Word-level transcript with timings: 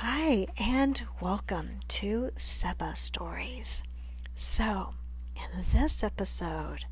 Hi, 0.00 0.46
and 0.56 1.02
welcome 1.20 1.80
to 1.88 2.30
Seba 2.36 2.94
Stories. 2.94 3.82
So, 4.36 4.94
in 5.34 5.64
this 5.72 6.04
episode, 6.04 6.84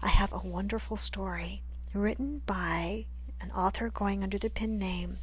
I 0.00 0.08
have 0.08 0.32
a 0.32 0.38
wonderful 0.38 0.96
story 0.96 1.60
written 1.92 2.40
by 2.46 3.04
an 3.42 3.50
author 3.50 3.90
going 3.90 4.22
under 4.22 4.38
the 4.38 4.48
pen 4.48 4.78
name 4.78 5.18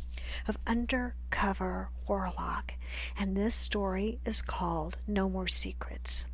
of 0.47 0.59
Undercover 0.67 1.89
Warlock, 2.07 2.73
and 3.17 3.35
this 3.35 3.55
story 3.55 4.19
is 4.23 4.43
called 4.43 4.97
No 5.07 5.27
More 5.27 5.47
Secrets. 5.47 6.27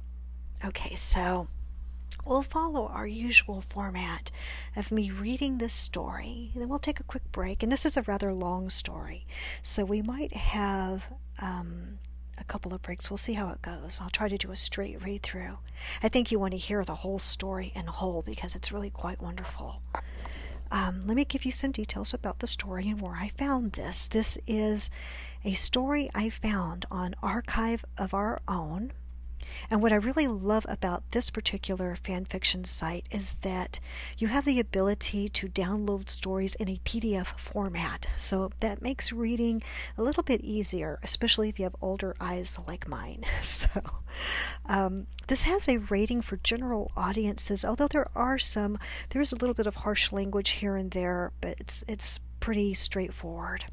Okay, 0.66 0.96
so 0.96 1.48
We'll 2.26 2.44
follow 2.44 2.88
our 2.88 3.08
usual 3.08 3.62
format 3.62 4.32
of 4.76 4.92
me 4.92 5.12
reading 5.12 5.58
this 5.58 5.74
story, 5.74 6.52
then 6.56 6.70
we'll 6.70 6.80
take 6.80 7.00
a 7.00 7.04
quick 7.04 7.32
break. 7.32 7.64
And 7.64 7.72
this 7.72 7.86
is 7.86 7.98
a 7.98 8.04
rather 8.04 8.34
long 8.34 8.70
story, 8.70 9.26
so 9.62 9.84
we 9.84 10.02
might 10.02 10.34
have 10.34 11.04
um, 11.40 12.00
a 12.38 12.44
couple 12.44 12.74
of 12.74 12.82
breaks. 12.82 13.10
We'll 13.10 13.18
see 13.18 13.34
how 13.34 13.50
it 13.50 13.62
goes. 13.62 14.00
I'll 14.02 14.10
try 14.10 14.30
to 14.30 14.38
do 14.38 14.52
a 14.52 14.58
straight 14.58 15.04
read 15.04 15.24
through. 15.24 15.58
I 16.04 16.10
think 16.10 16.32
you 16.32 16.40
want 16.40 16.52
to 16.52 16.58
hear 16.58 16.84
the 16.84 16.96
whole 16.96 17.20
story 17.20 17.72
in 17.76 17.88
whole 17.88 18.22
because 18.22 18.56
it's 18.56 18.72
really 18.72 18.90
quite 18.90 19.22
wonderful. 19.22 19.82
Um, 20.72 21.02
let 21.06 21.18
me 21.18 21.26
give 21.26 21.44
you 21.44 21.52
some 21.52 21.72
details 21.72 22.14
about 22.14 22.40
the 22.40 22.48
story 22.48 22.88
and 22.88 23.02
where 23.02 23.16
I 23.16 23.32
found 23.38 23.74
this. 23.74 24.08
This 24.08 24.38
is 24.48 24.90
a 25.44 25.54
story 25.54 26.10
I 26.16 26.30
found 26.30 26.86
on 26.90 27.14
Archive 27.22 27.84
of 27.98 28.14
Our 28.14 28.40
Own 28.48 28.94
and 29.70 29.82
what 29.82 29.94
I 29.94 29.98
really 29.98 30.28
love 30.28 30.66
about 30.70 31.04
this 31.12 31.30
particular 31.30 31.98
fanfiction 32.04 32.66
site 32.66 33.06
is 33.12 33.36
that 33.36 33.80
you 34.18 34.28
have 34.28 34.46
the 34.46 34.60
ability 34.60 35.30
to 35.30 35.48
download 35.48 36.10
stories 36.10 36.56
in 36.56 36.70
a 36.70 36.80
PDF 36.84 37.28
format. 37.38 38.08
So 38.18 38.52
that 38.60 38.82
makes 38.82 39.12
reading 39.12 39.64
a 39.98 40.04
little 40.04 40.24
bit 40.24 40.42
easier, 40.42 41.00
especially 41.04 41.50
if 41.50 41.60
you 41.60 41.64
have 41.64 41.76
older 41.82 42.16
eyes 42.20 42.58
like 42.68 42.88
mine. 42.88 43.26
So 43.42 43.70
um, 44.66 45.08
this 45.28 45.44
has 45.44 45.68
a 45.68 45.78
rating 45.78 46.22
for 46.22 46.38
general 46.38 46.92
audiences, 46.96 47.64
although 47.64 47.88
there 47.88 48.10
are 48.16 48.40
some, 48.40 48.80
there 49.10 49.22
is 49.22 49.32
a 49.32 49.36
little 49.36 49.54
bit 49.54 49.68
of 49.68 49.76
harsh 49.76 50.12
language 50.12 50.52
here 50.52 50.76
and 50.76 50.92
there, 50.92 51.32
but 51.42 51.58
it's, 51.60 51.84
it's 51.88 52.20
pretty 52.40 52.74
straightforward. 52.74 53.66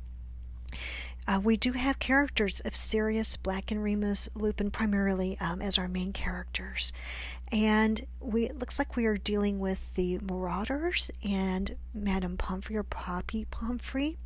Uh, 1.29 1.39
we 1.39 1.59
do 1.59 1.73
have 1.73 1.99
characters 1.99 2.61
of 2.61 2.75
Sirius, 2.75 3.37
Black, 3.37 3.71
and 3.71 3.83
Remus 3.83 4.31
Lupin 4.35 4.71
primarily 4.71 5.37
um, 5.41 5.61
as 5.61 5.77
our 5.77 5.87
main 5.87 6.15
characters. 6.15 6.91
And 7.53 8.07
we 8.19 8.47
it 8.47 8.59
looks 8.59 8.79
like 8.79 8.97
we 8.97 9.05
are 9.05 9.19
dealing 9.19 9.59
with 9.59 9.95
the 9.95 10.19
Marauders 10.21 11.11
and 11.23 11.77
Madame 11.93 12.39
Pomfrey 12.39 12.79
or 12.79 12.83
Poppy 12.83 13.47
Pomfrey. 13.51 14.17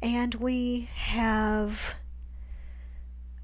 And 0.00 0.34
we 0.36 0.88
have 0.94 1.78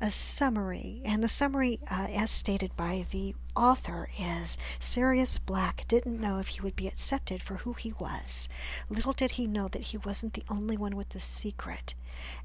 a 0.00 0.10
summary, 0.10 1.02
and 1.04 1.22
the 1.22 1.28
summary, 1.28 1.78
uh, 1.90 2.08
as 2.10 2.30
stated 2.30 2.74
by 2.76 3.04
the 3.10 3.34
author, 3.54 4.08
is 4.18 4.56
Sirius 4.78 5.38
Black 5.38 5.86
didn't 5.88 6.20
know 6.20 6.38
if 6.38 6.48
he 6.48 6.60
would 6.60 6.76
be 6.76 6.88
accepted 6.88 7.42
for 7.42 7.56
who 7.56 7.74
he 7.74 7.92
was. 7.98 8.48
Little 8.88 9.12
did 9.12 9.32
he 9.32 9.46
know 9.46 9.68
that 9.68 9.82
he 9.82 9.98
wasn't 9.98 10.34
the 10.34 10.44
only 10.48 10.76
one 10.76 10.96
with 10.96 11.10
the 11.10 11.20
secret. 11.20 11.94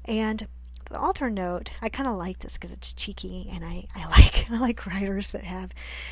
And 0.04 0.46
the 0.90 1.00
author 1.00 1.30
note, 1.30 1.70
I 1.82 1.88
kind 1.88 2.08
of 2.08 2.16
like 2.16 2.40
this 2.40 2.54
because 2.54 2.72
it's 2.72 2.92
cheeky, 2.92 3.48
and 3.50 3.64
I, 3.64 3.88
I 3.94 4.06
like 4.06 4.50
I 4.50 4.58
like 4.58 4.86
writers 4.86 5.32
that 5.32 5.44
have 5.44 5.70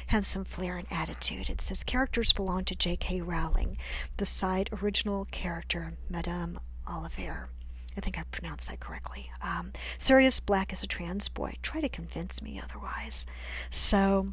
have 0.09 0.27
some 0.27 0.45
flair 0.45 0.79
and 0.79 0.89
attitude. 0.91 1.51
It 1.51 1.61
says 1.61 1.85
characters 1.85 2.33
belong 2.33 2.65
to 2.65 2.75
J.K. 2.75 3.21
Rowling, 3.21 3.77
beside 4.17 4.71
original 4.83 5.27
character 5.27 5.95
Madame 6.09 6.59
Olivier. 6.91 7.49
I 7.97 8.01
think 8.01 8.19
I 8.19 8.25
pronounced 8.31 8.69
that 8.69 8.81
correctly. 8.81 9.31
Um, 9.43 9.73
Sirius 9.99 10.41
Black 10.41 10.73
is 10.73 10.83
a 10.83 10.87
trans 10.87 11.29
boy. 11.29 11.55
Try 11.63 11.81
to 11.81 11.89
convince 11.89 12.43
me 12.43 12.61
otherwise. 12.63 13.27
So 13.71 14.29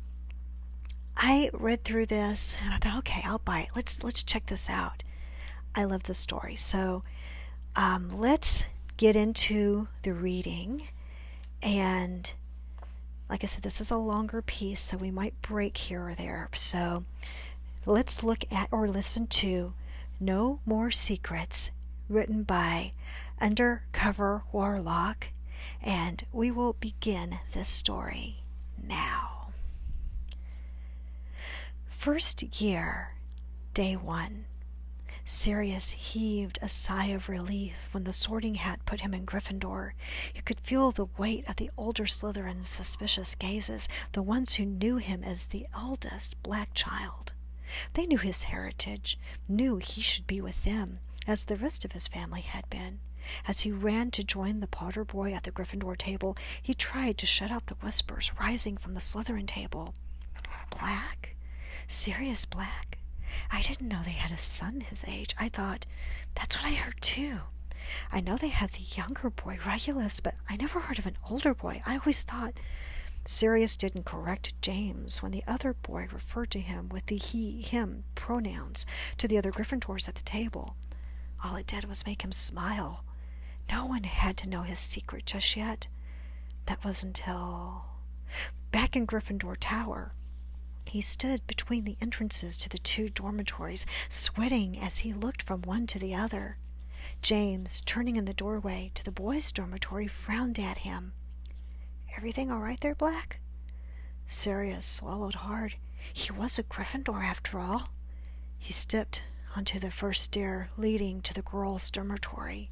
I 1.16 1.50
read 1.54 1.84
through 1.84 2.08
this 2.08 2.58
and 2.64 2.74
I 2.74 2.78
thought, 2.78 3.00
okay, 3.00 3.22
I'll 3.26 3.40
buy 3.40 3.62
it. 3.62 3.70
Let's 3.76 4.04
let's 4.04 4.24
check 4.24 4.48
this 4.48 4.70
out. 4.70 5.04
I 5.76 5.84
love 5.84 6.04
the 6.04 6.14
story. 6.14 6.56
So 6.56 7.04
um, 7.76 8.20
let's 8.20 8.66
get 8.98 9.16
into 9.16 9.88
the 10.04 10.14
reading. 10.14 10.88
And 11.62 12.32
like 13.30 13.44
I 13.44 13.48
said, 13.48 13.64
this 13.64 13.80
is 13.80 13.92
a 13.92 13.98
longer 13.98 14.42
piece, 14.42 14.82
so 14.82 14.98
we 14.98 15.12
might 15.12 15.42
break 15.42 15.78
here 15.78 16.10
or 16.10 16.16
there. 16.16 16.50
So 16.54 17.06
let's 17.86 18.24
look 18.24 18.44
at 18.52 18.68
or 18.72 18.88
listen 18.88 19.28
to 19.28 19.74
No 20.20 20.60
More 20.66 20.92
Secrets, 20.92 21.72
written 22.10 22.44
by 22.44 22.92
Undercover 23.42 24.44
Warlock. 24.52 25.30
And 25.82 26.24
we 26.32 26.52
will 26.52 26.74
begin 26.74 27.40
this 27.54 27.68
story 27.68 28.44
now. 28.82 29.48
First 31.90 32.62
year, 32.62 33.16
day 33.74 33.96
one. 33.96 34.46
Sirius 35.26 35.92
heaved 35.92 36.60
a 36.62 36.70
sigh 36.70 37.08
of 37.08 37.30
relief 37.30 37.74
when 37.92 38.04
the 38.04 38.14
sorting 38.14 38.56
hat 38.56 38.86
put 38.86 39.02
him 39.02 39.14
in 39.14 39.26
Gryffindor. 39.26 39.94
He 40.34 40.42
could 40.42 40.60
feel 40.60 40.92
the 40.92 41.08
weight 41.18 41.48
of 41.48 41.56
the 41.56 41.72
older 41.78 42.06
Slytherin's 42.06 42.68
suspicious 42.68 43.34
gazes, 43.36 43.88
the 44.12 44.24
ones 44.24 44.56
who 44.56 44.66
knew 44.66 44.98
him 44.98 45.24
as 45.24 45.48
the 45.48 45.68
eldest 45.74 46.42
black 46.44 46.74
child. 46.74 47.34
They 47.94 48.06
knew 48.06 48.18
his 48.18 48.46
heritage, 48.46 49.18
knew 49.48 49.78
he 49.78 50.02
should 50.02 50.28
be 50.28 50.42
with 50.42 50.64
them, 50.64 51.00
as 51.26 51.46
the 51.46 51.56
rest 51.56 51.86
of 51.86 51.94
his 51.94 52.08
family 52.08 52.42
had 52.42 52.70
been. 52.70 53.00
As 53.48 53.62
he 53.62 53.72
ran 53.72 54.12
to 54.12 54.24
join 54.24 54.60
the 54.60 54.68
Potter 54.68 55.04
boy 55.04 55.34
at 55.34 55.44
the 55.44 55.52
Gryffindor 55.52 55.98
table, 55.98 56.38
he 56.62 56.74
tried 56.74 57.18
to 57.18 57.26
shut 57.26 57.52
out 57.52 57.68
the 57.68 57.76
whispers 57.76 58.32
rising 58.40 58.78
from 58.78 58.94
the 58.94 59.00
Slytherin 59.00 59.48
table. 59.48 59.94
Black? 60.70 61.36
Sirius 61.88 62.46
Black? 62.46 62.98
I 63.50 63.62
didn't 63.62 63.88
know 63.88 64.02
they 64.04 64.12
had 64.12 64.32
a 64.32 64.38
son 64.38 64.82
his 64.82 65.06
age. 65.08 65.36
I 65.38 65.50
thought, 65.50 65.86
that's 66.36 66.56
what 66.58 66.66
I 66.66 66.74
heard 66.74 67.02
too. 67.02 67.40
I 68.12 68.22
know 68.22 68.38
they 68.38 68.50
have 68.50 68.72
the 68.72 68.80
younger 68.96 69.30
boy, 69.30 69.58
Regulus, 69.66 70.20
but 70.20 70.36
I 70.50 70.56
never 70.56 70.80
heard 70.80 71.00
of 71.00 71.06
an 71.06 71.18
older 71.30 71.54
boy. 71.54 71.82
I 71.86 71.98
always 71.98 72.24
thought. 72.24 72.54
Sirius 73.26 73.78
didn't 73.78 74.06
correct 74.06 74.60
James 74.62 75.22
when 75.22 75.32
the 75.32 75.44
other 75.48 75.74
boy 75.74 76.08
referred 76.12 76.52
to 76.52 76.60
him 76.60 76.90
with 76.90 77.06
the 77.06 77.18
he, 77.18 77.62
him 77.62 78.04
pronouns 78.16 78.86
to 79.18 79.28
the 79.28 79.38
other 79.38 79.52
Gryffindors 79.52 80.08
at 80.08 80.16
the 80.16 80.24
table. 80.24 80.76
All 81.44 81.56
it 81.56 81.68
did 81.68 81.86
was 81.86 82.06
make 82.06 82.24
him 82.24 82.32
smile. 82.32 83.04
No 83.72 83.86
one 83.86 84.04
had 84.04 84.36
to 84.38 84.50
know 84.50 84.64
his 84.64 84.80
secret 84.80 85.26
just 85.26 85.56
yet. 85.56 85.88
That 86.66 86.84
was 86.84 87.04
until. 87.04 87.86
Back 88.72 88.96
in 88.96 89.08
Gryffindor 89.08 89.56
Tower, 89.60 90.14
he 90.86 91.00
stood 91.00 91.48
between 91.48 91.86
the 91.86 91.98
entrances 92.02 92.58
to 92.58 92.70
the 92.70 92.78
two 92.78 93.10
dormitories, 93.10 93.86
sweating 94.10 94.78
as 94.78 95.00
he 95.00 95.14
looked 95.14 95.42
from 95.42 95.62
one 95.62 95.88
to 95.88 96.00
the 96.00 96.14
other. 96.14 96.58
James, 97.22 97.82
turning 97.86 98.18
in 98.18 98.26
the 98.26 98.34
doorway 98.34 98.92
to 98.94 99.04
the 99.06 99.12
boys' 99.12 99.52
dormitory, 99.54 100.08
frowned 100.08 100.60
at 100.60 100.80
him. 100.80 101.14
Everything 102.18 102.52
all 102.52 102.60
right 102.60 102.80
there, 102.82 102.96
Black? 102.96 103.40
Sirius 104.28 104.86
swallowed 104.86 105.36
hard. 105.36 105.76
He 106.12 106.32
was 106.32 106.60
a 106.60 106.64
Gryffindor, 106.64 107.24
after 107.24 107.60
all. 107.60 107.90
He 108.58 108.74
stepped 108.74 109.24
onto 109.56 109.80
the 109.80 109.92
first 109.92 110.24
stair 110.24 110.70
leading 110.78 111.22
to 111.22 111.34
the 111.34 111.42
girls' 111.42 111.90
dormitory. 111.90 112.70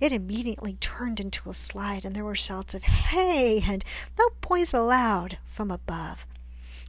It 0.00 0.12
immediately 0.12 0.74
turned 0.74 1.20
into 1.20 1.48
a 1.48 1.54
slide, 1.54 2.04
and 2.04 2.14
there 2.16 2.24
were 2.24 2.34
shouts 2.34 2.74
of 2.74 2.82
"Hey!" 2.82 3.62
and 3.62 3.84
"No 4.18 4.30
boys 4.40 4.74
allowed!" 4.74 5.38
from 5.46 5.70
above. 5.70 6.26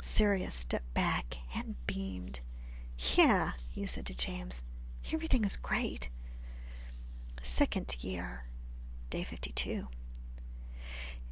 Sirius 0.01 0.55
stepped 0.55 0.93
back 0.93 1.37
and 1.55 1.75
beamed. 1.87 2.39
Yeah, 3.15 3.53
he 3.69 3.85
said 3.85 4.05
to 4.07 4.13
James, 4.13 4.63
everything 5.11 5.45
is 5.45 5.55
great. 5.55 6.09
Second 7.41 8.03
year, 8.03 8.45
day 9.09 9.23
52. 9.23 9.87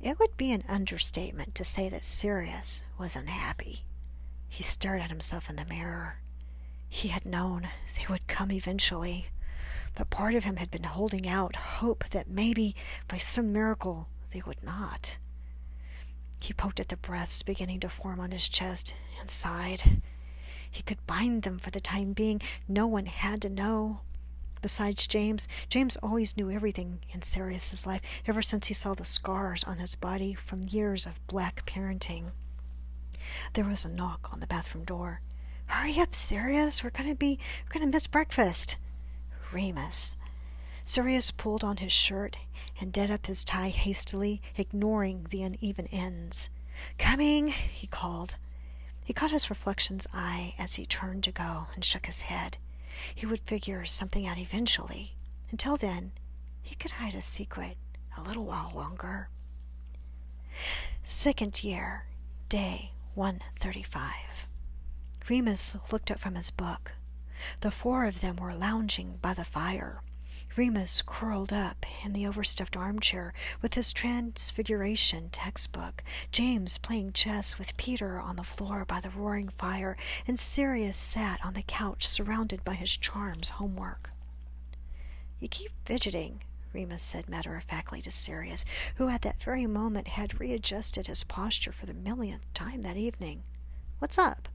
It 0.02 0.20
would 0.20 0.36
be 0.38 0.52
an 0.52 0.64
understatement 0.68 1.56
to 1.56 1.64
say 1.64 1.90
that 1.90 2.04
Sirius 2.04 2.84
was 2.98 3.16
unhappy. 3.16 3.86
He 4.50 4.64
stared 4.64 5.02
at 5.02 5.10
himself 5.10 5.50
in 5.50 5.56
the 5.56 5.66
mirror. 5.66 6.20
He 6.90 7.10
had 7.10 7.26
known 7.26 7.70
they 7.96 8.06
would 8.10 8.28
come 8.28 8.52
eventually, 8.52 9.28
but 9.96 10.10
part 10.10 10.36
of 10.36 10.44
him 10.44 10.58
had 10.58 10.72
been 10.72 10.84
holding 10.84 11.28
out 11.28 11.56
hope 11.56 12.06
that 12.10 12.30
maybe, 12.30 12.76
by 13.08 13.18
some 13.18 13.52
miracle, 13.52 14.08
they 14.32 14.42
would 14.46 14.64
not. 14.64 15.18
He 16.40 16.54
poked 16.54 16.80
at 16.80 16.90
the 16.90 16.98
breaths 16.98 17.44
beginning 17.44 17.82
to 17.82 17.90
form 17.90 18.20
on 18.20 18.32
his 18.32 18.50
chest 18.50 18.96
and 19.20 19.30
sighed. 19.30 20.02
He 20.70 20.82
could 20.84 21.06
bind 21.06 21.44
them 21.44 21.60
for 21.60 21.70
the 21.70 21.82
time 21.82 22.14
being. 22.14 22.42
No 22.68 22.88
one 22.88 23.06
had 23.06 23.42
to 23.44 23.50
know. 23.50 24.00
Besides 24.62 25.08
James, 25.08 25.48
James 25.70 25.98
always 25.98 26.38
knew 26.38 26.50
everything 26.50 27.00
in 27.14 27.22
Sirius's 27.22 27.86
life 27.86 28.02
ever 28.28 28.42
since 28.42 28.68
he 28.68 28.74
saw 28.74 28.94
the 28.94 29.04
scars 29.04 29.64
on 29.64 29.80
his 29.80 29.96
body 29.96 30.34
from 30.34 30.68
years 30.68 31.06
of 31.06 31.26
black 31.28 31.66
parenting. 31.66 32.32
There 33.54 33.66
was 33.66 33.86
a 33.86 33.90
knock 33.90 34.30
on 34.32 34.40
the 34.40 34.48
bathroom 34.48 34.86
door. 34.86 35.22
Hurry 35.66 36.00
up, 36.00 36.16
Sirius. 36.16 36.84
We're 36.84 36.90
gonna 36.90 37.16
be 37.16 37.40
we're 37.66 37.80
gonna 37.80 37.92
miss 37.92 38.08
breakfast. 38.08 38.78
Remus. 39.52 40.16
Sirius 40.86 41.32
pulled 41.32 41.64
on 41.64 41.78
his 41.78 41.92
shirt 41.92 42.38
and 42.80 42.92
did 42.92 43.12
up 43.12 43.28
his 43.28 43.44
tie 43.46 43.70
hastily, 43.70 44.42
ignoring 44.58 45.28
the 45.30 45.44
uneven 45.44 45.88
ends. 45.88 46.50
Coming, 46.98 47.50
he 47.50 47.88
called. 47.88 48.36
He 49.04 49.14
caught 49.14 49.32
his 49.32 49.50
reflection's 49.50 50.08
eye 50.14 50.56
as 50.58 50.76
he 50.76 50.86
turned 50.86 51.24
to 51.26 51.32
go 51.32 51.68
and 51.76 51.84
shook 51.84 52.06
his 52.06 52.22
head. 52.24 52.58
He 53.14 53.26
would 53.26 53.42
figure 53.42 53.86
something 53.86 54.26
out 54.28 54.38
eventually. 54.38 55.16
Until 55.52 55.78
then, 55.78 56.12
he 56.62 56.76
could 56.76 56.92
hide 56.92 57.16
a 57.16 57.22
secret 57.22 57.78
a 58.18 58.22
little 58.22 58.46
while 58.46 58.72
longer. 58.76 59.30
Second 61.06 61.64
year, 61.64 62.06
day 62.50 62.92
135. 63.16 64.14
Remus 65.30 65.76
looked 65.92 66.12
up 66.12 66.20
from 66.20 66.36
his 66.36 66.52
book. 66.52 66.94
The 67.62 67.72
four 67.72 68.06
of 68.06 68.22
them 68.22 68.36
were 68.36 68.54
lounging 68.54 69.18
by 69.22 69.34
the 69.34 69.44
fire. 69.46 70.02
Remus 70.58 71.02
curled 71.02 71.54
up 71.54 71.86
in 72.04 72.12
the 72.12 72.28
overstuffed 72.28 72.76
armchair 72.76 73.34
with 73.62 73.76
his 73.76 73.94
Transfiguration 73.94 75.30
textbook, 75.30 76.04
James 76.32 76.78
playing 76.78 77.14
chess 77.14 77.58
with 77.58 77.78
Peter 77.78 78.20
on 78.20 78.36
the 78.36 78.44
floor 78.44 78.84
by 78.84 79.00
the 79.00 79.10
roaring 79.10 79.48
fire, 79.48 79.96
and 80.28 80.38
Sirius 80.38 80.98
sat 80.98 81.40
on 81.46 81.54
the 81.54 81.64
couch 81.64 82.06
surrounded 82.06 82.66
by 82.66 82.74
his 82.74 82.98
charms 82.98 83.52
homework. 83.52 84.12
You 85.40 85.48
keep 85.48 85.72
fidgeting, 85.86 86.44
Remus 86.74 87.02
said 87.02 87.30
matter 87.30 87.56
of 87.56 87.64
factly 87.64 88.02
to 88.02 88.12
Sirius, 88.12 88.66
who 88.96 89.08
at 89.08 89.22
that 89.22 89.42
very 89.42 89.66
moment 89.66 90.10
had 90.10 90.40
readjusted 90.40 91.08
his 91.08 91.24
posture 91.24 91.72
for 91.72 91.86
the 91.86 91.94
millionth 91.94 92.54
time 92.54 92.82
that 92.82 92.98
evening. 92.98 93.44
What's 94.00 94.18
up? 94.18 94.50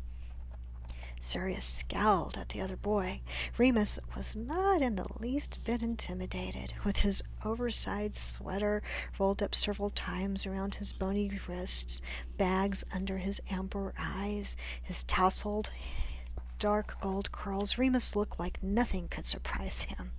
Sirius 1.27 1.65
scowled 1.65 2.39
at 2.39 2.51
the 2.51 2.61
other 2.61 2.77
boy. 2.77 3.21
Remus 3.59 3.99
was 4.17 4.37
not 4.37 4.81
in 4.81 4.95
the 4.97 5.07
least 5.19 5.59
bit 5.65 5.83
intimidated. 5.83 6.75
With 6.85 6.99
his 6.99 7.23
oversized 7.45 8.15
sweater 8.15 8.83
rolled 9.19 9.43
up 9.43 9.55
several 9.55 9.91
times 9.91 10.47
around 10.47 10.77
his 10.77 10.93
bony 10.93 11.41
wrists, 11.49 12.01
bags 12.37 12.85
under 12.93 13.19
his 13.19 13.41
amber 13.51 13.93
eyes, 13.99 14.57
his 14.83 15.03
tousled 15.05 15.71
dark 16.59 17.01
gold 17.01 17.33
curls, 17.33 17.77
Remus 17.77 18.17
looked 18.17 18.39
like 18.39 18.63
nothing 18.63 19.09
could 19.09 19.27
surprise 19.27 19.83
him. 19.83 20.13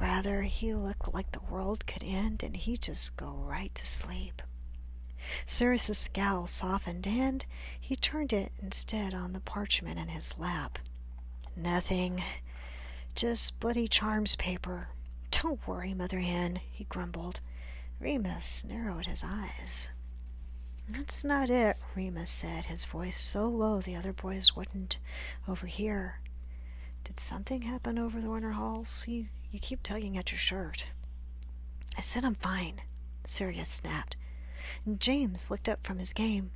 Rather, 0.00 0.42
he 0.42 0.74
looked 0.74 1.14
like 1.14 1.32
the 1.32 1.40
world 1.50 1.86
could 1.86 2.04
end 2.04 2.42
and 2.42 2.56
he'd 2.56 2.82
just 2.82 3.16
go 3.16 3.30
right 3.46 3.74
to 3.74 3.86
sleep. 3.86 4.42
Sirius's 5.46 5.98
scowl 5.98 6.46
softened, 6.46 7.06
and 7.06 7.44
he 7.80 7.96
turned 7.96 8.32
it 8.32 8.52
instead 8.62 9.14
on 9.14 9.32
the 9.32 9.40
parchment 9.40 9.98
in 9.98 10.08
his 10.08 10.38
lap. 10.38 10.78
Nothing. 11.56 12.22
Just 13.14 13.58
bloody 13.58 13.88
charms 13.88 14.36
paper. 14.36 14.88
Don't 15.30 15.66
worry, 15.66 15.92
Mother 15.94 16.20
Hen, 16.20 16.60
he 16.70 16.84
grumbled. 16.84 17.40
Remus 18.00 18.64
narrowed 18.64 19.06
his 19.06 19.24
eyes. 19.24 19.90
That's 20.88 21.24
not 21.24 21.50
it, 21.50 21.76
Remus 21.94 22.30
said, 22.30 22.66
his 22.66 22.84
voice 22.84 23.18
so 23.18 23.48
low 23.48 23.80
the 23.80 23.96
other 23.96 24.12
boys 24.12 24.54
wouldn't 24.56 24.98
overhear. 25.46 26.20
Did 27.04 27.20
something 27.20 27.62
happen 27.62 27.98
over 27.98 28.20
the 28.20 28.30
winter 28.30 28.52
halls? 28.52 29.06
You, 29.08 29.26
you 29.50 29.58
keep 29.58 29.82
tugging 29.82 30.16
at 30.16 30.30
your 30.30 30.38
shirt. 30.38 30.86
I 31.96 32.00
said 32.00 32.24
I'm 32.24 32.36
fine, 32.36 32.80
Sirius 33.24 33.68
snapped 33.68 34.16
and 34.84 35.00
James 35.00 35.50
looked 35.50 35.68
up 35.68 35.86
from 35.86 35.98
his 35.98 36.12
game. 36.12 36.50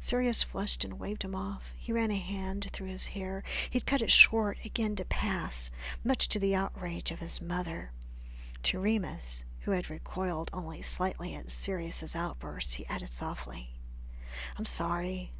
Sirius 0.00 0.42
flushed 0.42 0.84
and 0.84 0.98
waved 0.98 1.22
him 1.22 1.34
off. 1.34 1.72
He 1.76 1.92
ran 1.92 2.10
a 2.10 2.18
hand 2.18 2.68
through 2.72 2.88
his 2.88 3.08
hair. 3.08 3.42
He'd 3.70 3.86
cut 3.86 4.02
it 4.02 4.10
short 4.10 4.58
again 4.64 4.96
to 4.96 5.04
pass, 5.04 5.70
much 6.04 6.28
to 6.28 6.38
the 6.38 6.54
outrage 6.54 7.10
of 7.10 7.20
his 7.20 7.40
mother. 7.40 7.90
To 8.64 8.78
Remus, 8.78 9.44
who 9.60 9.70
had 9.70 9.88
recoiled 9.88 10.50
only 10.52 10.82
slightly 10.82 11.34
at 11.34 11.50
Sirius's 11.50 12.14
outburst, 12.14 12.74
he 12.74 12.86
added 12.86 13.08
softly, 13.08 13.70
I'm 14.58 14.66
sorry. 14.66 15.32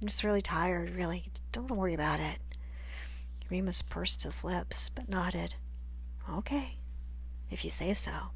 I'm 0.00 0.08
just 0.08 0.22
really 0.22 0.42
tired, 0.42 0.90
really. 0.90 1.24
Don't 1.52 1.70
worry 1.70 1.94
about 1.94 2.20
it. 2.20 2.38
Remus 3.50 3.82
pursed 3.82 4.22
his 4.22 4.44
lips, 4.44 4.90
but 4.94 5.08
nodded. 5.08 5.54
Okay, 6.30 6.76
if 7.50 7.64
you 7.64 7.70
say 7.70 7.94
so. 7.94 8.30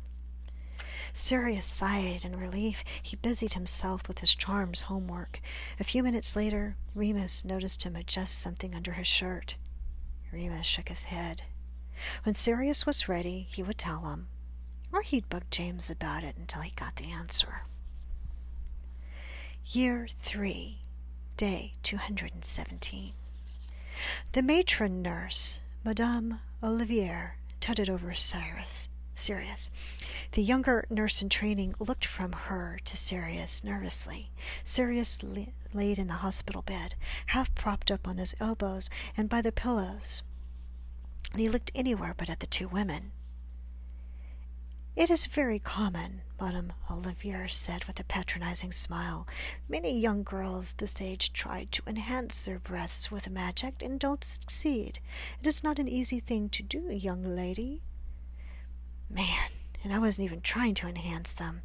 Sirius 1.12 1.66
sighed 1.66 2.24
in 2.24 2.36
relief. 2.36 2.84
He 3.02 3.16
busied 3.16 3.54
himself 3.54 4.08
with 4.08 4.18
his 4.18 4.34
charms 4.34 4.82
homework. 4.82 5.40
A 5.80 5.84
few 5.84 6.02
minutes 6.02 6.36
later, 6.36 6.76
Remus 6.94 7.44
noticed 7.44 7.82
him 7.84 7.96
adjust 7.96 8.38
something 8.38 8.74
under 8.74 8.92
his 8.92 9.06
shirt. 9.06 9.56
Remus 10.32 10.66
shook 10.66 10.88
his 10.88 11.04
head. 11.04 11.42
When 12.24 12.34
Sirius 12.34 12.86
was 12.86 13.08
ready, 13.08 13.46
he 13.50 13.62
would 13.62 13.78
tell 13.78 14.00
him, 14.00 14.28
or 14.92 15.02
he'd 15.02 15.28
bug 15.28 15.44
James 15.50 15.90
about 15.90 16.24
it 16.24 16.36
until 16.36 16.62
he 16.62 16.70
got 16.70 16.96
the 16.96 17.10
answer. 17.10 17.62
Year 19.66 20.08
3, 20.20 20.78
Day 21.36 21.74
217. 21.82 23.12
The 24.32 24.42
matron 24.42 25.02
nurse, 25.02 25.60
Madame 25.84 26.40
Olivier, 26.62 27.32
tutted 27.60 27.88
over 27.88 28.14
Cyrus. 28.14 28.88
Sirius. 29.14 29.70
The 30.32 30.42
younger 30.42 30.86
nurse 30.90 31.22
in 31.22 31.28
training 31.28 31.74
looked 31.78 32.04
from 32.04 32.32
her 32.32 32.80
to 32.84 32.96
Sirius 32.96 33.62
nervously. 33.62 34.30
Sirius 34.64 35.22
laid 35.22 35.98
in 35.98 36.08
the 36.08 36.14
hospital 36.14 36.62
bed, 36.62 36.94
half 37.26 37.54
propped 37.54 37.90
up 37.90 38.08
on 38.08 38.18
his 38.18 38.34
elbows 38.40 38.90
and 39.16 39.28
by 39.28 39.42
the 39.42 39.52
pillows, 39.52 40.22
and 41.30 41.40
he 41.40 41.48
looked 41.48 41.70
anywhere 41.74 42.14
but 42.16 42.30
at 42.30 42.40
the 42.40 42.46
two 42.46 42.68
women. 42.68 43.12
It 44.94 45.08
is 45.08 45.24
very 45.24 45.58
common, 45.58 46.20
Madame 46.38 46.74
Olivier 46.90 47.48
said 47.48 47.86
with 47.86 47.98
a 47.98 48.04
patronizing 48.04 48.72
smile. 48.72 49.26
Many 49.66 49.98
young 49.98 50.22
girls 50.22 50.74
this 50.74 51.00
age 51.00 51.32
try 51.32 51.64
to 51.70 51.82
enhance 51.86 52.42
their 52.42 52.58
breasts 52.58 53.10
with 53.10 53.30
magic 53.30 53.80
and 53.80 53.98
don't 53.98 54.22
succeed. 54.22 54.98
It 55.40 55.46
is 55.46 55.64
not 55.64 55.78
an 55.78 55.88
easy 55.88 56.20
thing 56.20 56.50
to 56.50 56.62
do, 56.62 56.90
young 56.90 57.24
lady. 57.24 57.80
Man, 59.12 59.50
and 59.84 59.92
I 59.92 59.98
wasn't 59.98 60.24
even 60.24 60.40
trying 60.40 60.74
to 60.76 60.88
enhance 60.88 61.34
them. 61.34 61.60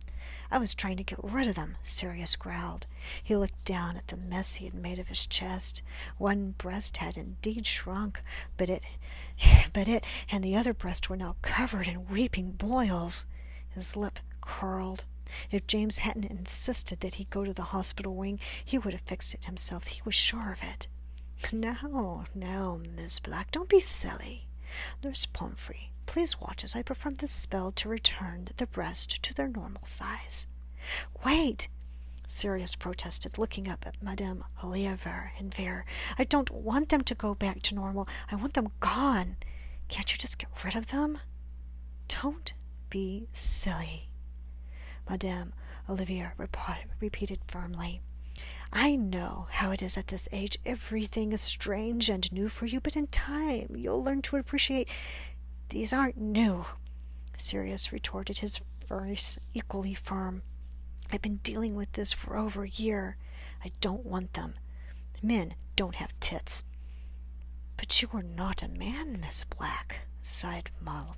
I 0.51 0.57
was 0.57 0.75
trying 0.75 0.97
to 0.97 1.03
get 1.03 1.23
rid 1.23 1.47
of 1.47 1.55
them, 1.55 1.77
Sirius 1.81 2.35
growled. 2.35 2.87
He 3.23 3.37
looked 3.37 3.63
down 3.63 3.95
at 3.95 4.07
the 4.07 4.17
mess 4.17 4.55
he 4.55 4.65
had 4.65 4.73
made 4.73 4.99
of 4.99 5.07
his 5.07 5.25
chest. 5.25 5.81
One 6.17 6.51
breast 6.57 6.97
had 6.97 7.17
indeed 7.17 7.65
shrunk, 7.65 8.21
but 8.57 8.69
it 8.69 8.83
but 9.73 9.87
it 9.87 10.03
and 10.29 10.43
the 10.43 10.57
other 10.57 10.73
breast 10.73 11.09
were 11.09 11.15
now 11.15 11.37
covered 11.41 11.87
in 11.87 12.09
weeping 12.09 12.51
boils. 12.51 13.25
His 13.69 13.95
lip 13.95 14.19
curled. 14.41 15.05
If 15.49 15.65
James 15.67 15.99
hadn't 15.99 16.25
insisted 16.25 16.99
that 16.99 17.15
he 17.15 17.25
go 17.25 17.45
to 17.45 17.53
the 17.53 17.71
hospital 17.71 18.13
wing, 18.13 18.39
he 18.63 18.77
would 18.77 18.93
have 18.93 19.03
fixed 19.03 19.33
it 19.33 19.45
himself. 19.45 19.87
He 19.87 20.01
was 20.03 20.15
sure 20.15 20.51
of 20.51 20.61
it. 20.63 20.87
Now, 21.53 22.25
now, 22.35 22.81
Miss 22.95 23.19
Black, 23.19 23.51
don't 23.51 23.69
be 23.69 23.79
silly. 23.79 24.47
Nurse 25.03 25.25
Pomfrey, 25.25 25.91
Please 26.07 26.41
watch 26.41 26.63
as 26.63 26.75
I 26.75 26.81
perform 26.81 27.15
this 27.15 27.33
spell 27.33 27.71
to 27.73 27.87
return 27.87 28.47
the 28.57 28.65
breast 28.65 29.21
to 29.21 29.33
their 29.35 29.47
normal 29.47 29.85
size. 29.85 30.47
Wait! 31.23 31.67
Sirius 32.25 32.75
protested, 32.75 33.37
looking 33.37 33.67
up 33.67 33.85
at 33.85 34.01
Madame 34.01 34.43
Olivier 34.63 35.31
and 35.37 35.53
Vere. 35.53 35.85
I 36.17 36.23
don't 36.23 36.49
want 36.49 36.89
them 36.89 37.01
to 37.01 37.13
go 37.13 37.35
back 37.35 37.61
to 37.63 37.75
normal. 37.75 38.07
I 38.31 38.35
want 38.35 38.55
them 38.55 38.71
gone. 38.79 39.37
Can't 39.89 40.11
you 40.11 40.17
just 40.17 40.39
get 40.39 40.49
rid 40.63 40.75
of 40.75 40.87
them? 40.87 41.19
Don't 42.07 42.53
be 42.89 43.27
silly, 43.31 44.09
Madame 45.09 45.53
Olivier 45.89 46.31
repeated 46.99 47.39
firmly. 47.47 48.01
I 48.71 48.95
know 48.95 49.47
how 49.49 49.71
it 49.71 49.81
is 49.81 49.97
at 49.97 50.07
this 50.07 50.27
age. 50.31 50.57
Everything 50.65 51.31
is 51.31 51.41
strange 51.41 52.09
and 52.09 52.29
new 52.31 52.49
for 52.49 52.65
you, 52.65 52.79
but 52.79 52.95
in 52.95 53.07
time 53.07 53.75
you'll 53.75 54.03
learn 54.03 54.21
to 54.23 54.37
appreciate 54.37 54.89
these 55.69 55.93
aren't 55.93 56.17
new, 56.17 56.65
Sirius 57.35 57.91
retorted, 57.91 58.39
his 58.39 58.61
voice 58.87 59.37
equally 59.53 59.93
firm. 59.93 60.41
I've 61.11 61.21
been 61.21 61.37
dealing 61.37 61.75
with 61.75 61.91
this 61.93 62.13
for 62.13 62.37
over 62.37 62.63
a 62.63 62.69
year. 62.69 63.17
I 63.63 63.71
don't 63.81 64.05
want 64.05 64.33
them. 64.33 64.55
Men 65.21 65.55
don't 65.75 65.95
have 65.95 66.17
tits. 66.19 66.63
But 67.75 68.01
you 68.01 68.09
are 68.13 68.23
not 68.23 68.63
a 68.63 68.67
man, 68.67 69.19
Miss 69.21 69.43
Black, 69.43 69.99
sighed 70.21 70.69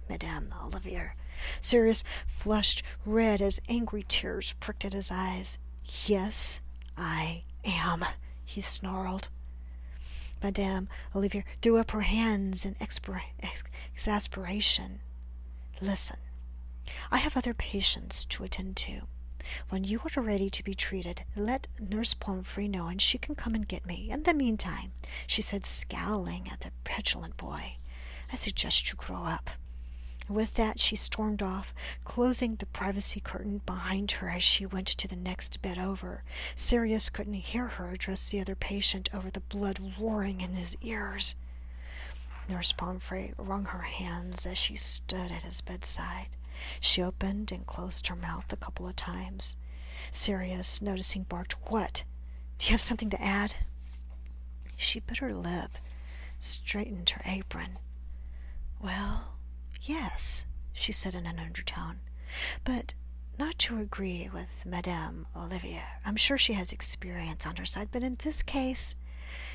Madame 0.09 0.53
Olivier. 0.63 1.13
Sirius 1.61 2.03
flushed 2.27 2.83
red 3.05 3.41
as 3.41 3.61
angry 3.69 4.03
tears 4.07 4.53
pricked 4.59 4.85
at 4.85 4.93
his 4.93 5.11
eyes. 5.11 5.57
Yes, 6.05 6.59
I 6.97 7.43
am, 7.63 8.05
he 8.45 8.61
snarled. 8.61 9.29
Madame 10.41 10.89
Olivier 11.15 11.45
threw 11.61 11.77
up 11.77 11.91
her 11.91 12.01
hands 12.01 12.65
in 12.65 12.75
exasperation. 12.79 14.99
Listen, 15.81 16.17
I 17.11 17.17
have 17.17 17.37
other 17.37 17.53
patients 17.53 18.25
to 18.25 18.43
attend 18.43 18.75
to. 18.77 19.01
When 19.69 19.83
you 19.83 20.01
are 20.15 20.21
ready 20.21 20.49
to 20.49 20.63
be 20.63 20.75
treated, 20.75 21.23
let 21.35 21.67
Nurse 21.79 22.13
Pomfrey 22.13 22.67
know 22.67 22.87
and 22.87 23.01
she 23.01 23.17
can 23.17 23.35
come 23.35 23.55
and 23.55 23.67
get 23.67 23.85
me. 23.85 24.09
In 24.11 24.23
the 24.23 24.33
meantime, 24.33 24.91
she 25.27 25.41
said, 25.41 25.65
scowling 25.65 26.47
at 26.51 26.59
the 26.59 26.71
petulant 26.83 27.37
boy, 27.37 27.77
I 28.31 28.35
suggest 28.35 28.89
you 28.89 28.95
grow 28.97 29.23
up. 29.23 29.49
With 30.29 30.53
that, 30.53 30.79
she 30.79 30.95
stormed 30.95 31.41
off, 31.41 31.73
closing 32.05 32.55
the 32.55 32.67
privacy 32.67 33.19
curtain 33.19 33.61
behind 33.65 34.11
her 34.11 34.29
as 34.29 34.43
she 34.43 34.63
went 34.63 34.85
to 34.87 35.07
the 35.07 35.15
next 35.15 35.59
bed 35.63 35.79
over. 35.79 36.23
Sirius 36.55 37.09
couldn't 37.09 37.33
hear 37.33 37.67
her 37.67 37.89
address 37.89 38.29
the 38.29 38.39
other 38.39 38.53
patient 38.53 39.09
over 39.11 39.31
the 39.31 39.39
blood 39.39 39.95
roaring 39.99 40.41
in 40.41 40.53
his 40.53 40.77
ears. 40.81 41.33
Nurse 42.47 42.71
Pomfrey 42.71 43.33
wrung 43.37 43.65
her 43.65 43.81
hands 43.81 44.45
as 44.45 44.59
she 44.59 44.75
stood 44.75 45.31
at 45.31 45.43
his 45.43 45.61
bedside. 45.61 46.27
She 46.79 47.01
opened 47.01 47.51
and 47.51 47.65
closed 47.65 48.05
her 48.07 48.15
mouth 48.15 48.53
a 48.53 48.57
couple 48.57 48.87
of 48.87 48.95
times. 48.95 49.55
Sirius, 50.11 50.79
noticing, 50.79 51.23
barked, 51.23 51.55
What? 51.71 52.03
Do 52.59 52.67
you 52.67 52.71
have 52.73 52.81
something 52.81 53.09
to 53.09 53.21
add? 53.21 53.55
She 54.77 54.99
bit 54.99 55.17
her 55.17 55.33
lip, 55.33 55.71
straightened 56.39 57.09
her 57.09 57.21
apron. 57.25 57.79
Well, 58.79 59.38
yes, 59.81 60.45
she 60.73 60.91
said 60.91 61.15
in 61.15 61.25
an 61.25 61.39
undertone, 61.39 61.99
but 62.63 62.93
not 63.37 63.57
to 63.59 63.79
agree 63.79 64.29
with 64.33 64.65
Madame 64.65 65.25
Olivier. 65.35 65.83
I'm 66.05 66.15
sure 66.17 66.37
she 66.37 66.53
has 66.53 66.71
experience 66.71 67.45
on 67.45 67.55
her 67.55 67.65
side, 67.65 67.89
but 67.91 68.03
in 68.03 68.17
this 68.21 68.43
case, 68.43 68.95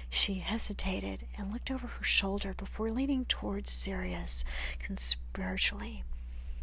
she 0.08 0.34
hesitated 0.34 1.26
and 1.36 1.52
looked 1.52 1.70
over 1.70 1.86
her 1.86 2.04
shoulder 2.04 2.54
before 2.54 2.90
leaning 2.90 3.24
towards 3.24 3.70
Sirius 3.70 4.44
conspiratorially. 4.86 6.02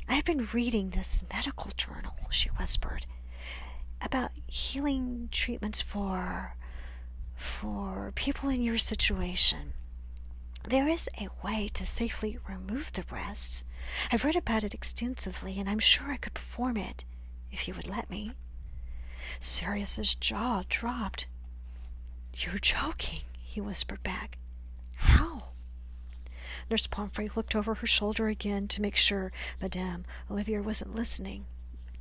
I 0.07 0.15
have 0.15 0.25
been 0.25 0.47
reading 0.53 0.89
this 0.89 1.23
medical 1.31 1.71
journal, 1.77 2.15
she 2.29 2.49
whispered, 2.49 3.05
about 4.01 4.31
healing 4.47 5.29
treatments 5.31 5.81
for 5.81 6.55
for 7.37 8.11
people 8.15 8.49
in 8.49 8.61
your 8.61 8.77
situation. 8.77 9.73
There 10.63 10.87
is 10.87 11.09
a 11.19 11.27
way 11.43 11.69
to 11.73 11.85
safely 11.85 12.37
remove 12.47 12.93
the 12.93 13.03
breasts. 13.03 13.65
I've 14.11 14.23
read 14.23 14.35
about 14.35 14.63
it 14.63 14.73
extensively, 14.73 15.59
and 15.59 15.69
I'm 15.69 15.79
sure 15.79 16.11
I 16.11 16.17
could 16.17 16.33
perform 16.33 16.77
it, 16.77 17.03
if 17.51 17.67
you 17.67 17.73
would 17.73 17.87
let 17.87 18.09
me. 18.09 18.33
Sirius's 19.39 20.15
jaw 20.15 20.63
dropped. 20.69 21.25
You're 22.33 22.59
joking, 22.59 23.21
he 23.37 23.59
whispered 23.59 24.03
back. 24.03 24.37
How? 24.95 25.49
Nurse 26.69 26.87
Pomfrey 26.87 27.29
looked 27.35 27.55
over 27.55 27.75
her 27.75 27.87
shoulder 27.87 28.27
again 28.27 28.67
to 28.69 28.81
make 28.81 28.95
sure 28.95 29.31
Madame 29.59 30.05
Olivier 30.29 30.59
wasn't 30.59 30.95
listening. 30.95 31.45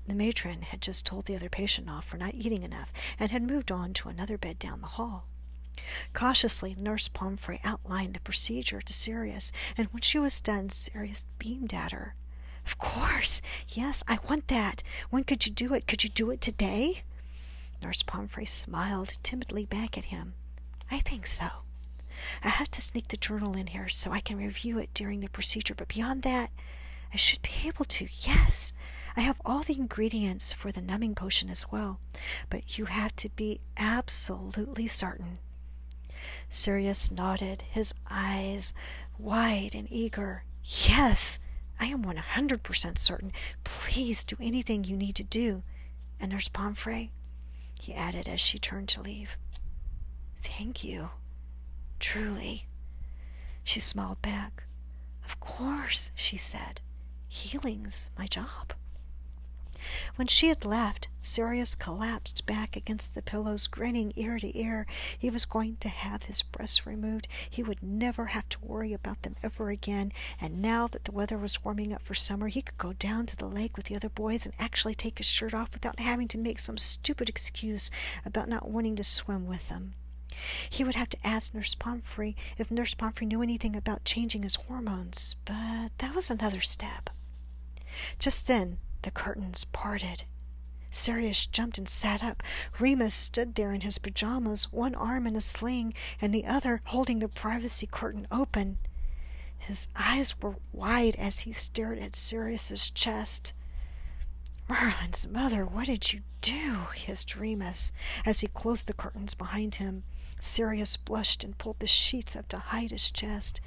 The 0.06 0.14
matron 0.14 0.62
had 0.62 0.82
just 0.82 1.06
told 1.06 1.24
the 1.26 1.34
other 1.34 1.48
patient 1.48 1.88
off 1.88 2.04
for 2.04 2.18
not 2.18 2.34
eating 2.34 2.62
enough 2.62 2.92
and 3.18 3.30
had 3.30 3.42
moved 3.42 3.72
on 3.72 3.94
to 3.94 4.08
another 4.08 4.36
bed 4.38 4.58
down 4.58 4.80
the 4.80 4.86
hall. 4.86 5.26
Cautiously, 6.12 6.74
Nurse 6.78 7.08
Pomfrey 7.08 7.60
outlined 7.64 8.14
the 8.14 8.20
procedure 8.20 8.80
to 8.80 8.92
Sirius, 8.92 9.52
and 9.76 9.88
when 9.88 10.02
she 10.02 10.18
was 10.18 10.40
done, 10.40 10.70
Sirius 10.70 11.26
beamed 11.38 11.72
at 11.72 11.92
her. 11.92 12.14
Of 12.66 12.78
course! 12.78 13.40
Yes, 13.68 14.04
I 14.06 14.18
want 14.28 14.48
that. 14.48 14.82
When 15.10 15.24
could 15.24 15.46
you 15.46 15.52
do 15.52 15.74
it? 15.74 15.86
Could 15.86 16.04
you 16.04 16.10
do 16.10 16.30
it 16.30 16.40
today? 16.40 17.02
Nurse 17.82 18.02
Pomfrey 18.02 18.44
smiled 18.44 19.14
timidly 19.22 19.64
back 19.64 19.96
at 19.96 20.06
him. 20.06 20.34
I 20.90 21.00
think 21.00 21.26
so. 21.26 21.48
I 22.44 22.48
have 22.48 22.70
to 22.72 22.82
sneak 22.82 23.08
the 23.08 23.16
journal 23.16 23.56
in 23.56 23.68
here 23.68 23.88
so 23.88 24.12
I 24.12 24.20
can 24.20 24.36
review 24.36 24.78
it 24.78 24.92
during 24.92 25.20
the 25.20 25.28
procedure, 25.28 25.74
but 25.74 25.88
beyond 25.88 26.22
that, 26.22 26.50
I 27.12 27.16
should 27.16 27.42
be 27.42 27.66
able 27.66 27.86
to. 27.86 28.06
Yes, 28.12 28.72
I 29.16 29.22
have 29.22 29.40
all 29.44 29.62
the 29.62 29.78
ingredients 29.78 30.52
for 30.52 30.70
the 30.70 30.82
numbing 30.82 31.14
potion 31.14 31.48
as 31.50 31.66
well, 31.70 31.98
but 32.50 32.78
you 32.78 32.84
have 32.84 33.16
to 33.16 33.28
be 33.30 33.60
absolutely 33.76 34.86
certain. 34.86 35.38
Sirius 36.48 37.10
nodded, 37.10 37.62
his 37.70 37.94
eyes 38.10 38.72
wide 39.18 39.74
and 39.74 39.86
eager. 39.90 40.44
Yes, 40.64 41.38
I 41.78 41.86
am 41.86 42.02
one 42.02 42.16
hundred 42.16 42.62
percent 42.62 42.98
certain. 42.98 43.32
Please 43.64 44.24
do 44.24 44.36
anything 44.40 44.84
you 44.84 44.96
need 44.96 45.14
to 45.16 45.24
do. 45.24 45.62
And 46.20 46.32
Nurse 46.32 46.48
Pomfrey, 46.48 47.10
he 47.80 47.94
added 47.94 48.28
as 48.28 48.40
she 48.40 48.58
turned 48.58 48.88
to 48.90 49.02
leave. 49.02 49.36
Thank 50.42 50.84
you. 50.84 51.10
Truly. 51.98 52.66
She 53.64 53.80
smiled 53.80 54.20
back. 54.22 54.64
Of 55.24 55.40
course, 55.40 56.10
she 56.14 56.36
said. 56.36 56.80
Healing's 57.28 58.08
my 58.18 58.26
job. 58.26 58.74
When 60.16 60.26
she 60.26 60.48
had 60.48 60.64
left, 60.64 61.08
Sirius 61.22 61.74
collapsed 61.74 62.46
back 62.46 62.76
against 62.76 63.14
the 63.14 63.22
pillows, 63.22 63.66
grinning 63.66 64.12
ear 64.16 64.38
to 64.38 64.58
ear. 64.58 64.86
He 65.18 65.30
was 65.30 65.44
going 65.44 65.76
to 65.80 65.88
have 65.88 66.24
his 66.24 66.42
breasts 66.42 66.86
removed. 66.86 67.28
He 67.48 67.62
would 67.62 67.82
never 67.82 68.26
have 68.26 68.48
to 68.50 68.64
worry 68.64 68.92
about 68.92 69.22
them 69.22 69.36
ever 69.42 69.70
again, 69.70 70.12
and 70.40 70.60
now 70.60 70.86
that 70.88 71.04
the 71.04 71.12
weather 71.12 71.38
was 71.38 71.64
warming 71.64 71.92
up 71.92 72.02
for 72.02 72.14
summer, 72.14 72.48
he 72.48 72.62
could 72.62 72.78
go 72.78 72.92
down 72.92 73.26
to 73.26 73.36
the 73.36 73.48
lake 73.48 73.76
with 73.76 73.86
the 73.86 73.96
other 73.96 74.08
boys 74.08 74.44
and 74.44 74.54
actually 74.58 74.94
take 74.94 75.18
his 75.18 75.26
shirt 75.26 75.54
off 75.54 75.72
without 75.72 75.98
having 75.98 76.28
to 76.28 76.38
make 76.38 76.58
some 76.58 76.78
stupid 76.78 77.28
excuse 77.28 77.90
about 78.24 78.48
not 78.48 78.68
wanting 78.68 78.96
to 78.96 79.04
swim 79.04 79.46
with 79.46 79.68
them. 79.68 79.94
He 80.68 80.84
would 80.84 80.94
have 80.94 81.10
to 81.10 81.26
ask 81.26 81.52
Nurse 81.52 81.74
Pomfrey 81.74 82.36
if 82.56 82.70
Nurse 82.70 82.94
Pomfrey 82.94 83.26
knew 83.26 83.42
anything 83.42 83.74
about 83.74 84.04
changing 84.04 84.42
his 84.42 84.54
hormones, 84.54 85.36
but 85.44 85.90
that 85.98 86.14
was 86.14 86.30
another 86.30 86.60
step. 86.60 87.10
Just 88.18 88.46
then 88.46 88.78
the 89.02 89.10
curtains 89.10 89.64
parted. 89.72 90.24
Sirius 90.90 91.46
jumped 91.46 91.78
and 91.78 91.88
sat 91.88 92.22
up. 92.22 92.42
Remus 92.78 93.14
stood 93.14 93.54
there 93.54 93.72
in 93.72 93.82
his 93.82 93.98
pajamas, 93.98 94.72
one 94.72 94.94
arm 94.94 95.26
in 95.26 95.36
a 95.36 95.40
sling 95.40 95.94
and 96.20 96.34
the 96.34 96.46
other 96.46 96.82
holding 96.86 97.20
the 97.20 97.28
privacy 97.28 97.86
curtain 97.86 98.26
open. 98.30 98.78
His 99.56 99.88
eyes 99.94 100.34
were 100.40 100.56
wide 100.72 101.14
as 101.16 101.40
he 101.40 101.52
stared 101.52 101.98
at 101.98 102.16
Sirius's 102.16 102.90
chest. 102.90 103.52
Merlin's 104.68 105.28
mother, 105.28 105.64
what 105.64 105.86
did 105.86 106.12
you 106.12 106.22
do? 106.40 106.86
hissed 106.94 107.36
Remus 107.36 107.92
as 108.24 108.40
he 108.40 108.48
closed 108.48 108.86
the 108.86 108.92
curtains 108.92 109.34
behind 109.34 109.76
him. 109.76 110.02
Sirius 110.40 110.96
blushed 110.96 111.44
and 111.44 111.58
pulled 111.58 111.78
the 111.78 111.86
sheets 111.86 112.34
up 112.34 112.48
to 112.48 112.58
hide 112.58 112.90
his 112.90 113.10
chest. 113.10 113.60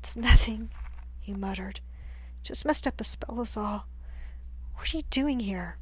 It's 0.00 0.16
nothing, 0.16 0.70
he 1.20 1.32
muttered. 1.32 1.80
Just 2.42 2.64
messed 2.64 2.86
up 2.86 3.00
a 3.00 3.04
spell 3.04 3.40
is 3.40 3.56
all. 3.56 3.86
What 4.78 4.94
are 4.94 4.96
you 4.96 5.02
doing 5.10 5.40
here? 5.40 5.76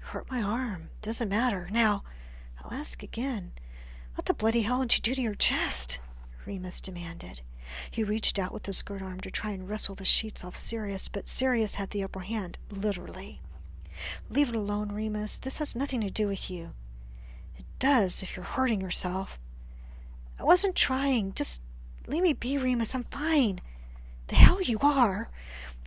Hurt 0.00 0.30
my 0.30 0.42
arm. 0.42 0.90
Doesn't 1.00 1.28
matter. 1.28 1.68
Now, 1.70 2.02
I'll 2.62 2.76
ask 2.76 3.02
again. 3.02 3.52
What 4.16 4.26
the 4.26 4.34
bloody 4.34 4.62
hell 4.62 4.80
did 4.80 4.94
you 4.96 5.00
do 5.00 5.14
to 5.14 5.22
your 5.22 5.34
chest? 5.34 6.00
Remus 6.44 6.80
demanded. 6.80 7.40
He 7.90 8.04
reached 8.04 8.38
out 8.38 8.52
with 8.52 8.66
his 8.66 8.76
skirt 8.78 9.00
arm 9.00 9.20
to 9.20 9.30
try 9.30 9.52
and 9.52 9.68
wrestle 9.68 9.94
the 9.94 10.04
sheets 10.04 10.44
off 10.44 10.56
Sirius, 10.56 11.08
but 11.08 11.28
Sirius 11.28 11.76
had 11.76 11.90
the 11.90 12.02
upper 12.02 12.20
hand, 12.20 12.58
literally. 12.70 13.40
Leave 14.28 14.50
it 14.50 14.54
alone, 14.54 14.92
Remus. 14.92 15.38
This 15.38 15.58
has 15.58 15.74
nothing 15.74 16.00
to 16.02 16.10
do 16.10 16.28
with 16.28 16.50
you. 16.50 16.70
It 17.56 17.64
does 17.78 18.22
if 18.22 18.36
you're 18.36 18.44
hurting 18.44 18.80
yourself. 18.80 19.38
I 20.38 20.42
wasn't 20.42 20.74
trying. 20.74 21.32
Just 21.32 21.62
leave 22.06 22.24
me 22.24 22.32
be, 22.32 22.58
Remus. 22.58 22.94
I'm 22.94 23.04
fine. 23.04 23.60
The 24.28 24.34
hell 24.34 24.60
you 24.60 24.78
are. 24.82 25.30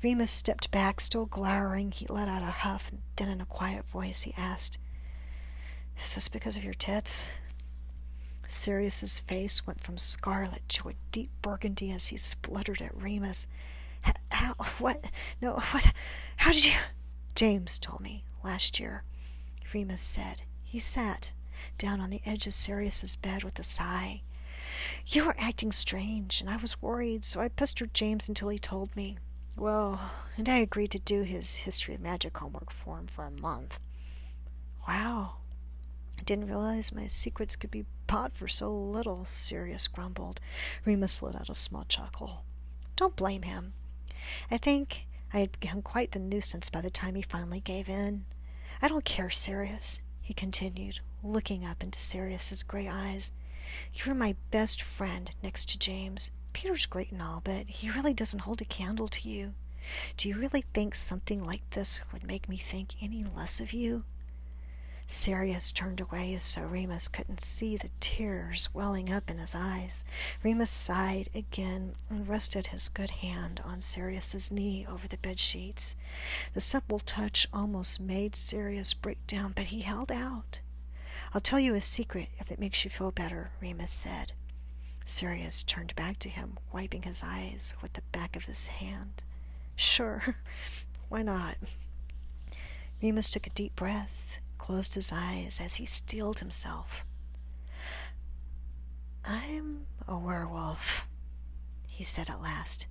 Remus 0.04 0.30
stepped 0.30 0.70
back, 0.70 1.00
still 1.00 1.26
glowering. 1.26 1.92
He 1.92 2.06
let 2.08 2.30
out 2.30 2.44
a 2.44 2.46
huff, 2.46 2.90
and 2.92 3.02
then 3.16 3.30
in 3.30 3.42
a 3.42 3.46
quiet 3.46 3.86
voice 3.86 4.22
he 4.24 4.34
asked, 4.38 4.78
Is 6.02 6.14
this 6.14 6.28
because 6.28 6.56
of 6.56 6.64
your 6.64 6.76
tits? 6.76 7.28
Sirius's 8.48 9.20
face 9.20 9.66
went 9.68 9.84
from 9.84 9.98
scarlet 9.98 10.62
to 10.70 10.90
a 10.90 10.96
deep 11.12 11.32
burgundy 11.42 11.92
as 11.92 12.08
he 12.08 12.18
spluttered 12.18 12.82
at 12.82 12.96
Remus. 12.96 13.48
How? 14.32 14.54
What? 14.78 15.04
No, 15.42 15.54
what? 15.72 15.94
How 16.38 16.52
did 16.52 16.66
you? 16.66 16.74
James 17.36 17.78
told 17.80 18.02
me 18.02 18.24
last 18.44 18.80
year, 18.80 19.04
Remus 19.74 20.02
said. 20.02 20.44
He 20.64 20.80
sat 20.80 21.32
down 21.78 22.00
on 22.00 22.10
the 22.10 22.22
edge 22.26 22.48
of 22.48 22.54
Sirius's 22.54 23.16
bed 23.16 23.44
with 23.44 23.60
a 23.60 23.64
sigh. 23.64 24.22
You 25.08 25.26
were 25.26 25.36
acting 25.38 25.72
strange, 25.72 26.40
and 26.40 26.50
I 26.50 26.58
was 26.58 26.82
worried, 26.82 27.26
so 27.26 27.42
I 27.42 27.48
pestered 27.48 27.94
James 27.94 28.30
until 28.30 28.50
he 28.50 28.60
told 28.60 28.96
me. 28.96 29.18
Well, 29.58 30.12
and 30.38 30.48
I 30.48 30.58
agreed 30.58 30.92
to 30.92 31.00
do 31.00 31.24
his 31.24 31.56
History 31.56 31.96
of 31.96 32.02
Magic 32.02 32.38
homework 32.38 32.72
for 32.72 33.00
him 33.00 33.08
for 33.08 33.26
a 33.26 33.32
month. 33.32 33.80
Wow. 34.88 35.38
I 36.20 36.22
didn't 36.22 36.48
realize 36.48 36.94
my 36.94 37.08
secrets 37.08 37.56
could 37.56 37.72
be 37.72 37.88
bought 38.06 38.38
for 38.38 38.48
so 38.48 38.72
little, 38.72 39.26
Sirius 39.26 39.88
grumbled. 39.88 40.40
Remus 40.86 41.24
let 41.24 41.36
out 41.36 41.50
a 41.50 41.56
small 41.56 41.86
chuckle. 41.86 42.44
Don't 42.96 43.16
blame 43.16 43.42
him. 43.42 43.74
I 44.52 44.60
think 44.60 45.08
I 45.34 45.40
had 45.40 45.60
become 45.60 45.82
quite 45.82 46.12
the 46.12 46.20
nuisance 46.20 46.70
by 46.70 46.82
the 46.82 46.92
time 46.92 47.16
he 47.16 47.24
finally 47.24 47.60
gave 47.60 47.90
in. 47.90 48.26
I 48.80 48.88
don't 48.88 49.06
care, 49.06 49.32
Sirius, 49.32 50.02
he 50.22 50.36
continued, 50.36 51.00
looking 51.24 51.66
up 51.66 51.82
into 51.82 52.00
Sirius's 52.00 52.62
gray 52.62 52.88
eyes. 52.88 53.32
You're 53.92 54.14
my 54.14 54.36
best 54.52 54.84
friend 54.84 55.32
next 55.42 55.70
to 55.70 55.80
James. 55.80 56.30
Peter's 56.58 56.88
great 56.88 57.12
and 57.12 57.22
all, 57.22 57.40
but 57.44 57.68
he 57.68 57.92
really 57.92 58.16
doesn't 58.16 58.40
hold 58.40 58.60
a 58.62 58.66
candle 58.66 59.08
to 59.08 59.30
you. 59.30 59.54
Do 60.18 60.28
you 60.28 60.36
really 60.40 60.64
think 60.74 60.96
something 60.96 61.44
like 61.44 61.62
this 61.70 62.02
would 62.12 62.24
make 62.24 62.50
me 62.50 62.58
think 62.58 62.96
any 63.00 63.24
less 63.24 63.62
of 63.62 63.74
you? 63.74 64.06
Sirius 65.06 65.72
turned 65.72 66.02
away 66.02 66.36
so 66.38 66.64
Remus 66.64 67.10
couldn't 67.10 67.42
see 67.42 67.78
the 67.78 67.92
tears 68.00 68.70
welling 68.74 69.14
up 69.14 69.30
in 69.30 69.38
his 69.38 69.54
eyes. 69.54 70.04
Remus 70.42 70.72
sighed 70.72 71.30
again 71.36 71.94
and 72.10 72.28
rested 72.28 72.66
his 72.66 72.90
good 72.90 73.12
hand 73.12 73.62
on 73.64 73.80
Sirius's 73.80 74.52
knee 74.52 74.84
over 74.90 75.08
the 75.08 75.18
bed 75.18 75.40
sheets. 75.40 75.96
The 76.56 76.60
simple 76.60 76.98
touch 76.98 77.48
almost 77.54 78.00
made 78.00 78.36
Sirius 78.36 78.96
break 78.96 79.28
down, 79.28 79.54
but 79.56 79.68
he 79.68 79.82
held 79.82 80.12
out. 80.12 80.62
I'll 81.36 81.42
tell 81.42 81.60
you 81.60 81.76
a 81.76 81.82
secret 81.82 82.30
if 82.40 82.50
it 82.52 82.60
makes 82.60 82.84
you 82.84 82.90
feel 82.90 83.12
better, 83.12 83.52
Remus 83.62 83.92
said. 83.92 84.34
Sirius 85.08 85.64
turned 85.64 85.96
back 85.96 86.20
to 86.20 86.30
him, 86.30 86.58
wiping 86.72 87.04
his 87.04 87.24
eyes 87.24 87.74
with 87.82 87.94
the 87.94 88.02
back 88.12 88.36
of 88.36 88.46
his 88.46 88.68
hand. 88.68 89.24
Sure, 89.76 90.36
why 91.10 91.22
not? 91.22 91.56
Remus 93.02 93.30
took 93.30 93.48
a 93.48 93.52
deep 93.52 93.76
breath 93.76 94.28
closed 94.68 94.96
his 94.96 95.14
eyes 95.14 95.62
as 95.64 95.76
he 95.76 95.86
steeled 95.86 96.40
himself. 96.40 97.06
I'm 99.24 99.86
a 100.06 100.18
werewolf, 100.18 101.08
he 101.86 102.04
said 102.04 102.30
at 102.30 102.42
last. 102.42 102.86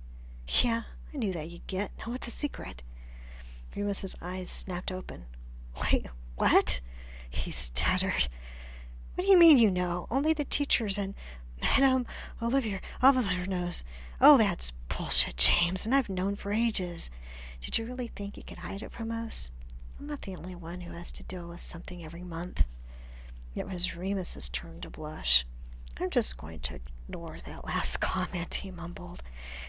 Yeah, 0.63 0.83
I 1.13 1.17
knew 1.17 1.31
that 1.33 1.51
you'd 1.51 1.67
get. 1.67 1.91
Now 1.99 2.13
it's 2.13 2.25
a 2.25 2.31
secret? 2.31 2.81
Remus's 3.75 4.15
eyes 4.21 4.49
snapped 4.49 4.91
open. 4.91 5.25
Wait, 5.83 6.07
what? 6.35 6.81
He 7.29 7.51
stuttered. 7.51 8.27
What 9.13 9.25
do 9.25 9.31
you 9.31 9.37
mean 9.37 9.59
you 9.59 9.69
know? 9.69 10.07
Only 10.09 10.33
the 10.33 10.45
teachers 10.45 10.97
and 10.97 11.13
Madame 11.61 12.05
Olivier 12.41 12.81
Oliver 13.01 13.45
knows. 13.45 13.83
Oh, 14.19 14.37
that's 14.37 14.71
bullshit, 14.89 15.37
James, 15.37 15.85
and 15.85 15.93
I've 15.93 16.09
known 16.09 16.35
for 16.35 16.51
ages. 16.51 17.09
Did 17.61 17.77
you 17.77 17.85
really 17.85 18.07
think 18.07 18.37
you 18.37 18.43
could 18.43 18.59
hide 18.59 18.81
it 18.81 18.91
from 18.91 19.11
us? 19.11 19.51
I'm 19.99 20.07
not 20.07 20.21
the 20.23 20.35
only 20.35 20.55
one 20.55 20.81
who 20.81 20.93
has 20.93 21.11
to 21.13 21.23
deal 21.23 21.47
with 21.47 21.59
something 21.59 22.03
every 22.03 22.23
month. 22.23 22.63
It 23.55 23.67
was 23.67 23.95
Remus's 23.95 24.49
turn 24.49 24.81
to 24.81 24.89
blush. 24.89 25.45
I'm 25.99 26.11
just 26.11 26.37
going 26.37 26.59
to 26.61 26.79
ignore 27.07 27.39
that 27.45 27.65
last 27.65 27.97
comment, 28.01 28.55
he 28.55 28.69
mumbled. 28.69 29.23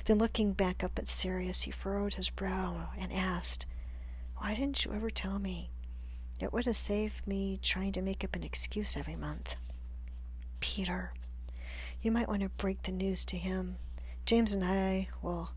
Then 0.04 0.18
looking 0.18 0.52
back 0.52 0.84
up 0.84 0.98
at 0.98 1.08
Sirius, 1.08 1.62
he 1.62 1.70
furrowed 1.70 2.14
his 2.14 2.28
brow 2.28 2.90
and 2.98 3.12
asked, 3.12 3.64
Why 4.36 4.54
didn't 4.54 4.84
you 4.84 4.92
ever 4.92 5.08
tell 5.10 5.38
me? 5.38 5.70
It 6.40 6.52
would 6.52 6.66
have 6.66 6.76
saved 6.76 7.26
me 7.26 7.58
trying 7.62 7.92
to 7.92 8.02
make 8.02 8.22
up 8.22 8.36
an 8.36 8.42
excuse 8.44 8.96
every 8.96 9.16
month. 9.16 9.56
Peter, 10.60 11.12
you 12.02 12.10
might 12.12 12.28
want 12.28 12.42
to 12.42 12.48
break 12.48 12.82
the 12.82 12.92
news 12.92 13.24
to 13.26 13.36
him. 13.36 13.76
James 14.24 14.52
and 14.52 14.64
I 14.64 15.08
will 15.22 15.50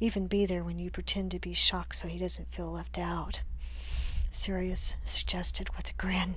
even 0.00 0.26
be 0.26 0.46
there 0.46 0.64
when 0.64 0.78
you 0.78 0.90
pretend 0.90 1.30
to 1.30 1.38
be 1.38 1.54
shocked 1.54 1.94
so 1.96 2.08
he 2.08 2.18
doesn't 2.18 2.52
feel 2.52 2.72
left 2.72 2.98
out. 2.98 3.42
Sirius 4.30 4.94
suggested 5.04 5.68
with 5.76 5.90
a 5.90 5.94
grin. 5.94 6.36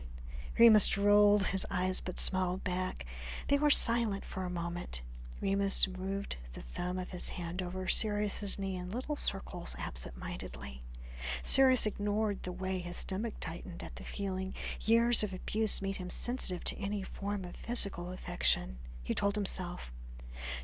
Remus 0.60 0.98
rolled 0.98 1.48
his 1.48 1.66
eyes 1.72 2.02
but 2.02 2.20
smiled 2.20 2.64
back. 2.64 3.06
They 3.48 3.58
were 3.58 3.70
silent 3.70 4.26
for 4.26 4.44
a 4.44 4.50
moment. 4.50 5.02
Remus 5.40 5.88
moved 5.88 6.36
the 6.54 6.62
thumb 6.62 6.98
of 6.98 7.12
his 7.12 7.30
hand 7.30 7.62
over 7.62 7.88
Sirius's 7.88 8.58
knee 8.58 8.76
in 8.76 8.92
little 8.92 9.16
circles 9.16 9.76
absent-mindedly. 9.80 10.82
Sirius 11.44 11.86
ignored 11.86 12.44
the 12.44 12.52
way 12.52 12.80
his 12.80 12.98
stomach 12.98 13.36
tightened 13.40 13.84
at 13.84 13.96
the 13.96 14.04
feeling. 14.04 14.54
Years 14.82 15.24
of 15.24 15.34
abuse 15.34 15.82
made 15.82 15.98
him 15.98 16.10
sensitive 16.10 16.64
to 16.66 16.78
any 16.78 17.02
form 17.04 17.46
of 17.46 17.56
physical 17.56 18.12
affection. 18.12 18.78
He 19.08 19.16
told 19.16 19.36
himself, 19.36 19.94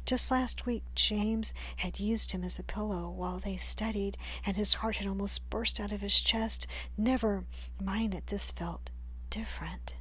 just 0.05 0.29
last 0.29 0.65
week 0.65 0.83
James 0.95 1.53
had 1.77 1.97
used 1.97 2.33
him 2.33 2.43
as 2.43 2.59
a 2.59 2.63
pillow 2.63 3.09
while 3.09 3.39
they 3.39 3.55
studied, 3.55 4.17
and 4.45 4.57
his 4.57 4.73
heart 4.73 4.97
had 4.97 5.07
almost 5.07 5.49
burst 5.49 5.79
out 5.79 5.93
of 5.93 6.01
his 6.01 6.19
chest. 6.19 6.67
Never 6.97 7.45
mind 7.81 8.11
that 8.11 8.27
this 8.27 8.51
felt 8.51 8.89
different. 9.29 9.93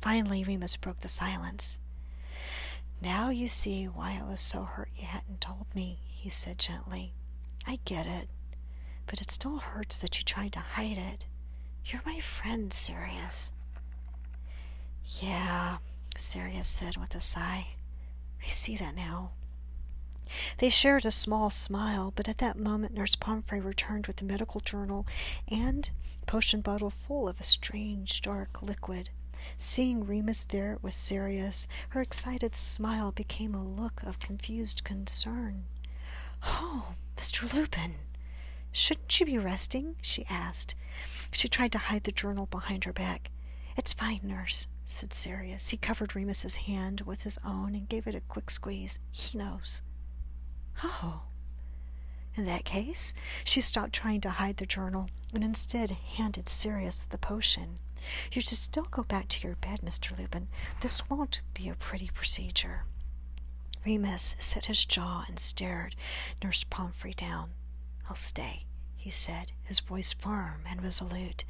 Finally 0.00 0.42
Remus 0.44 0.78
broke 0.78 1.02
the 1.02 1.08
silence. 1.08 1.78
Now 3.02 3.28
you 3.28 3.48
see 3.48 3.84
why 3.84 4.18
I 4.18 4.26
was 4.26 4.40
so 4.40 4.62
hurt 4.62 4.88
you 4.96 5.04
hadn't 5.04 5.42
told 5.42 5.66
me, 5.74 5.98
he 6.06 6.30
said 6.30 6.58
gently. 6.58 7.12
I 7.66 7.80
get 7.84 8.06
it, 8.06 8.30
but 9.04 9.20
it 9.20 9.30
still 9.30 9.58
hurts 9.58 9.98
that 9.98 10.16
you 10.16 10.24
tried 10.24 10.54
to 10.54 10.60
hide 10.60 10.96
it. 10.96 11.26
You're 11.84 12.00
my 12.06 12.20
friend, 12.20 12.72
Sirius. 12.72 13.52
Yeah, 15.20 15.76
Sirius 16.16 16.68
said 16.68 16.96
with 16.96 17.14
a 17.14 17.20
sigh. 17.20 17.73
I 18.46 18.50
see 18.50 18.76
that 18.76 18.94
now. 18.94 19.30
They 20.58 20.68
shared 20.68 21.06
a 21.06 21.10
small 21.10 21.48
smile, 21.50 22.12
but 22.14 22.28
at 22.28 22.38
that 22.38 22.58
moment 22.58 22.92
Nurse 22.92 23.14
Pomfrey 23.14 23.60
returned 23.60 24.06
with 24.06 24.16
the 24.16 24.24
medical 24.24 24.60
journal 24.60 25.06
and 25.48 25.88
potion 26.26 26.60
bottle 26.60 26.90
full 26.90 27.28
of 27.28 27.40
a 27.40 27.44
strange 27.44 28.20
dark 28.20 28.60
liquid. 28.60 29.10
Seeing 29.58 30.04
Remus 30.06 30.44
there 30.44 30.78
with 30.82 30.94
Sirius, 30.94 31.68
her 31.90 32.02
excited 32.02 32.54
smile 32.54 33.12
became 33.12 33.54
a 33.54 33.64
look 33.64 34.02
of 34.02 34.18
confused 34.18 34.84
concern. 34.84 35.64
Oh, 36.42 36.94
Mr. 37.16 37.50
Lupin! 37.52 37.94
Shouldn't 38.72 39.20
you 39.20 39.26
be 39.26 39.38
resting? 39.38 39.96
she 40.02 40.26
asked. 40.26 40.74
She 41.32 41.48
tried 41.48 41.72
to 41.72 41.78
hide 41.78 42.04
the 42.04 42.12
journal 42.12 42.46
behind 42.46 42.84
her 42.84 42.92
back. 42.92 43.30
It's 43.76 43.92
fine, 43.92 44.20
nurse 44.22 44.66
said 44.86 45.12
Sirius. 45.12 45.68
He 45.68 45.76
covered 45.76 46.14
Remus's 46.14 46.56
hand 46.56 47.02
with 47.02 47.22
his 47.22 47.38
own 47.44 47.74
and 47.74 47.88
gave 47.88 48.06
it 48.06 48.14
a 48.14 48.20
quick 48.20 48.50
squeeze. 48.50 48.98
He 49.10 49.38
knows. 49.38 49.82
Oh. 50.82 51.22
In 52.36 52.46
that 52.46 52.64
case, 52.64 53.14
she 53.44 53.60
stopped 53.60 53.92
trying 53.92 54.20
to 54.22 54.30
hide 54.30 54.56
the 54.56 54.66
journal 54.66 55.08
and 55.32 55.44
instead 55.44 55.90
handed 55.92 56.48
Sirius 56.48 57.06
the 57.06 57.18
potion. 57.18 57.78
You 58.32 58.40
should 58.40 58.58
still 58.58 58.86
go 58.90 59.02
back 59.02 59.28
to 59.28 59.46
your 59.46 59.56
bed, 59.56 59.80
Mr. 59.82 60.16
Lupin. 60.18 60.48
This 60.80 61.08
won't 61.08 61.40
be 61.54 61.68
a 61.68 61.74
pretty 61.74 62.10
procedure. 62.12 62.84
Remus 63.84 64.34
set 64.38 64.66
his 64.66 64.84
jaw 64.84 65.24
and 65.28 65.38
stared 65.38 65.94
Nurse 66.42 66.64
Pomfrey 66.64 67.14
down. 67.14 67.50
I'll 68.08 68.16
stay, 68.16 68.64
he 68.96 69.10
said, 69.10 69.52
his 69.62 69.80
voice 69.80 70.12
firm 70.12 70.64
and 70.68 70.82
resolute. 70.82 71.44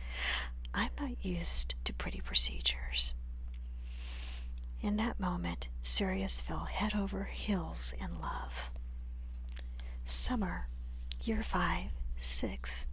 I'm 0.73 0.90
not 1.01 1.25
used 1.25 1.75
to 1.85 1.92
pretty 1.92 2.20
procedures. 2.20 3.14
In 4.85 4.97
that 4.97 5.18
moment, 5.18 5.68
Sirius 5.83 6.42
fell 6.42 6.66
head 6.66 6.94
over 6.94 7.25
heels 7.25 7.94
in 7.99 8.20
love. 8.20 8.68
Summer, 10.05 10.68
year 11.23 11.42
five, 11.42 11.87
six. 12.18 12.87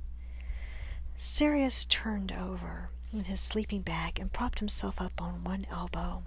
Sirius 1.18 1.84
turned 1.84 2.32
over 2.32 2.92
in 3.12 3.26
his 3.26 3.42
sleeping 3.42 3.82
bag 3.82 4.22
and 4.22 4.32
propped 4.32 4.60
himself 4.60 5.02
up 5.02 5.22
on 5.22 5.44
one 5.44 5.68
elbow. 5.70 6.24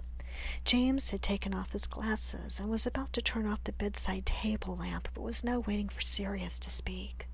James 0.65 1.09
had 1.09 1.23
taken 1.23 1.51
off 1.51 1.71
his 1.73 1.87
glasses 1.87 2.59
and 2.59 2.69
was 2.69 2.85
about 2.85 3.11
to 3.13 3.21
turn 3.23 3.47
off 3.47 3.63
the 3.63 3.71
bedside 3.71 4.27
table 4.27 4.77
lamp, 4.77 5.07
but 5.15 5.23
was 5.23 5.43
now 5.43 5.61
waiting 5.61 5.89
for 5.89 6.01
Sirius 6.01 6.59
to 6.59 6.69
speak. 6.69 7.25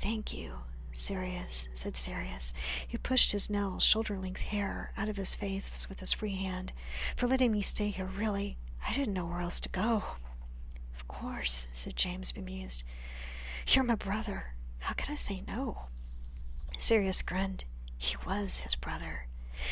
Thank 0.00 0.34
you, 0.34 0.54
Sirius, 0.92 1.68
said 1.74 1.96
Sirius. 1.96 2.52
He 2.86 2.98
pushed 2.98 3.32
his 3.32 3.48
now 3.50 3.78
shoulder-length 3.78 4.42
hair 4.42 4.92
out 4.96 5.08
of 5.08 5.16
his 5.16 5.34
face 5.34 5.88
with 5.88 6.00
his 6.00 6.12
free 6.12 6.36
hand. 6.36 6.72
For 7.16 7.26
letting 7.26 7.52
me 7.52 7.62
stay 7.62 7.90
here, 7.90 8.06
really. 8.06 8.58
I 8.86 8.92
didn't 8.92 9.14
know 9.14 9.26
where 9.26 9.40
else 9.40 9.60
to 9.60 9.68
go. 9.68 10.02
Of 10.94 11.08
course, 11.08 11.66
said 11.72 11.96
James, 11.96 12.32
bemused. 12.32 12.82
You're 13.66 13.84
my 13.84 13.94
brother. 13.94 14.54
How 14.80 14.94
could 14.94 15.10
I 15.10 15.14
say 15.14 15.42
no? 15.46 15.86
Sirius 16.78 17.22
grinned. 17.22 17.64
He 17.96 18.16
was 18.26 18.60
his 18.60 18.74
brother. 18.74 19.26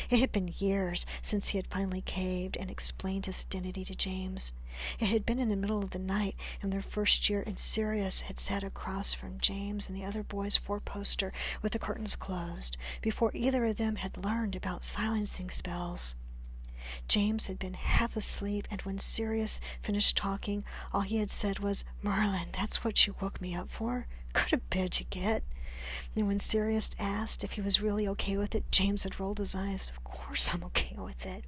It 0.09 0.19
had 0.19 0.31
been 0.31 0.53
years 0.57 1.05
since 1.21 1.49
he 1.49 1.57
had 1.57 1.67
finally 1.67 2.01
caved 2.01 2.57
and 2.57 2.69
explained 2.69 3.25
his 3.25 3.45
identity 3.47 3.83
to 3.85 3.95
James. 3.95 4.53
It 4.99 5.07
had 5.07 5.25
been 5.25 5.39
in 5.39 5.49
the 5.49 5.55
middle 5.55 5.83
of 5.83 5.89
the 5.89 5.99
night 5.99 6.35
in 6.61 6.69
their 6.69 6.81
first 6.81 7.29
year, 7.29 7.43
and 7.45 7.59
Sirius 7.59 8.21
had 8.21 8.39
sat 8.39 8.63
across 8.63 9.13
from 9.13 9.39
James 9.39 9.89
and 9.89 9.97
the 9.97 10.05
other 10.05 10.23
boys' 10.23 10.57
four-poster 10.57 11.33
with 11.61 11.73
the 11.73 11.79
curtains 11.79 12.15
closed, 12.15 12.77
before 13.01 13.31
either 13.33 13.65
of 13.65 13.77
them 13.77 13.97
had 13.97 14.23
learned 14.23 14.55
about 14.55 14.83
silencing 14.83 15.49
spells. 15.49 16.15
James 17.07 17.47
had 17.47 17.59
been 17.59 17.75
half 17.75 18.15
asleep, 18.15 18.67
and 18.71 18.81
when 18.81 18.97
Sirius 18.97 19.61
finished 19.81 20.17
talking, 20.17 20.63
all 20.91 21.01
he 21.01 21.17
had 21.17 21.29
said 21.29 21.59
was, 21.59 21.83
Merlin, 22.01 22.49
that's 22.53 22.83
what 22.83 23.05
you 23.05 23.15
woke 23.21 23.39
me 23.39 23.53
up 23.53 23.69
for? 23.69 24.07
Go 24.33 24.41
to 24.49 24.57
bed, 24.57 24.99
you 24.99 25.05
get. 25.09 25.43
And 26.15 26.27
when 26.27 26.39
Sirius 26.39 26.91
asked 26.99 27.43
if 27.43 27.51
he 27.53 27.61
was 27.61 27.81
really 27.81 28.07
okay 28.09 28.37
with 28.37 28.55
it, 28.55 28.71
James 28.71 29.03
had 29.03 29.19
rolled 29.19 29.39
his 29.39 29.55
eyes. 29.55 29.89
Of 29.89 30.03
course 30.03 30.49
I'm 30.53 30.63
okay 30.65 30.95
with 30.97 31.25
it. 31.25 31.43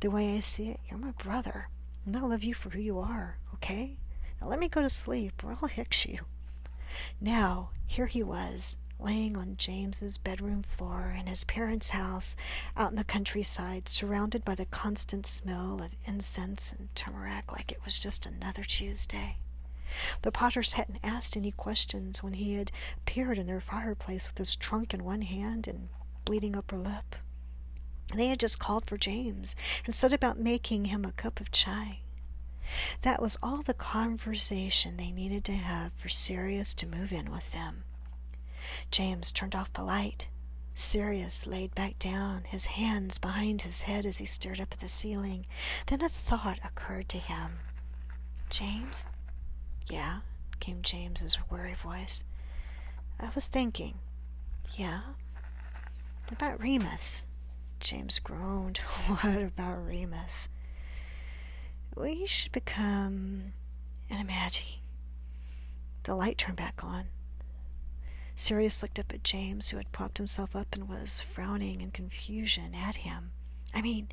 The 0.00 0.10
way 0.10 0.36
I 0.36 0.40
see 0.40 0.68
it, 0.68 0.80
you're 0.88 0.98
my 0.98 1.12
brother. 1.12 1.68
And 2.04 2.16
I 2.16 2.20
love 2.20 2.42
you 2.42 2.54
for 2.54 2.70
who 2.70 2.80
you 2.80 2.98
are, 2.98 3.38
okay? 3.54 3.96
Now 4.40 4.48
let 4.48 4.58
me 4.58 4.68
go 4.68 4.80
to 4.80 4.88
sleep 4.88 5.42
or 5.44 5.56
I'll 5.60 5.68
hex 5.68 6.06
you. 6.06 6.20
Now, 7.20 7.70
here 7.86 8.06
he 8.06 8.22
was, 8.22 8.78
laying 9.00 9.36
on 9.36 9.56
James's 9.56 10.18
bedroom 10.18 10.62
floor 10.62 11.14
in 11.18 11.26
his 11.26 11.44
parents' 11.44 11.90
house 11.90 12.34
out 12.76 12.90
in 12.90 12.96
the 12.96 13.04
countryside, 13.04 13.88
surrounded 13.88 14.44
by 14.44 14.54
the 14.54 14.66
constant 14.66 15.26
smell 15.26 15.82
of 15.82 15.90
incense 16.06 16.72
and 16.76 16.88
turmeric 16.94 17.52
like 17.52 17.70
it 17.70 17.84
was 17.84 17.98
just 17.98 18.26
another 18.26 18.64
Tuesday. 18.64 19.36
The 20.22 20.32
Potters 20.32 20.74
hadn't 20.74 21.00
asked 21.02 21.36
any 21.36 21.52
questions 21.52 22.22
when 22.22 22.34
he 22.34 22.54
had 22.54 22.72
appeared 22.98 23.38
in 23.38 23.46
their 23.46 23.60
fireplace 23.60 24.28
with 24.28 24.38
his 24.38 24.56
trunk 24.56 24.92
in 24.92 25.04
one 25.04 25.22
hand 25.22 25.66
and 25.66 25.88
bleeding 26.24 26.56
upper 26.56 26.76
lip. 26.76 27.16
They 28.14 28.28
had 28.28 28.40
just 28.40 28.58
called 28.58 28.86
for 28.86 28.96
James 28.96 29.54
and 29.84 29.94
set 29.94 30.12
about 30.12 30.38
making 30.38 30.86
him 30.86 31.04
a 31.04 31.12
cup 31.12 31.40
of 31.40 31.50
chai. 31.50 32.00
That 33.02 33.22
was 33.22 33.38
all 33.42 33.62
the 33.62 33.74
conversation 33.74 34.96
they 34.96 35.10
needed 35.10 35.44
to 35.46 35.54
have 35.54 35.92
for 35.94 36.08
Sirius 36.08 36.74
to 36.74 36.86
move 36.86 37.12
in 37.12 37.30
with 37.30 37.50
them. 37.52 37.84
James 38.90 39.32
turned 39.32 39.54
off 39.54 39.72
the 39.72 39.82
light. 39.82 40.28
Sirius 40.74 41.46
laid 41.46 41.74
back 41.74 41.98
down, 41.98 42.44
his 42.44 42.66
hands 42.66 43.18
behind 43.18 43.62
his 43.62 43.82
head 43.82 44.06
as 44.06 44.18
he 44.18 44.26
stared 44.26 44.60
up 44.60 44.72
at 44.72 44.80
the 44.80 44.88
ceiling. 44.88 45.46
Then 45.86 46.02
a 46.02 46.08
thought 46.08 46.58
occurred 46.62 47.08
to 47.10 47.18
him. 47.18 47.58
James? 48.48 49.06
Yeah, 49.90 50.20
came 50.60 50.82
James's 50.82 51.38
weary 51.50 51.74
voice. 51.74 52.24
I 53.20 53.30
was 53.34 53.46
thinking. 53.46 53.98
Yeah? 54.76 55.00
About 56.30 56.60
Remus. 56.60 57.24
James 57.80 58.18
groaned. 58.18 58.78
What 59.06 59.42
about 59.42 59.84
Remus? 59.86 60.48
We 61.96 62.26
should 62.26 62.52
become 62.52 63.52
Animagi. 64.10 64.78
The 66.04 66.14
light 66.14 66.38
turned 66.38 66.56
back 66.56 66.82
on. 66.84 67.06
Sirius 68.36 68.82
looked 68.82 68.98
up 69.00 69.12
at 69.12 69.24
James, 69.24 69.70
who 69.70 69.78
had 69.78 69.90
propped 69.90 70.18
himself 70.18 70.54
up 70.54 70.68
and 70.74 70.88
was 70.88 71.20
frowning 71.20 71.80
in 71.80 71.90
confusion 71.90 72.74
at 72.74 72.96
him. 72.96 73.32
I 73.74 73.82
mean, 73.82 74.08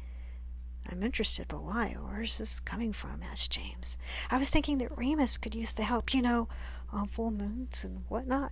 I'm 0.89 1.03
interested, 1.03 1.47
but 1.47 1.63
why? 1.63 1.95
Where's 1.99 2.37
this 2.37 2.59
coming 2.59 2.93
from? 2.93 3.21
asked 3.23 3.51
James. 3.51 3.97
I 4.29 4.37
was 4.37 4.49
thinking 4.49 4.77
that 4.79 4.97
Remus 4.97 5.37
could 5.37 5.55
use 5.55 5.73
the 5.73 5.83
help, 5.83 6.13
you 6.13 6.21
know, 6.21 6.47
on 6.91 7.07
full 7.07 7.31
moons 7.31 7.83
and 7.83 8.03
whatnot. 8.07 8.51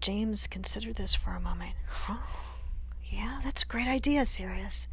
James 0.00 0.46
considered 0.46 0.96
this 0.96 1.14
for 1.14 1.30
a 1.30 1.40
moment. 1.40 1.74
Huh? 1.88 2.18
Yeah, 3.04 3.40
that's 3.42 3.62
a 3.62 3.66
great 3.66 3.88
idea, 3.88 4.26
Sirius. 4.26 4.88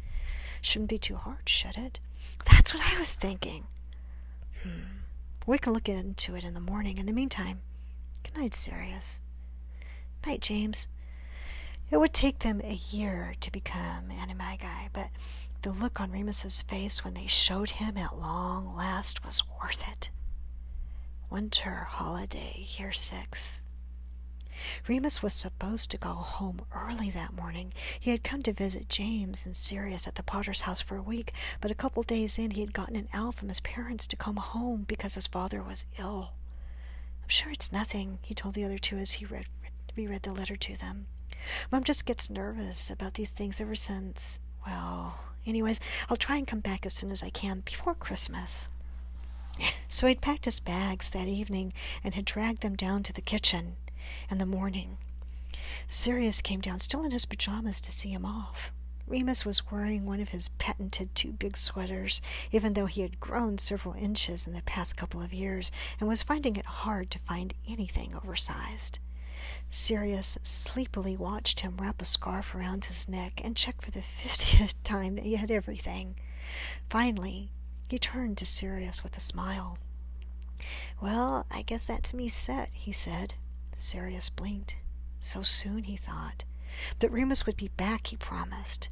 Shouldn't 0.60 0.90
be 0.90 0.98
too 0.98 1.16
hard, 1.16 1.48
should 1.48 1.76
it? 1.76 2.00
That's 2.50 2.72
what 2.72 2.82
I 2.82 2.98
was 2.98 3.14
thinking. 3.14 3.66
Hmm. 4.62 5.00
We 5.46 5.58
can 5.58 5.72
look 5.72 5.88
into 5.88 6.34
it 6.34 6.44
in 6.44 6.54
the 6.54 6.60
morning. 6.60 6.98
In 6.98 7.06
the 7.06 7.12
meantime, 7.12 7.60
good 8.22 8.36
night, 8.36 8.54
Sirius. 8.54 9.20
Night, 10.24 10.40
James. 10.40 10.86
It 11.90 11.98
would 11.98 12.14
take 12.14 12.38
them 12.38 12.60
a 12.64 12.74
year 12.74 13.34
to 13.40 13.52
become 13.52 14.08
Animagi, 14.10 14.88
but 14.92 15.08
the 15.62 15.72
look 15.72 16.00
on 16.00 16.10
Remus's 16.10 16.62
face 16.62 17.04
when 17.04 17.14
they 17.14 17.26
showed 17.26 17.70
him 17.70 17.96
at 17.96 18.18
long 18.18 18.74
last 18.74 19.24
was 19.24 19.42
worth 19.60 19.82
it. 19.90 20.10
Winter 21.30 21.86
holiday, 21.88 22.66
year 22.76 22.92
six. 22.92 23.62
Remus 24.86 25.22
was 25.22 25.32
supposed 25.34 25.90
to 25.90 25.98
go 25.98 26.10
home 26.10 26.62
early 26.74 27.10
that 27.10 27.32
morning. 27.32 27.72
He 27.98 28.10
had 28.10 28.24
come 28.24 28.42
to 28.42 28.52
visit 28.52 28.88
James 28.88 29.46
and 29.46 29.56
Sirius 29.56 30.06
at 30.06 30.16
the 30.16 30.22
Potter's 30.22 30.62
house 30.62 30.80
for 30.80 30.96
a 30.96 31.02
week, 31.02 31.32
but 31.60 31.70
a 31.70 31.76
couple 31.76 32.02
days 32.02 32.38
in 32.38 32.50
he 32.52 32.60
had 32.60 32.74
gotten 32.74 32.96
an 32.96 33.08
owl 33.12 33.32
from 33.32 33.48
his 33.48 33.60
parents 33.60 34.06
to 34.08 34.16
come 34.16 34.36
home 34.36 34.84
because 34.86 35.14
his 35.14 35.26
father 35.26 35.62
was 35.62 35.86
ill. 35.98 36.32
I'm 37.22 37.28
sure 37.28 37.52
it's 37.52 37.72
nothing, 37.72 38.18
he 38.22 38.34
told 38.34 38.54
the 38.54 38.64
other 38.64 38.78
two 38.78 38.98
as 38.98 39.12
he 39.12 39.26
read, 39.26 39.46
reread 39.96 40.22
the 40.22 40.32
letter 40.32 40.56
to 40.56 40.76
them. 40.76 41.06
Mom 41.70 41.84
just 41.84 42.04
gets 42.04 42.30
nervous 42.30 42.90
about 42.90 43.14
these 43.14 43.32
things 43.32 43.60
ever 43.60 43.74
since. 43.74 44.38
Well, 44.66 45.18
anyways, 45.46 45.80
I'll 46.08 46.16
try 46.16 46.36
and 46.36 46.46
come 46.46 46.60
back 46.60 46.86
as 46.86 46.92
soon 46.92 47.10
as 47.10 47.22
I 47.22 47.30
can 47.30 47.60
before 47.60 47.94
Christmas. 47.94 48.68
So 49.88 50.06
he'd 50.06 50.20
packed 50.22 50.46
his 50.46 50.60
bags 50.60 51.10
that 51.10 51.28
evening 51.28 51.72
and 52.02 52.14
had 52.14 52.24
dragged 52.24 52.62
them 52.62 52.74
down 52.74 53.02
to 53.04 53.12
the 53.12 53.20
kitchen 53.20 53.76
in 54.30 54.38
the 54.38 54.46
morning. 54.46 54.96
Sirius 55.88 56.40
came 56.40 56.60
down 56.60 56.78
still 56.78 57.04
in 57.04 57.10
his 57.10 57.26
pajamas 57.26 57.80
to 57.82 57.92
see 57.92 58.10
him 58.10 58.24
off. 58.24 58.72
Remus 59.06 59.44
was 59.44 59.70
wearing 59.70 60.06
one 60.06 60.20
of 60.20 60.30
his 60.30 60.48
patented 60.58 61.14
too 61.14 61.32
big 61.32 61.56
sweaters, 61.56 62.22
even 62.50 62.72
though 62.72 62.86
he 62.86 63.02
had 63.02 63.20
grown 63.20 63.58
several 63.58 63.94
inches 63.94 64.46
in 64.46 64.54
the 64.54 64.62
past 64.62 64.96
couple 64.96 65.20
of 65.20 65.34
years 65.34 65.70
and 66.00 66.08
was 66.08 66.22
finding 66.22 66.56
it 66.56 66.64
hard 66.64 67.10
to 67.10 67.18
find 67.18 67.52
anything 67.68 68.14
oversized. 68.14 69.00
Sirius 69.70 70.38
sleepily 70.42 71.16
watched 71.16 71.60
him 71.60 71.76
wrap 71.78 72.00
a 72.00 72.04
scarf 72.04 72.54
around 72.54 72.84
his 72.84 73.08
neck 73.08 73.40
and 73.42 73.56
check 73.56 73.82
for 73.82 73.90
the 73.90 74.02
fiftieth 74.22 74.80
time 74.84 75.16
that 75.16 75.24
he 75.24 75.36
had 75.36 75.50
everything. 75.50 76.16
Finally, 76.90 77.50
he 77.88 77.98
turned 77.98 78.38
to 78.38 78.44
Sirius 78.44 79.02
with 79.02 79.16
a 79.16 79.20
smile. 79.20 79.78
Well, 81.00 81.46
I 81.50 81.62
guess 81.62 81.86
that's 81.86 82.14
me 82.14 82.28
set, 82.28 82.70
he 82.72 82.92
said. 82.92 83.34
Sirius 83.76 84.30
blinked. 84.30 84.76
So 85.20 85.42
soon, 85.42 85.84
he 85.84 85.96
thought. 85.96 86.44
But 86.98 87.10
Remus 87.10 87.46
would 87.46 87.56
be 87.56 87.68
back, 87.68 88.06
he 88.08 88.16
promised. 88.16 88.88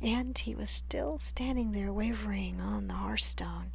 And 0.00 0.36
he 0.36 0.54
was 0.54 0.70
still 0.70 1.18
standing 1.18 1.72
there 1.72 1.92
wavering 1.92 2.60
on 2.60 2.86
the 2.86 2.94
hearthstone. 2.94 3.72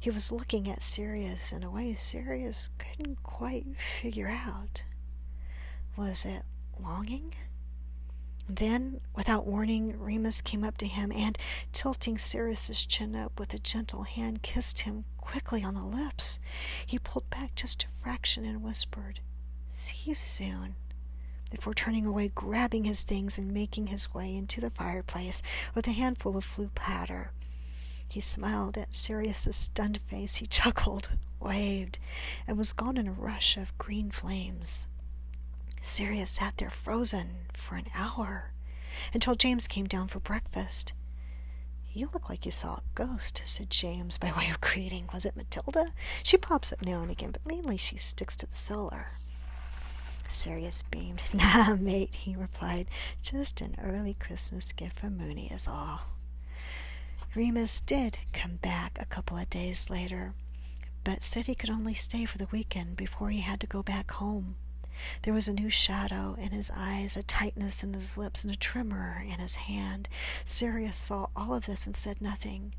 He 0.00 0.10
was 0.10 0.32
looking 0.32 0.68
at 0.68 0.82
Sirius 0.82 1.52
in 1.52 1.62
a 1.62 1.70
way 1.70 1.94
Sirius 1.94 2.70
couldn't 2.78 3.22
quite 3.22 3.66
figure 3.76 4.28
out. 4.28 4.84
Was 5.96 6.26
it 6.26 6.44
longing? 6.78 7.34
Then, 8.48 9.00
without 9.14 9.46
warning, 9.46 9.98
Remus 9.98 10.42
came 10.42 10.62
up 10.62 10.76
to 10.78 10.86
him 10.86 11.10
and, 11.10 11.38
tilting 11.72 12.18
Sirius's 12.18 12.84
chin 12.84 13.16
up 13.16 13.40
with 13.40 13.54
a 13.54 13.58
gentle 13.58 14.02
hand, 14.02 14.42
kissed 14.42 14.80
him 14.80 15.04
quickly 15.16 15.64
on 15.64 15.74
the 15.74 15.82
lips. 15.82 16.38
He 16.86 16.98
pulled 16.98 17.28
back 17.30 17.54
just 17.54 17.84
a 17.84 18.02
fraction 18.02 18.44
and 18.44 18.62
whispered, 18.62 19.20
See 19.70 20.10
you 20.10 20.14
soon. 20.14 20.76
Before 21.50 21.74
turning 21.74 22.04
away, 22.04 22.28
grabbing 22.28 22.84
his 22.84 23.02
things, 23.02 23.38
and 23.38 23.52
making 23.52 23.86
his 23.86 24.12
way 24.12 24.36
into 24.36 24.60
the 24.60 24.70
fireplace 24.70 25.42
with 25.74 25.86
a 25.88 25.92
handful 25.92 26.36
of 26.36 26.44
Floo 26.44 26.74
powder. 26.74 27.32
He 28.08 28.20
smiled 28.20 28.76
at 28.78 28.94
Sirius's 28.94 29.56
stunned 29.56 30.00
face. 30.08 30.36
He 30.36 30.46
chuckled, 30.46 31.10
waved, 31.40 31.98
and 32.46 32.56
was 32.58 32.72
gone 32.72 32.96
in 32.96 33.08
a 33.08 33.12
rush 33.12 33.56
of 33.56 33.76
green 33.78 34.10
flames. 34.10 34.86
Sirius 35.86 36.32
sat 36.32 36.56
there 36.58 36.68
frozen 36.68 37.46
for 37.54 37.76
an 37.76 37.86
hour 37.94 38.50
until 39.14 39.36
James 39.36 39.68
came 39.68 39.86
down 39.86 40.08
for 40.08 40.18
breakfast. 40.18 40.92
You 41.92 42.10
look 42.12 42.28
like 42.28 42.44
you 42.44 42.50
saw 42.50 42.74
a 42.74 42.82
ghost, 42.94 43.40
said 43.44 43.70
James 43.70 44.18
by 44.18 44.32
way 44.36 44.50
of 44.50 44.60
greeting. 44.60 45.08
Was 45.14 45.24
it 45.24 45.36
Matilda? 45.36 45.92
She 46.24 46.36
pops 46.36 46.72
up 46.72 46.82
now 46.82 47.02
and 47.02 47.10
again, 47.10 47.30
but 47.30 47.46
mainly 47.46 47.76
she 47.76 47.96
sticks 47.96 48.36
to 48.38 48.46
the 48.46 48.54
cellar. 48.56 49.12
Sirius 50.28 50.82
beamed. 50.90 51.22
Nah, 51.32 51.76
mate, 51.76 52.14
he 52.14 52.34
replied. 52.34 52.88
Just 53.22 53.60
an 53.60 53.76
early 53.82 54.14
Christmas 54.14 54.72
gift 54.72 54.98
from 54.98 55.16
Moony 55.16 55.46
is 55.52 55.68
all. 55.68 56.00
Remus 57.34 57.80
did 57.80 58.18
come 58.32 58.56
back 58.56 58.98
a 59.00 59.06
couple 59.06 59.38
of 59.38 59.48
days 59.48 59.88
later, 59.88 60.34
but 61.04 61.22
said 61.22 61.46
he 61.46 61.54
could 61.54 61.70
only 61.70 61.94
stay 61.94 62.24
for 62.24 62.38
the 62.38 62.48
weekend 62.50 62.96
before 62.96 63.30
he 63.30 63.40
had 63.40 63.60
to 63.60 63.66
go 63.68 63.82
back 63.82 64.10
home. 64.10 64.56
There 65.22 65.34
was 65.34 65.48
a 65.48 65.52
new 65.52 65.70
shadow 65.70 66.36
in 66.38 66.50
his 66.50 66.70
eyes, 66.74 67.16
a 67.16 67.22
tightness 67.22 67.82
in 67.82 67.94
his 67.94 68.16
lips, 68.16 68.44
and 68.44 68.52
a 68.52 68.56
tremor 68.56 69.24
in 69.26 69.38
his 69.38 69.56
hand. 69.56 70.08
Sirius 70.44 70.96
saw 70.96 71.28
all 71.36 71.54
of 71.54 71.66
this 71.66 71.86
and 71.86 71.96
said 71.96 72.20
nothing, 72.20 72.74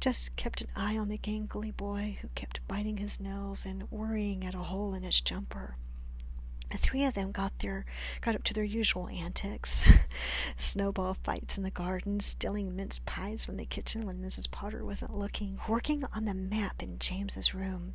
just 0.00 0.36
kept 0.36 0.60
an 0.60 0.68
eye 0.74 0.96
on 0.98 1.08
the 1.08 1.18
gangly 1.18 1.76
boy 1.76 2.18
who 2.20 2.28
kept 2.34 2.66
biting 2.66 2.96
his 2.96 3.20
nails 3.20 3.64
and 3.64 3.90
worrying 3.90 4.44
at 4.44 4.54
a 4.54 4.58
hole 4.58 4.94
in 4.94 5.02
his 5.02 5.20
jumper. 5.20 5.76
The 6.70 6.78
three 6.78 7.04
of 7.04 7.14
them 7.14 7.32
got 7.32 7.58
their 7.58 7.84
got 8.20 8.36
up 8.36 8.44
to 8.44 8.54
their 8.54 8.62
usual 8.64 9.08
antics. 9.08 9.84
Snowball 10.56 11.14
fights 11.14 11.56
in 11.56 11.64
the 11.64 11.70
garden, 11.70 12.20
stealing 12.20 12.76
mince 12.76 13.00
pies 13.00 13.44
from 13.44 13.56
the 13.56 13.64
kitchen 13.66 14.06
when 14.06 14.22
Mrs. 14.22 14.48
Potter 14.50 14.84
wasn't 14.84 15.16
looking, 15.16 15.58
working 15.68 16.04
on 16.12 16.26
the 16.26 16.34
map 16.34 16.80
in 16.82 16.98
James's 17.00 17.54
room. 17.54 17.94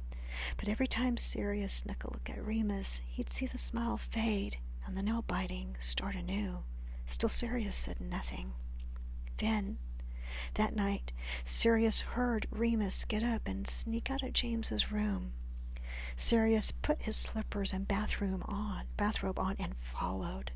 But 0.58 0.70
every 0.70 0.88
time 0.88 1.18
Sirius 1.18 1.74
snuck 1.74 2.04
a 2.04 2.12
look 2.12 2.30
at 2.30 2.46
Remus, 2.46 3.02
he'd 3.08 3.30
see 3.30 3.46
the 3.46 3.58
smile 3.58 3.98
fade 3.98 4.58
and 4.86 4.96
the 4.96 5.02
nail 5.02 5.24
biting 5.26 5.76
start 5.80 6.16
anew. 6.16 6.64
Still 7.06 7.30
Sirius 7.30 7.76
said 7.76 8.02
nothing. 8.02 8.54
Then, 9.38 9.78
that 10.56 10.76
night, 10.76 11.12
Sirius 11.44 12.02
heard 12.02 12.48
Remus 12.52 13.06
get 13.06 13.24
up 13.24 13.44
and 13.46 13.68
sneak 13.68 14.10
out 14.10 14.24
of 14.24 14.34
James's 14.34 14.92
room. 14.92 15.34
Sirius 16.18 16.72
put 16.72 17.02
his 17.02 17.16
slippers 17.16 17.74
and 17.74 17.88
bathroom 17.88 18.44
on, 18.46 18.86
bathrobe 18.98 19.40
on 19.40 19.56
and 19.60 19.76
followed. 19.82 20.52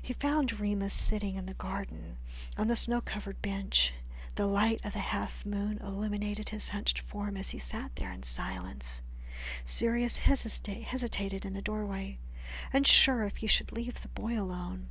He 0.00 0.12
found 0.14 0.58
Remus 0.58 0.94
sitting 0.94 1.36
in 1.36 1.46
the 1.46 1.54
garden 1.54 2.16
on 2.56 2.68
the 2.68 2.76
snow-covered 2.76 3.40
bench. 3.42 3.92
The 4.40 4.46
light 4.46 4.80
of 4.84 4.94
the 4.94 5.00
half 5.00 5.44
moon 5.44 5.78
illuminated 5.84 6.48
his 6.48 6.70
hunched 6.70 6.98
form 6.98 7.36
as 7.36 7.50
he 7.50 7.58
sat 7.58 7.94
there 7.96 8.10
in 8.10 8.22
silence. 8.22 9.02
Sirius 9.66 10.20
hesita- 10.20 10.82
hesitated 10.82 11.44
in 11.44 11.52
the 11.52 11.60
doorway, 11.60 12.18
unsure 12.72 13.24
if 13.24 13.36
he 13.36 13.46
should 13.46 13.70
leave 13.70 14.00
the 14.00 14.08
boy 14.08 14.40
alone. 14.40 14.88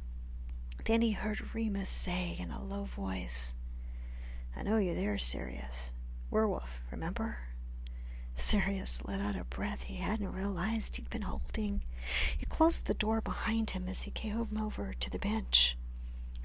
Then 0.86 1.02
he 1.02 1.14
heard 1.14 1.56
Remus 1.56 1.90
say 1.90 2.36
in 2.38 2.52
a 2.52 2.64
low 2.64 2.84
voice, 2.84 3.56
I 4.56 4.62
know 4.62 4.78
you're 4.78 4.94
there, 4.94 5.18
Sirius. 5.18 5.94
Werewolf, 6.30 6.84
remember? 6.92 7.40
Sirius 8.36 9.02
let 9.06 9.20
out 9.20 9.36
a 9.36 9.46
breath 9.46 9.82
he 9.82 9.96
hadn't 9.96 10.32
realized 10.32 10.98
he'd 10.98 11.10
been 11.10 11.24
holding. 11.24 11.82
He 12.38 12.46
closed 12.46 12.86
the 12.86 12.94
door 12.94 13.20
behind 13.20 13.72
him 13.72 13.88
as 13.88 14.04
he 14.04 14.12
came 14.12 14.60
over 14.62 14.94
to 14.94 15.10
the 15.10 15.18
bench. 15.18 15.76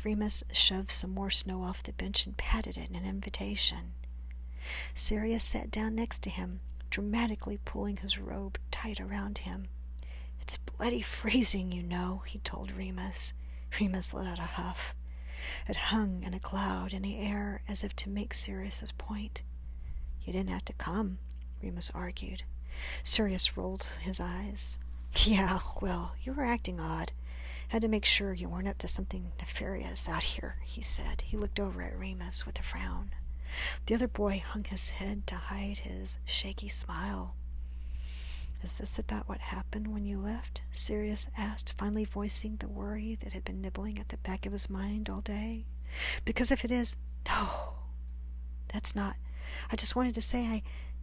Remus 0.04 0.44
shoved 0.52 0.90
some 0.90 1.10
more 1.10 1.30
snow 1.30 1.62
off 1.62 1.82
the 1.82 1.92
bench 1.92 2.26
and 2.26 2.36
patted 2.36 2.76
it 2.76 2.90
in 2.90 2.96
an 2.96 3.06
invitation. 3.06 3.94
Sirius 4.94 5.42
sat 5.42 5.70
down 5.70 5.94
next 5.94 6.22
to 6.22 6.30
him, 6.30 6.60
dramatically 6.90 7.58
pulling 7.64 7.96
his 7.96 8.18
robe 8.18 8.58
tight 8.70 9.00
around 9.00 9.38
him. 9.38 9.68
It's 10.40 10.58
bloody 10.58 11.00
freezing, 11.02 11.72
you 11.72 11.82
know, 11.82 12.22
he 12.26 12.38
told 12.40 12.70
Remus. 12.72 13.32
Remus 13.80 14.12
let 14.12 14.26
out 14.26 14.38
a 14.38 14.42
huff. 14.42 14.94
It 15.68 15.76
hung 15.76 16.22
in 16.22 16.34
a 16.34 16.40
cloud 16.40 16.92
in 16.92 17.02
the 17.02 17.16
air 17.16 17.62
as 17.66 17.82
if 17.82 17.96
to 17.96 18.10
make 18.10 18.34
Sirius's 18.34 18.92
point. 18.92 19.42
You 20.22 20.32
didn't 20.32 20.50
have 20.50 20.64
to 20.66 20.72
come, 20.74 21.18
Remus 21.62 21.90
argued. 21.94 22.42
Sirius 23.02 23.56
rolled 23.56 23.90
his 24.00 24.20
eyes. 24.20 24.78
Yeah, 25.24 25.60
well, 25.80 26.14
you 26.22 26.32
were 26.32 26.44
acting 26.44 26.80
odd. 26.80 27.12
Had 27.68 27.82
to 27.82 27.88
make 27.88 28.04
sure 28.04 28.32
you 28.32 28.48
weren't 28.48 28.68
up 28.68 28.78
to 28.78 28.88
something 28.88 29.32
nefarious 29.40 30.08
out 30.08 30.22
here, 30.22 30.56
he 30.64 30.82
said. 30.82 31.22
He 31.22 31.36
looked 31.36 31.58
over 31.58 31.82
at 31.82 31.98
Remus 31.98 32.46
with 32.46 32.58
a 32.58 32.62
frown. 32.62 33.10
The 33.86 33.94
other 33.94 34.08
boy 34.08 34.42
hung 34.46 34.64
his 34.64 34.90
head 34.90 35.26
to 35.28 35.34
hide 35.36 35.78
his 35.78 36.18
shaky 36.24 36.68
smile. 36.68 37.34
Is 38.62 38.78
this 38.78 38.98
about 38.98 39.28
what 39.28 39.40
happened 39.40 39.92
when 39.92 40.04
you 40.06 40.18
left? 40.18 40.62
Sirius 40.72 41.28
asked, 41.36 41.74
finally 41.76 42.04
voicing 42.04 42.56
the 42.56 42.68
worry 42.68 43.18
that 43.22 43.32
had 43.34 43.44
been 43.44 43.60
nibbling 43.60 43.98
at 43.98 44.08
the 44.08 44.16
back 44.18 44.46
of 44.46 44.52
his 44.52 44.70
mind 44.70 45.10
all 45.10 45.20
day. 45.20 45.66
Because 46.24 46.50
if 46.50 46.64
it 46.64 46.70
is, 46.70 46.96
no, 47.26 47.74
that's 48.72 48.96
not. 48.96 49.16
I 49.70 49.76
just 49.76 49.94
wanted 49.94 50.14
to 50.14 50.22
say 50.22 50.46
I 50.46 50.62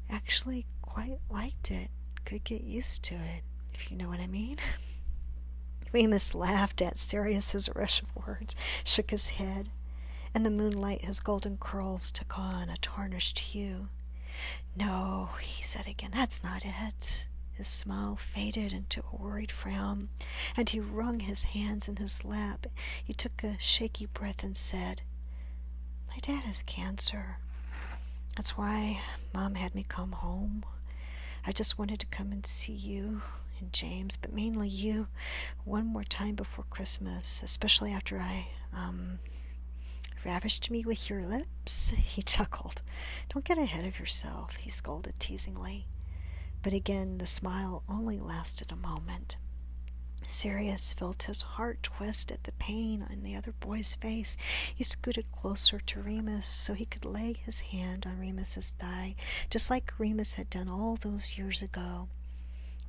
actually 0.10 0.66
quite 0.82 1.20
liked 1.30 1.72
it. 1.72 1.90
Could 2.26 2.44
get 2.44 2.62
used 2.62 3.04
to 3.04 3.16
it, 3.16 3.44
if 3.74 3.92
you 3.92 3.98
know 3.98 4.08
what 4.10 4.20
I 4.20 4.28
mean. 4.28 4.58
Remus 5.92 6.34
laughed 6.34 6.82
at 6.82 6.98
Sirius's 6.98 7.70
rush 7.76 8.02
of 8.02 8.16
words, 8.16 8.56
shook 8.84 9.12
his 9.12 9.30
head. 9.30 9.70
In 10.34 10.44
the 10.44 10.50
moonlight 10.50 11.04
his 11.04 11.20
golden 11.20 11.58
curls 11.58 12.12
took 12.12 12.38
on 12.38 12.70
a 12.70 12.78
tarnished 12.78 13.40
hue. 13.40 13.90
No, 14.76 15.30
he 15.42 15.62
said 15.62 15.88
again, 15.88 16.12
that's 16.14 16.44
not 16.44 16.66
it. 16.66 17.26
His 17.54 17.68
smile 17.68 18.16
faded 18.16 18.72
into 18.74 19.04
a 19.12 19.16
worried 19.22 19.52
frown, 19.52 20.10
and 20.56 20.70
he 20.70 20.80
wrung 20.80 21.20
his 21.20 21.44
hands 21.44 21.88
in 21.88 21.98
his 21.98 22.24
lap. 22.24 22.66
He 23.04 23.14
took 23.14 23.44
a 23.44 23.58
shaky 23.60 24.06
breath 24.06 24.42
and 24.44 24.56
said, 24.56 25.02
My 26.08 26.18
dad 26.22 26.46
has 26.46 26.64
cancer. 26.64 27.38
That's 28.38 28.58
why 28.58 29.02
Mom 29.34 29.56
had 29.56 29.76
me 29.76 29.86
come 29.88 30.14
home. 30.14 30.64
I 31.46 31.52
just 31.52 31.78
wanted 31.78 32.00
to 32.00 32.06
come 32.06 32.32
and 32.32 32.46
see 32.46 32.74
you 32.74 33.22
and 33.62 33.72
James, 33.72 34.18
but 34.18 34.34
mainly 34.34 34.68
you, 34.68 35.08
one 35.64 35.86
more 35.86 36.04
time 36.04 36.36
before 36.36 36.66
Christmas, 36.70 37.42
especially 37.44 37.92
after 37.92 38.20
I, 38.20 38.48
um, 38.74 39.20
ravished 40.26 40.70
me 40.72 40.84
with 40.86 41.10
your 41.10 41.22
lips. 41.22 41.92
He 41.98 42.22
chuckled. 42.22 42.82
Don't 43.30 43.46
get 43.46 43.58
ahead 43.58 43.86
of 43.86 44.00
yourself, 44.00 44.56
he 44.60 44.70
scolded 44.70 45.20
teasingly. 45.20 45.86
But 46.64 46.74
again 46.74 47.18
the 47.20 47.26
smile 47.26 47.84
only 47.88 48.20
lasted 48.20 48.72
a 48.72 48.76
moment. 48.76 49.38
Sirius 50.28 50.94
felt 50.94 51.24
his 51.24 51.42
heart 51.42 51.84
twist 51.84 52.32
at 52.32 52.44
the 52.44 52.52
pain 52.54 53.06
on 53.10 53.24
the 53.24 53.36
other 53.36 53.52
boy's 53.60 53.96
face. 53.96 54.38
He 54.74 54.84
scooted 54.84 55.32
closer 55.32 55.80
to 55.80 56.02
Remus 56.02 56.46
so 56.46 56.74
he 56.74 56.86
could 56.86 57.06
lay 57.06 57.34
his 57.34 57.62
hand 57.62 58.06
on 58.06 58.20
Remus's 58.20 58.72
thigh, 58.80 59.16
just 59.50 59.70
like 59.70 59.94
Remus 60.00 60.36
had 60.36 60.50
done 60.50 60.70
all 60.70 60.96
those 60.96 61.38
years 61.38 61.62
ago. 61.62 62.08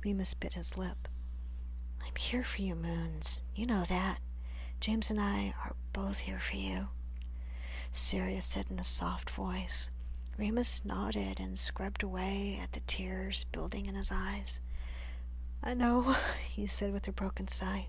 Remus 0.03 0.33
bit 0.33 0.55
his 0.55 0.77
lip. 0.77 1.07
I'm 2.05 2.15
here 2.15 2.43
for 2.43 2.61
you, 2.61 2.75
Moons. 2.75 3.39
You 3.55 3.65
know 3.65 3.85
that. 3.87 4.19
James 4.81 5.09
and 5.09 5.19
I 5.19 5.53
are 5.63 5.75
both 5.93 6.19
here 6.19 6.41
for 6.41 6.57
you. 6.57 6.89
Sirius 7.93 8.47
said 8.47 8.65
in 8.69 8.79
a 8.79 8.83
soft 8.83 9.29
voice. 9.29 9.89
Remus 10.37 10.83
nodded 10.83 11.39
and 11.39 11.57
scrubbed 11.57 12.03
away 12.03 12.59
at 12.61 12.73
the 12.73 12.81
tears 12.81 13.45
building 13.53 13.85
in 13.85 13.95
his 13.95 14.11
eyes. 14.11 14.59
I 15.63 15.73
know, 15.73 16.17
he 16.49 16.67
said 16.67 16.91
with 16.91 17.07
a 17.07 17.13
broken 17.13 17.47
sigh. 17.47 17.87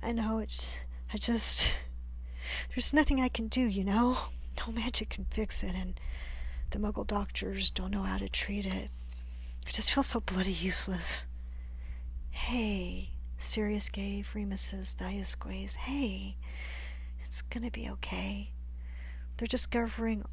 I 0.00 0.12
know 0.12 0.38
it's. 0.38 0.76
I 1.12 1.16
just. 1.16 1.72
There's 2.68 2.92
nothing 2.92 3.20
I 3.20 3.28
can 3.28 3.48
do, 3.48 3.62
you 3.62 3.82
know? 3.82 4.18
No 4.58 4.72
magic 4.72 5.10
can 5.10 5.26
fix 5.32 5.64
it, 5.64 5.74
and 5.74 5.98
the 6.70 6.78
muggle 6.78 7.06
doctors 7.06 7.68
don't 7.68 7.90
know 7.90 8.04
how 8.04 8.18
to 8.18 8.28
treat 8.28 8.64
it. 8.64 8.90
I 9.66 9.70
just 9.70 9.92
feel 9.92 10.04
so 10.04 10.20
bloody 10.20 10.52
useless. 10.52 11.26
Hey, 12.30 13.10
Sirius 13.38 13.88
gave 13.88 14.30
Remus's 14.34 14.94
a. 14.94 15.74
Hey, 15.74 16.36
it's 17.24 17.42
gonna 17.42 17.70
be 17.70 17.88
okay. 17.90 18.52
They're 19.36 19.48
discovering 19.48 20.24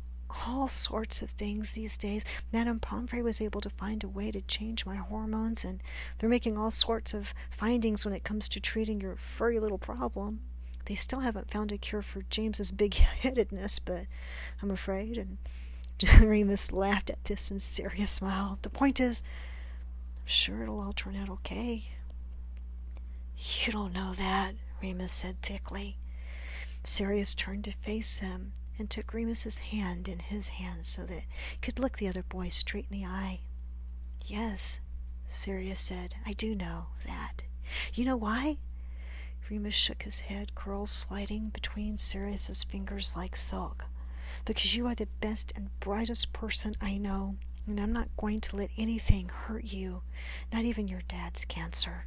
all 0.47 0.67
sorts 0.67 1.21
of 1.21 1.31
things 1.31 1.73
these 1.73 1.97
days. 1.97 2.23
Madame 2.51 2.79
Pomfrey 2.79 3.21
was 3.21 3.41
able 3.41 3.61
to 3.61 3.69
find 3.69 4.03
a 4.03 4.07
way 4.07 4.31
to 4.31 4.41
change 4.41 4.85
my 4.85 4.95
hormones, 4.95 5.65
and 5.65 5.81
they're 6.19 6.29
making 6.29 6.57
all 6.57 6.71
sorts 6.71 7.13
of 7.13 7.33
findings 7.49 8.05
when 8.05 8.13
it 8.13 8.23
comes 8.23 8.47
to 8.49 8.59
treating 8.59 9.01
your 9.01 9.15
furry 9.15 9.59
little 9.59 9.77
problem. 9.77 10.41
They 10.85 10.95
still 10.95 11.21
haven't 11.21 11.51
found 11.51 11.71
a 11.71 11.77
cure 11.77 12.01
for 12.01 12.23
James's 12.29 12.71
big 12.71 12.95
headedness, 12.95 13.79
but 13.79 14.05
I'm 14.61 14.71
afraid. 14.71 15.17
And 15.17 15.37
Remus 16.19 16.71
laughed 16.71 17.09
at 17.09 17.23
this 17.25 17.51
and 17.51 17.61
Sirius 17.61 18.11
smiled. 18.11 18.61
The 18.61 18.69
point 18.69 18.99
is, 18.99 19.23
I'm 20.17 20.27
sure 20.27 20.63
it'll 20.63 20.79
all 20.79 20.93
turn 20.93 21.15
out 21.15 21.29
okay. 21.29 21.85
You 23.37 23.71
don't 23.71 23.93
know 23.93 24.13
that, 24.13 24.55
Remus 24.81 25.11
said 25.11 25.41
thickly. 25.41 25.97
Sirius 26.83 27.35
turned 27.35 27.63
to 27.65 27.71
face 27.71 28.19
him 28.19 28.53
and 28.77 28.89
took 28.89 29.13
Remus's 29.13 29.59
hand 29.59 30.07
in 30.07 30.19
his 30.19 30.49
hands 30.49 30.87
so 30.87 31.03
that 31.05 31.23
he 31.51 31.57
could 31.61 31.79
look 31.79 31.97
the 31.97 32.07
other 32.07 32.23
boy 32.23 32.49
straight 32.49 32.87
in 32.91 32.99
the 32.99 33.05
eye. 33.05 33.39
Yes, 34.25 34.79
Sirius 35.27 35.79
said, 35.79 36.15
I 36.25 36.33
do 36.33 36.55
know 36.55 36.87
that. 37.05 37.43
You 37.93 38.05
know 38.05 38.17
why? 38.17 38.57
Remus 39.49 39.73
shook 39.73 40.03
his 40.03 40.21
head, 40.21 40.55
curls 40.55 40.91
sliding 40.91 41.49
between 41.49 41.97
Sirius's 41.97 42.63
fingers 42.63 43.15
like 43.15 43.35
silk. 43.35 43.85
Because 44.45 44.75
you 44.75 44.87
are 44.87 44.95
the 44.95 45.07
best 45.21 45.53
and 45.55 45.69
brightest 45.79 46.33
person 46.33 46.75
I 46.81 46.97
know, 46.97 47.37
and 47.65 47.79
I'm 47.79 47.93
not 47.93 48.09
going 48.17 48.41
to 48.41 48.57
let 48.57 48.71
anything 48.77 49.29
hurt 49.29 49.63
you, 49.63 50.01
not 50.51 50.65
even 50.65 50.87
your 50.87 51.01
dad's 51.07 51.45
cancer. 51.45 52.05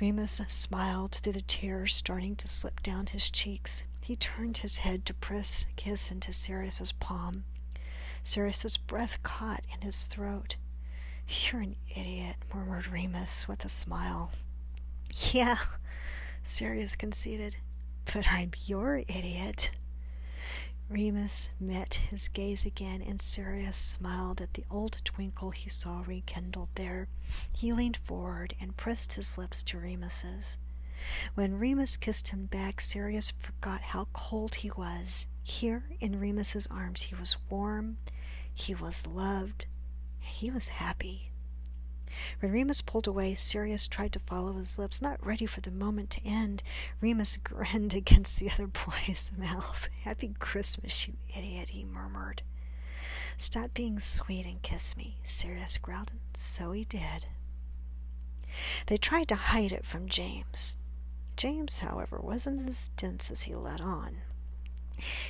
Remus 0.00 0.42
smiled 0.46 1.16
through 1.16 1.32
the 1.32 1.40
tears 1.40 1.94
starting 1.94 2.36
to 2.36 2.46
slip 2.46 2.82
down 2.82 3.06
his 3.06 3.30
cheeks. 3.30 3.84
He 4.00 4.16
turned 4.16 4.58
his 4.58 4.78
head 4.78 5.04
to 5.06 5.14
press 5.14 5.66
a 5.70 5.74
kiss 5.74 6.10
into 6.10 6.32
Sirius's 6.32 6.92
palm. 6.92 7.44
Sirius's 8.22 8.76
breath 8.76 9.18
caught 9.22 9.64
in 9.74 9.80
his 9.80 10.02
throat. 10.04 10.56
You're 11.26 11.62
an 11.62 11.76
idiot, 11.94 12.36
murmured 12.54 12.86
Remus 12.86 13.48
with 13.48 13.64
a 13.64 13.68
smile. 13.68 14.30
Yeah, 15.32 15.58
Sirius 16.44 16.96
conceded, 16.96 17.56
but 18.12 18.26
I'm 18.28 18.52
your 18.66 18.98
idiot. 18.98 19.72
Remus 20.88 21.50
met 21.60 21.94
his 21.94 22.28
gaze 22.28 22.64
again, 22.64 23.02
and 23.02 23.20
Sirius 23.20 23.76
smiled 23.76 24.40
at 24.40 24.54
the 24.54 24.64
old 24.70 25.00
twinkle 25.04 25.50
he 25.50 25.68
saw 25.68 26.02
rekindled 26.06 26.70
there. 26.76 27.08
He 27.52 27.74
leaned 27.74 27.98
forward 27.98 28.54
and 28.58 28.76
pressed 28.76 29.12
his 29.12 29.36
lips 29.36 29.62
to 29.64 29.78
Remus's. 29.78 30.56
When 31.34 31.58
Remus 31.58 31.96
kissed 31.98 32.28
him 32.28 32.46
back, 32.46 32.80
Sirius 32.80 33.30
forgot 33.30 33.82
how 33.82 34.08
cold 34.14 34.56
he 34.56 34.70
was. 34.70 35.26
Here 35.42 35.84
in 36.00 36.18
Remus's 36.18 36.66
arms 36.68 37.02
he 37.02 37.14
was 37.14 37.36
warm, 37.50 37.98
he 38.52 38.74
was 38.74 39.06
loved, 39.06 39.66
and 40.22 40.30
he 40.30 40.50
was 40.50 40.68
happy. 40.68 41.27
When 42.40 42.52
Remus 42.52 42.82
pulled 42.82 43.06
away, 43.06 43.34
Sirius 43.34 43.86
tried 43.86 44.12
to 44.12 44.18
follow 44.18 44.54
his 44.54 44.78
lips, 44.78 45.02
not 45.02 45.24
ready 45.24 45.46
for 45.46 45.60
the 45.60 45.70
moment 45.70 46.10
to 46.10 46.24
end. 46.26 46.62
Remus 47.00 47.36
grinned 47.44 47.94
against 47.94 48.38
the 48.38 48.50
other 48.50 48.66
boy's 48.66 49.30
mouth. 49.38 49.88
Happy 50.02 50.34
Christmas, 50.38 51.06
you 51.06 51.14
idiot, 51.36 51.70
he 51.70 51.84
murmured. 51.84 52.42
Stop 53.36 53.74
being 53.74 54.00
sweet 54.00 54.46
and 54.46 54.62
kiss 54.62 54.96
me, 54.96 55.18
Sirius 55.24 55.78
growled, 55.78 56.10
and 56.10 56.20
so 56.34 56.72
he 56.72 56.84
did. 56.84 57.26
They 58.86 58.96
tried 58.96 59.28
to 59.28 59.36
hide 59.36 59.72
it 59.72 59.84
from 59.84 60.08
James. 60.08 60.74
James, 61.36 61.78
however, 61.78 62.18
wasn't 62.20 62.68
as 62.68 62.90
dense 62.96 63.30
as 63.30 63.42
he 63.42 63.54
let 63.54 63.80
on. 63.80 64.22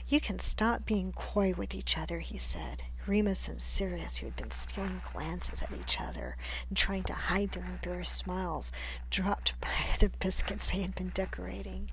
You 0.07 0.20
can 0.20 0.38
stop 0.38 0.85
being 0.85 1.12
coy 1.12 1.54
with 1.57 1.74
each 1.74 1.98
other, 1.98 2.20
he 2.20 2.38
said. 2.38 2.85
Remus 3.07 3.48
and 3.48 3.61
Sirius, 3.61 4.18
who 4.18 4.26
had 4.26 4.37
been 4.37 4.50
stealing 4.50 5.00
glances 5.12 5.62
at 5.62 5.72
each 5.72 6.00
other 6.00 6.37
and 6.68 6.76
trying 6.76 7.04
to 7.04 7.14
hide 7.14 7.52
their 7.52 7.64
embarrassed 7.64 8.14
smiles, 8.14 8.70
dropped 9.11 9.59
by 9.61 9.70
the 9.98 10.11
biscuits 10.20 10.70
they 10.70 10.83
had 10.83 10.94
been 10.94 11.11
decorating. 11.11 11.90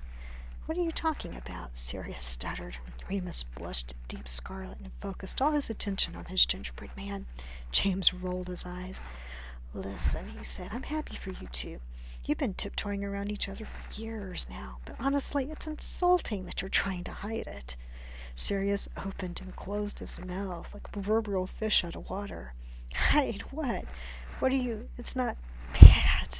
What 0.66 0.76
are 0.76 0.82
you 0.82 0.90
talking 0.90 1.36
about? 1.36 1.76
Sirius 1.76 2.24
stuttered. 2.24 2.78
Remus 3.08 3.44
blushed 3.44 3.92
a 3.92 4.08
deep 4.08 4.28
scarlet 4.28 4.78
and 4.82 4.90
focused 5.00 5.40
all 5.40 5.52
his 5.52 5.70
attention 5.70 6.16
on 6.16 6.24
his 6.24 6.44
gingerbread 6.44 6.96
man. 6.96 7.26
James 7.70 8.12
rolled 8.12 8.48
his 8.48 8.66
eyes. 8.66 9.00
Listen, 9.72 10.28
he 10.36 10.42
said, 10.42 10.70
I'm 10.72 10.82
happy 10.82 11.16
for 11.16 11.30
you 11.30 11.46
two. 11.52 11.78
You've 12.26 12.38
been 12.38 12.54
tiptoeing 12.54 13.04
around 13.04 13.30
each 13.30 13.48
other 13.48 13.64
for 13.64 14.00
years 14.00 14.48
now, 14.50 14.78
but 14.84 14.96
honestly, 14.98 15.48
it's 15.48 15.68
insulting 15.68 16.44
that 16.46 16.60
you're 16.60 16.68
trying 16.68 17.04
to 17.04 17.12
hide 17.12 17.46
it. 17.46 17.76
Sirius 18.34 18.88
opened 18.96 19.40
and 19.40 19.54
closed 19.54 20.00
his 20.00 20.20
mouth 20.20 20.74
like 20.74 20.88
a 20.88 20.90
proverbial 20.90 21.46
fish 21.46 21.84
out 21.84 21.94
of 21.94 22.10
water. 22.10 22.52
Hide 22.94 23.42
what? 23.52 23.84
What 24.40 24.50
are 24.50 24.56
you? 24.56 24.88
It's 24.98 25.14
not 25.14 25.36
bad. 25.72 26.36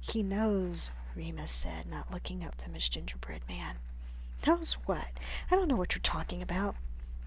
He 0.00 0.24
knows, 0.24 0.90
Remus 1.14 1.52
said, 1.52 1.86
not 1.86 2.10
looking 2.12 2.44
up 2.44 2.60
from 2.60 2.74
his 2.74 2.88
gingerbread 2.88 3.42
man. 3.48 3.76
Knows 4.44 4.72
what? 4.86 5.06
I 5.50 5.54
don't 5.54 5.68
know 5.68 5.76
what 5.76 5.94
you're 5.94 6.02
talking 6.02 6.42
about. 6.42 6.74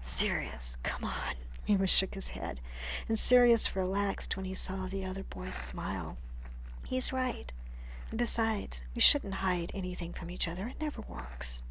Sirius, 0.02 0.76
come 0.82 1.02
on. 1.02 1.34
Remus 1.66 1.90
shook 1.90 2.14
his 2.14 2.30
head, 2.30 2.60
and 3.08 3.18
Sirius 3.18 3.74
relaxed 3.74 4.36
when 4.36 4.44
he 4.44 4.54
saw 4.54 4.86
the 4.86 5.06
other 5.06 5.22
boy 5.22 5.50
smile. 5.50 6.18
He's 6.84 7.10
right. 7.10 7.52
Besides, 8.14 8.82
we 8.94 9.00
shouldn't 9.00 9.34
hide 9.34 9.72
anything 9.74 10.12
from 10.12 10.30
each 10.30 10.46
other. 10.46 10.68
It 10.68 10.80
never 10.80 11.02
works. 11.02 11.62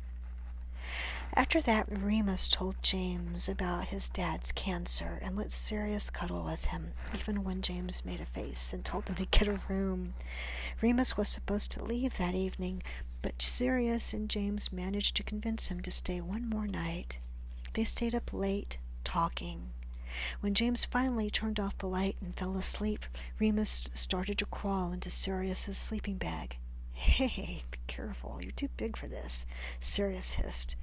After 1.33 1.61
that, 1.61 1.87
Remus 1.89 2.47
told 2.47 2.75
James 2.81 3.49
about 3.49 3.87
his 3.87 4.09
dad's 4.09 4.51
cancer 4.51 5.19
and 5.21 5.35
let 5.35 5.51
Sirius 5.51 6.09
cuddle 6.09 6.43
with 6.43 6.65
him, 6.65 6.93
even 7.17 7.43
when 7.43 7.61
James 7.61 8.05
made 8.05 8.21
a 8.21 8.25
face 8.25 8.71
and 8.73 8.85
told 8.85 9.07
him 9.07 9.15
to 9.15 9.25
get 9.25 9.47
a 9.47 9.59
room. 9.67 10.13
Remus 10.81 11.17
was 11.17 11.27
supposed 11.27 11.71
to 11.71 11.83
leave 11.83 12.17
that 12.17 12.35
evening, 12.35 12.83
but 13.21 13.41
Sirius 13.41 14.13
and 14.13 14.29
James 14.29 14.71
managed 14.71 15.15
to 15.15 15.23
convince 15.23 15.67
him 15.67 15.81
to 15.81 15.91
stay 15.91 16.21
one 16.21 16.47
more 16.47 16.67
night. 16.67 17.17
They 17.73 17.83
stayed 17.83 18.15
up 18.15 18.31
late, 18.31 18.77
talking. 19.03 19.71
When 20.39 20.53
James 20.53 20.85
finally 20.85 21.29
turned 21.29 21.59
off 21.59 21.77
the 21.77 21.87
light 21.87 22.17
and 22.21 22.35
fell 22.35 22.57
asleep, 22.57 23.05
Remus 23.39 23.89
started 23.93 24.37
to 24.39 24.45
crawl 24.45 24.91
into 24.91 25.09
Sirius's 25.09 25.77
sleeping 25.77 26.17
bag. 26.17 26.57
Hey, 26.93 27.63
be 27.71 27.77
careful, 27.87 28.39
you're 28.41 28.51
too 28.51 28.69
big 28.77 28.97
for 28.97 29.07
this, 29.07 29.45
Sirius 29.79 30.31
hissed. 30.31 30.75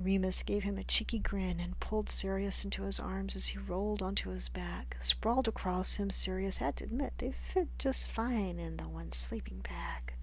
Remus 0.00 0.42
gave 0.42 0.64
him 0.64 0.76
a 0.76 0.84
cheeky 0.84 1.18
grin 1.18 1.60
and 1.60 1.78
pulled 1.78 2.10
Sirius 2.10 2.64
into 2.64 2.82
his 2.82 2.98
arms 2.98 3.36
as 3.36 3.46
he 3.46 3.58
rolled 3.58 4.02
onto 4.02 4.30
his 4.30 4.48
back. 4.48 4.96
Sprawled 5.00 5.46
across 5.46 5.96
him, 5.96 6.10
Sirius 6.10 6.58
had 6.58 6.76
to 6.76 6.84
admit 6.84 7.12
they 7.18 7.30
fit 7.30 7.68
just 7.78 8.10
fine 8.10 8.58
in 8.58 8.76
the 8.76 8.88
one 8.88 9.12
sleeping 9.12 9.60
bag. 9.60 10.14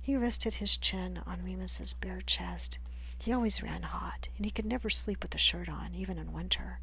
He 0.00 0.16
rested 0.16 0.54
his 0.54 0.76
chin 0.76 1.20
on 1.26 1.44
Remus's 1.44 1.92
bare 1.92 2.22
chest. 2.22 2.78
He 3.22 3.32
always 3.32 3.62
ran 3.62 3.84
hot, 3.84 4.30
and 4.36 4.44
he 4.44 4.50
could 4.50 4.66
never 4.66 4.90
sleep 4.90 5.22
with 5.22 5.32
a 5.32 5.38
shirt 5.38 5.68
on, 5.68 5.94
even 5.94 6.18
in 6.18 6.32
winter, 6.32 6.80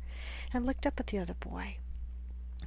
and 0.53 0.65
looked 0.65 0.85
up 0.85 0.97
at 0.97 1.07
the 1.07 1.17
other 1.17 1.33
boy. 1.33 1.79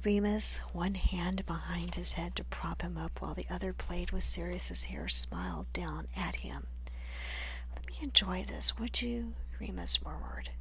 Remus, 0.03 0.59
one 0.73 0.93
hand 0.93 1.43
behind 1.47 1.95
his 1.95 2.13
head 2.13 2.35
to 2.35 2.43
prop 2.43 2.83
him 2.83 2.99
up 2.99 3.19
while 3.19 3.33
the 3.33 3.47
other 3.49 3.73
played 3.73 4.11
with 4.11 4.23
Sirius's 4.23 4.83
hair, 4.83 5.07
smiled 5.07 5.73
down 5.73 6.07
at 6.15 6.35
him. 6.35 6.67
Let 7.73 7.87
me 7.87 7.95
enjoy 8.03 8.45
this, 8.47 8.77
would 8.77 9.01
you? 9.01 9.33
Remus 9.59 10.03
murmured. 10.05 10.51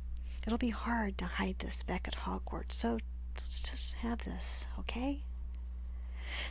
It'll 0.47 0.57
be 0.57 0.71
hard 0.71 1.19
to 1.19 1.27
hide 1.27 1.59
this 1.59 1.83
back 1.83 2.09
at 2.09 2.15
Hogwarts, 2.25 2.73
so 2.73 2.99
let's 3.35 3.61
just 3.61 3.97
have 3.97 4.25
this, 4.25 4.69
okay? 4.79 5.23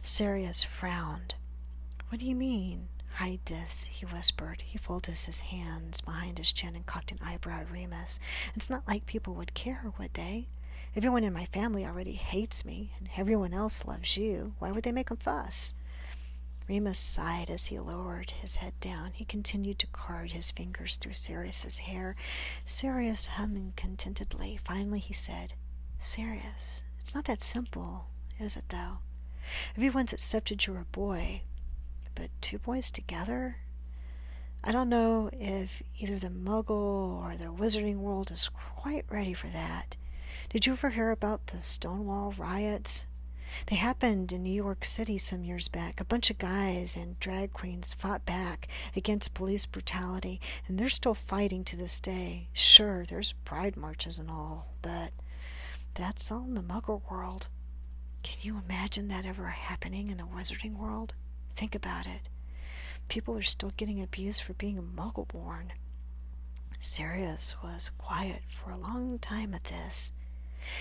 Sirius 0.03 0.63
frowned. 0.63 1.33
What 2.09 2.19
do 2.19 2.27
you 2.27 2.35
mean? 2.35 2.87
Hide 3.15 3.41
this, 3.45 3.83
he 3.83 4.05
whispered. 4.05 4.61
He 4.65 4.77
folded 4.77 5.17
his 5.17 5.39
hands 5.41 6.01
behind 6.01 6.37
his 6.37 6.51
chin 6.51 6.75
and 6.75 6.85
cocked 6.85 7.11
an 7.11 7.19
eyebrow 7.23 7.61
at 7.61 7.71
Remus. 7.71 8.19
It's 8.55 8.69
not 8.69 8.87
like 8.87 9.05
people 9.05 9.33
would 9.35 9.53
care, 9.53 9.91
would 9.99 10.13
they? 10.13 10.47
Everyone 10.95 11.23
in 11.23 11.33
my 11.33 11.45
family 11.45 11.85
already 11.85 12.13
hates 12.13 12.65
me, 12.65 12.93
and 12.97 13.09
everyone 13.15 13.53
else 13.53 13.85
loves 13.85 14.17
you. 14.17 14.53
Why 14.59 14.71
would 14.71 14.83
they 14.83 14.91
make 14.91 15.11
a 15.11 15.15
fuss? 15.15 15.73
Remus 16.67 16.97
sighed 16.97 17.49
as 17.49 17.67
he 17.67 17.79
lowered 17.79 18.31
his 18.31 18.57
head 18.57 18.73
down. 18.79 19.11
He 19.13 19.25
continued 19.25 19.79
to 19.79 19.87
card 19.87 20.31
his 20.31 20.51
fingers 20.51 20.95
through 20.95 21.13
Sirius's 21.13 21.79
hair. 21.79 22.15
Sirius 22.65 23.27
humming 23.27 23.73
contentedly. 23.75 24.59
Finally 24.63 24.99
he 24.99 25.13
said, 25.13 25.53
Sirius, 25.99 26.83
it's 26.99 27.13
not 27.13 27.25
that 27.25 27.41
simple, 27.41 28.05
is 28.39 28.57
it, 28.57 28.65
though? 28.69 28.99
Everyone's 29.75 30.13
accepted 30.13 30.65
you're 30.65 30.79
a 30.79 30.85
boy, 30.85 31.41
but 32.15 32.29
two 32.41 32.57
boys 32.59 32.91
together? 32.91 33.57
I 34.63 34.71
don't 34.71 34.89
know 34.89 35.29
if 35.33 35.81
either 35.97 36.19
the 36.19 36.27
Muggle 36.27 37.23
or 37.23 37.35
the 37.37 37.45
Wizarding 37.45 37.97
world 37.97 38.31
is 38.31 38.49
quite 38.49 39.05
ready 39.09 39.33
for 39.33 39.47
that. 39.47 39.97
Did 40.49 40.65
you 40.65 40.73
ever 40.73 40.91
hear 40.91 41.09
about 41.09 41.47
the 41.47 41.59
Stonewall 41.59 42.33
riots? 42.37 43.05
They 43.67 43.75
happened 43.75 44.31
in 44.31 44.43
New 44.43 44.53
York 44.53 44.85
City 44.85 45.17
some 45.17 45.43
years 45.43 45.67
back. 45.67 45.99
A 45.99 46.05
bunch 46.05 46.29
of 46.29 46.37
guys 46.37 46.95
and 46.95 47.19
drag 47.19 47.53
queens 47.53 47.93
fought 47.93 48.25
back 48.25 48.67
against 48.95 49.33
police 49.33 49.65
brutality, 49.65 50.39
and 50.67 50.77
they're 50.79 50.89
still 50.89 51.15
fighting 51.15 51.63
to 51.65 51.75
this 51.75 51.99
day. 51.99 52.47
Sure, 52.53 53.05
there's 53.05 53.33
pride 53.43 53.75
marches 53.75 54.19
and 54.19 54.29
all, 54.29 54.67
but 54.81 55.11
that's 55.95 56.31
all 56.31 56.43
in 56.43 56.53
the 56.53 56.61
Muggle 56.61 57.01
world. 57.09 57.47
Can 58.23 58.37
you 58.41 58.61
imagine 58.63 59.07
that 59.07 59.25
ever 59.25 59.47
happening 59.47 60.09
in 60.09 60.17
the 60.17 60.23
Wizarding 60.23 60.77
world? 60.77 61.13
Think 61.55 61.75
about 61.75 62.07
it. 62.07 62.29
People 63.07 63.37
are 63.37 63.41
still 63.41 63.71
getting 63.77 64.01
abused 64.01 64.43
for 64.43 64.53
being 64.53 64.81
muggle 64.95 65.27
born. 65.27 65.73
Sirius 66.79 67.55
was 67.61 67.91
quiet 67.97 68.41
for 68.49 68.71
a 68.71 68.77
long 68.77 69.19
time 69.19 69.53
at 69.53 69.65
this. 69.65 70.11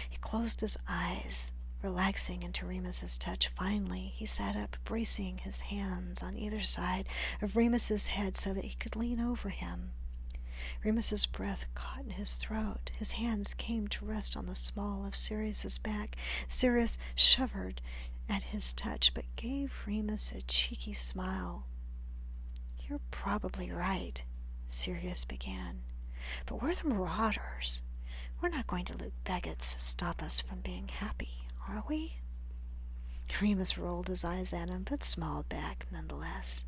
He 0.09 0.16
closed 0.18 0.61
his 0.61 0.78
eyes, 0.88 1.52
relaxing 1.83 2.42
into 2.42 2.66
Remus's 2.66 3.18
touch. 3.18 3.48
Finally, 3.48 4.12
he 4.14 4.26
sat 4.26 4.56
up, 4.56 4.76
bracing 4.85 5.38
his 5.38 5.62
hands 5.62 6.22
on 6.22 6.37
either 6.37 6.61
side 6.61 7.06
of 7.42 7.56
Remus's 7.56 8.09
head 8.09 8.37
so 8.37 8.54
that 8.54 8.64
he 8.64 8.76
could 8.76 8.96
lean 8.96 9.20
over 9.20 9.48
him. 9.48 9.92
Remus's 10.85 11.26
breath 11.26 11.64
caught 11.74 12.04
in 12.04 12.11
his 12.11 12.35
throat. 12.35 12.90
His 12.96 13.12
hands 13.12 13.54
came 13.54 13.88
to 13.88 14.04
rest 14.04 14.37
on 14.37 14.46
the 14.46 14.54
small 14.54 15.04
of 15.06 15.16
Sirius's 15.16 15.78
back. 15.78 16.16
Sirius 16.46 16.98
shivered 17.14 17.80
at 18.30 18.44
his 18.44 18.72
touch, 18.72 19.12
but 19.12 19.24
gave 19.36 19.72
Remus 19.86 20.32
a 20.32 20.42
cheeky 20.42 20.92
smile. 20.92 21.66
You're 22.88 23.00
probably 23.10 23.70
right, 23.70 24.22
Sirius 24.68 25.24
began. 25.24 25.80
But 26.46 26.62
we're 26.62 26.74
the 26.74 26.88
marauders. 26.88 27.82
We're 28.40 28.48
not 28.48 28.66
going 28.66 28.84
to 28.86 28.96
let 28.96 29.24
Baggots 29.24 29.76
stop 29.78 30.22
us 30.22 30.40
from 30.40 30.60
being 30.60 30.88
happy, 30.88 31.44
are 31.68 31.84
we? 31.88 32.16
Remus 33.40 33.76
rolled 33.78 34.08
his 34.08 34.24
eyes 34.24 34.52
at 34.52 34.70
him, 34.70 34.84
but 34.88 35.04
smiled 35.04 35.48
back 35.48 35.86
nonetheless. 35.92 36.64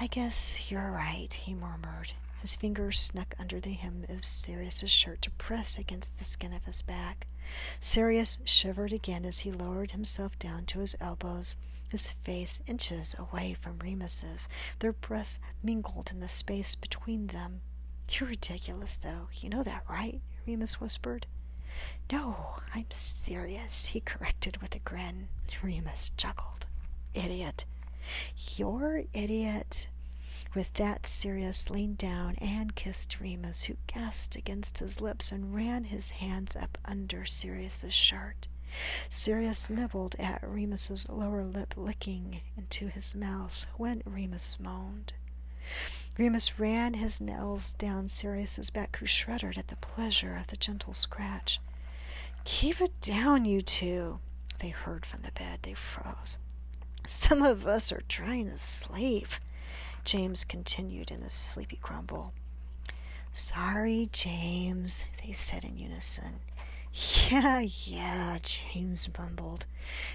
I 0.00 0.06
guess 0.06 0.70
you're 0.70 0.90
right, 0.90 1.32
he 1.32 1.54
murmured. 1.54 2.12
His 2.40 2.54
fingers 2.54 3.00
snuck 3.00 3.34
under 3.38 3.60
the 3.60 3.72
hem 3.72 4.04
of 4.08 4.24
Sirius's 4.24 4.90
shirt 4.90 5.22
to 5.22 5.30
press 5.32 5.78
against 5.78 6.18
the 6.18 6.24
skin 6.24 6.52
of 6.52 6.64
his 6.64 6.82
back. 6.82 7.26
Sirius 7.80 8.38
shivered 8.44 8.92
again 8.92 9.24
as 9.24 9.40
he 9.40 9.52
lowered 9.52 9.92
himself 9.92 10.38
down 10.38 10.66
to 10.66 10.80
his 10.80 10.96
elbows, 11.00 11.56
his 11.88 12.10
face 12.24 12.62
inches 12.66 13.14
away 13.18 13.54
from 13.54 13.78
Remus's. 13.78 14.48
Their 14.78 14.92
breaths 14.92 15.38
mingled 15.62 16.10
in 16.10 16.20
the 16.20 16.28
space 16.28 16.74
between 16.74 17.28
them. 17.28 17.60
You're 18.08 18.30
ridiculous, 18.30 18.96
though. 18.96 19.28
You 19.34 19.48
know 19.48 19.62
that, 19.62 19.84
right? 19.88 20.20
Remus 20.46 20.80
whispered. 20.80 21.26
No, 22.10 22.60
I'm 22.74 22.90
serious, 22.90 23.86
he 23.86 24.00
corrected 24.00 24.58
with 24.58 24.74
a 24.74 24.78
grin. 24.80 25.28
Remus 25.62 26.10
chuckled. 26.16 26.66
Idiot. 27.14 27.64
You're 28.56 29.04
idiot. 29.12 29.88
With 30.54 30.72
that, 30.74 31.04
Sirius 31.06 31.68
leaned 31.68 31.98
down 31.98 32.36
and 32.36 32.76
kissed 32.76 33.18
Remus, 33.18 33.64
who 33.64 33.76
gasped 33.88 34.36
against 34.36 34.78
his 34.78 35.00
lips 35.00 35.32
and 35.32 35.54
ran 35.54 35.84
his 35.84 36.12
hands 36.12 36.54
up 36.54 36.78
under 36.84 37.26
Sirius's 37.26 37.92
shirt. 37.92 38.46
Sirius 39.08 39.68
nibbled 39.68 40.14
at 40.18 40.42
Remus's 40.48 41.08
lower 41.08 41.44
lip, 41.44 41.74
licking 41.76 42.40
into 42.56 42.86
his 42.86 43.16
mouth 43.16 43.66
when 43.76 44.02
Remus 44.04 44.58
moaned. 44.60 45.12
Remus 46.16 46.60
ran 46.60 46.94
his 46.94 47.20
nails 47.20 47.72
down 47.72 48.06
Sirius's 48.06 48.70
back, 48.70 48.96
who 48.98 49.06
shuddered 49.06 49.58
at 49.58 49.68
the 49.68 49.76
pleasure 49.76 50.36
of 50.36 50.46
the 50.46 50.56
gentle 50.56 50.92
scratch. 50.92 51.60
Keep 52.44 52.80
it 52.80 53.00
down, 53.00 53.44
you 53.44 53.60
two, 53.62 54.20
they 54.60 54.68
heard 54.68 55.04
from 55.04 55.22
the 55.22 55.32
bed. 55.32 55.60
They 55.62 55.74
froze. 55.74 56.38
Some 57.06 57.42
of 57.42 57.66
us 57.66 57.90
are 57.90 58.02
trying 58.08 58.50
to 58.50 58.58
sleep. 58.58 59.28
James 60.04 60.44
continued 60.44 61.10
in 61.10 61.22
a 61.22 61.30
sleepy 61.30 61.78
grumble. 61.80 62.32
Sorry, 63.32 64.08
James, 64.12 65.04
they 65.22 65.32
said 65.32 65.64
in 65.64 65.78
unison. 65.78 66.40
Yeah, 67.30 67.60
yeah, 67.60 68.38
James 68.42 69.08
mumbled. 69.18 69.66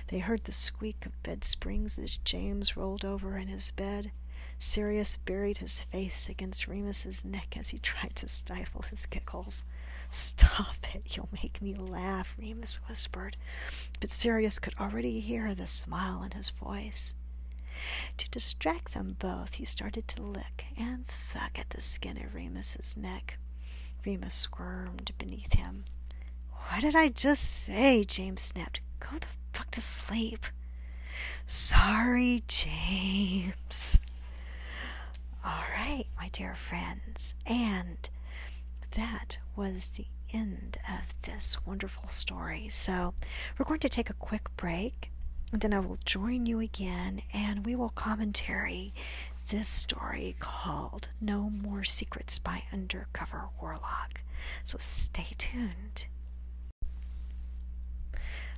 They 0.08 0.20
heard 0.20 0.46
the 0.46 0.54
squeak 0.54 1.06
of 1.06 1.24
bed 1.24 1.44
springs 1.44 2.00
as 2.00 2.18
James 2.18 2.78
rolled 2.78 3.04
over 3.04 3.38
in 3.38 3.48
his 3.50 3.72
bed. 3.72 4.12
Sirius 4.60 5.18
buried 5.18 5.58
his 5.58 5.84
face 5.84 6.30
against 6.30 6.68
Remus's 6.68 7.26
neck 7.26 7.58
as 7.58 7.70
he 7.70 7.80
tried 7.80 8.16
to 8.18 8.28
stifle 8.28 8.84
his 8.90 9.06
giggles. 9.06 9.66
Stop 10.12 10.76
it, 10.94 11.16
you'll 11.16 11.30
make 11.32 11.62
me 11.62 11.74
laugh, 11.76 12.34
Remus 12.38 12.76
whispered. 12.88 13.38
But 14.00 14.12
Sirius 14.12 14.60
could 14.60 14.76
already 14.80 15.20
hear 15.20 15.54
the 15.56 15.68
smile 15.68 16.24
in 16.24 16.32
his 16.32 16.50
voice. 16.52 17.14
To 18.18 18.30
distract 18.30 18.94
them 18.94 19.16
both, 19.20 19.56
he 19.56 19.66
started 19.66 20.08
to 20.10 20.22
lick 20.22 20.66
and 20.78 21.06
suck 21.06 21.58
at 21.60 21.70
the 21.70 21.82
skin 21.82 22.18
of 22.18 22.34
Remus's 22.36 22.96
neck. 22.98 23.38
Remus 24.06 24.34
squirmed 24.34 25.12
beneath 25.18 25.54
him. 25.54 25.86
What 26.52 26.82
did 26.82 26.96
I 26.96 27.10
just 27.10 27.44
say? 27.44 28.04
James 28.04 28.42
snapped. 28.42 28.80
Go 29.00 29.18
the 29.20 29.28
fuck 29.54 29.72
to 29.72 29.82
sleep. 29.82 30.46
Sorry, 31.48 32.44
James. 32.48 34.00
All 35.44 35.64
right, 35.76 36.06
my 36.18 36.30
dear 36.30 36.56
friends. 36.56 37.36
And 37.46 38.10
that 38.96 39.38
was 39.56 39.90
the 39.90 40.08
end 40.32 40.78
of 40.88 41.16
this 41.24 41.58
wonderful 41.66 42.08
story. 42.10 42.68
So 42.70 43.14
we're 43.58 43.66
going 43.66 43.80
to 43.82 43.90
take 43.90 44.10
a 44.10 44.14
quick 44.14 44.56
break, 44.58 45.12
then 45.52 45.74
I 45.74 45.80
will 45.80 45.98
join 46.06 46.46
you 46.46 46.60
again, 46.60 47.22
and 47.34 47.66
we 47.66 47.76
will 47.76 47.90
commentary 47.90 48.94
this 49.50 49.68
story 49.68 50.36
called 50.40 51.10
No 51.20 51.50
More 51.50 51.84
Secrets 51.84 52.38
by 52.38 52.64
Undercover 52.72 53.50
Warlock. 53.60 54.22
So 54.64 54.78
stay 54.80 55.28
tuned. 55.38 56.06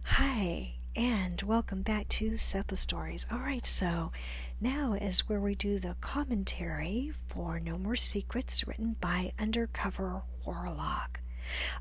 Hi, 0.04 0.74
and 0.96 1.42
welcome 1.44 1.82
back 1.84 2.10
to 2.10 2.32
Seppa 2.32 2.76
Stories. 2.76 3.26
Alright, 3.32 3.66
so 3.66 4.12
now 4.60 4.94
is 4.94 5.30
where 5.30 5.40
we 5.40 5.56
do 5.56 5.80
the 5.80 5.96
commentary 6.02 7.14
for 7.30 7.60
No 7.60 7.78
More 7.78 7.96
Secrets 7.96 8.68
written 8.68 8.98
by 9.00 9.32
Undercover 9.40 10.24
Warlock. 10.46 11.22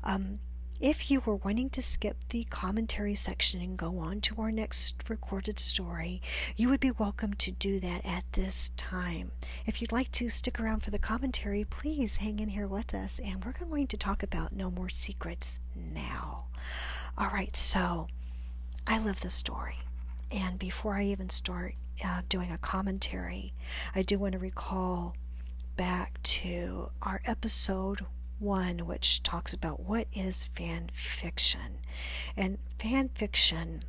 Um, 0.03 0.39
if 0.81 1.11
you 1.11 1.21
were 1.21 1.35
wanting 1.35 1.69
to 1.69 1.81
skip 1.81 2.17
the 2.29 2.43
commentary 2.45 3.13
section 3.13 3.61
and 3.61 3.77
go 3.77 3.99
on 3.99 4.19
to 4.19 4.41
our 4.41 4.51
next 4.51 5.07
recorded 5.07 5.59
story, 5.59 6.23
you 6.55 6.69
would 6.69 6.79
be 6.79 6.89
welcome 6.89 7.35
to 7.35 7.51
do 7.51 7.79
that 7.79 8.03
at 8.03 8.23
this 8.33 8.71
time. 8.77 9.31
If 9.67 9.79
you'd 9.79 9.91
like 9.91 10.11
to 10.13 10.27
stick 10.27 10.59
around 10.59 10.81
for 10.81 10.89
the 10.89 10.97
commentary, 10.97 11.63
please 11.65 12.17
hang 12.17 12.39
in 12.39 12.49
here 12.49 12.67
with 12.67 12.95
us, 12.95 13.19
and 13.23 13.45
we're 13.45 13.53
going 13.53 13.85
to 13.87 13.97
talk 13.97 14.23
about 14.23 14.55
No 14.55 14.71
More 14.71 14.89
Secrets 14.89 15.59
now. 15.75 16.45
All 17.15 17.29
right, 17.29 17.55
so 17.55 18.07
I 18.87 18.97
love 18.97 19.21
this 19.21 19.35
story. 19.35 19.77
And 20.31 20.57
before 20.57 20.95
I 20.95 21.05
even 21.05 21.29
start 21.29 21.75
uh, 22.03 22.21
doing 22.27 22.51
a 22.51 22.57
commentary, 22.57 23.53
I 23.93 24.01
do 24.01 24.17
want 24.17 24.31
to 24.31 24.39
recall 24.39 25.15
back 25.77 26.21
to 26.23 26.89
our 27.03 27.21
episode 27.25 28.03
one, 28.41 28.79
which 28.79 29.23
talks 29.23 29.53
about 29.53 29.81
what 29.81 30.07
is 30.13 30.43
fan 30.43 30.89
fiction. 30.93 31.79
And 32.35 32.57
fan 32.79 33.09
fiction 33.09 33.83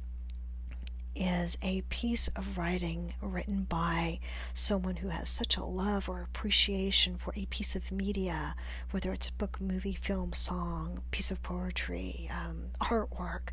is 1.15 1.59
a 1.63 1.83
piece 1.83 2.29
of 2.29 2.57
writing 2.57 3.15
written 3.21 3.65
by 3.65 4.19
someone 4.55 4.97
who 4.97 5.09
has 5.09 5.29
such 5.29 5.57
a 5.57 5.65
love 5.65 6.09
or 6.09 6.23
appreciation 6.23 7.17
for 7.17 7.33
a 7.37 7.47
piece 7.47 7.77
of 7.77 7.93
media, 7.93 8.55
whether 8.91 9.13
it's 9.13 9.31
book, 9.31 9.61
movie, 9.61 9.95
film, 9.95 10.33
song, 10.33 11.03
piece 11.11 11.31
of 11.31 11.43
poetry, 11.43 12.31
um, 12.31 12.69
artwork, 12.81 13.51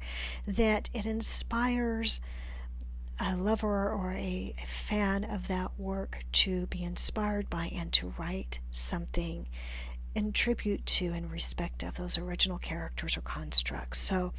that 0.47 0.89
it 0.93 1.05
inspires 1.05 2.21
a 3.19 3.35
lover 3.35 3.89
or 3.89 4.13
a 4.13 4.55
fan 4.87 5.25
of 5.25 5.49
that 5.49 5.71
work 5.77 6.23
to 6.31 6.67
be 6.67 6.83
inspired 6.83 7.49
by 7.49 7.65
and 7.75 7.91
to 7.91 8.13
write 8.17 8.59
something 8.71 9.45
in 10.15 10.33
tribute 10.33 10.85
to 10.85 11.07
and 11.07 11.31
respect 11.31 11.83
of 11.83 11.95
those 11.95 12.17
original 12.17 12.57
characters 12.57 13.17
or 13.17 13.21
constructs. 13.21 13.99
So, 13.99 14.33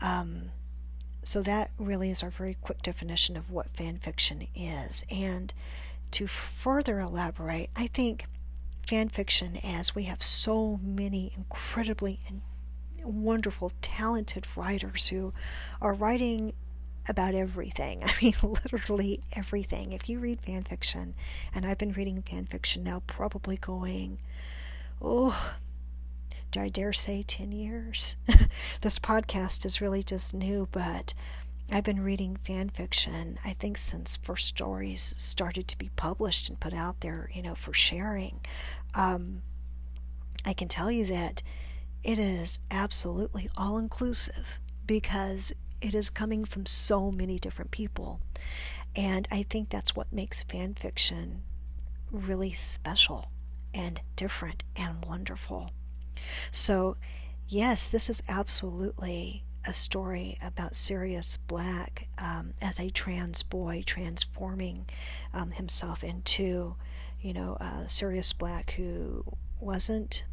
um, 0.00 0.50
so 1.22 1.42
that 1.42 1.70
really 1.78 2.10
is 2.10 2.22
our 2.22 2.30
very 2.30 2.54
quick 2.54 2.82
definition 2.82 3.36
of 3.36 3.50
what 3.50 3.70
fan 3.70 3.98
fiction 3.98 4.46
is. 4.54 5.04
And 5.10 5.52
to 6.12 6.26
further 6.26 7.00
elaborate, 7.00 7.70
I 7.74 7.88
think 7.88 8.26
fan 8.86 9.08
fiction, 9.08 9.56
as 9.56 9.94
we 9.94 10.04
have 10.04 10.22
so 10.22 10.78
many 10.82 11.32
incredibly 11.36 12.20
wonderful, 13.02 13.72
talented 13.82 14.46
writers 14.56 15.08
who 15.08 15.32
are 15.80 15.92
writing 15.92 16.52
about 17.08 17.34
everything. 17.34 18.02
I 18.04 18.12
mean, 18.22 18.34
literally 18.42 19.20
everything. 19.32 19.92
If 19.92 20.08
you 20.08 20.18
read 20.18 20.40
fan 20.40 20.64
fiction, 20.64 21.14
and 21.54 21.66
I've 21.66 21.78
been 21.78 21.92
reading 21.92 22.22
fan 22.22 22.46
fiction 22.46 22.84
now, 22.84 23.02
probably 23.06 23.56
going 23.56 24.18
oh, 25.00 25.54
do 26.50 26.60
I 26.60 26.68
dare 26.68 26.92
say 26.92 27.22
10 27.22 27.52
years? 27.52 28.16
this 28.80 28.98
podcast 28.98 29.64
is 29.64 29.80
really 29.80 30.02
just 30.02 30.34
new, 30.34 30.68
but 30.70 31.14
I've 31.70 31.84
been 31.84 32.02
reading 32.02 32.36
fan 32.44 32.68
fiction, 32.68 33.38
I 33.44 33.54
think, 33.54 33.78
since 33.78 34.16
first 34.16 34.46
stories 34.46 35.14
started 35.16 35.66
to 35.68 35.78
be 35.78 35.90
published 35.96 36.48
and 36.48 36.60
put 36.60 36.74
out 36.74 37.00
there, 37.00 37.30
you 37.34 37.42
know, 37.42 37.54
for 37.54 37.72
sharing. 37.72 38.40
Um, 38.94 39.42
I 40.44 40.52
can 40.52 40.68
tell 40.68 40.90
you 40.90 41.06
that 41.06 41.42
it 42.02 42.18
is 42.18 42.60
absolutely 42.70 43.50
all 43.56 43.78
inclusive 43.78 44.60
because 44.86 45.52
it 45.80 45.94
is 45.94 46.10
coming 46.10 46.44
from 46.44 46.66
so 46.66 47.10
many 47.10 47.38
different 47.38 47.70
people. 47.70 48.20
And 48.94 49.26
I 49.30 49.44
think 49.48 49.70
that's 49.70 49.96
what 49.96 50.12
makes 50.12 50.42
fan 50.42 50.74
fiction 50.74 51.42
really 52.12 52.52
special 52.52 53.30
and 53.74 54.00
different 54.16 54.62
and 54.76 55.04
wonderful. 55.04 55.70
So, 56.50 56.96
yes, 57.48 57.90
this 57.90 58.08
is 58.08 58.22
absolutely 58.28 59.44
a 59.66 59.72
story 59.72 60.38
about 60.42 60.76
Sirius 60.76 61.36
Black 61.36 62.08
um, 62.18 62.54
as 62.60 62.78
a 62.78 62.90
trans 62.90 63.42
boy 63.42 63.82
transforming 63.86 64.86
um, 65.32 65.52
himself 65.52 66.04
into, 66.04 66.76
you 67.20 67.32
know, 67.32 67.56
uh, 67.60 67.86
Sirius 67.86 68.32
Black 68.32 68.72
who 68.72 69.24
wasn't 69.60 70.24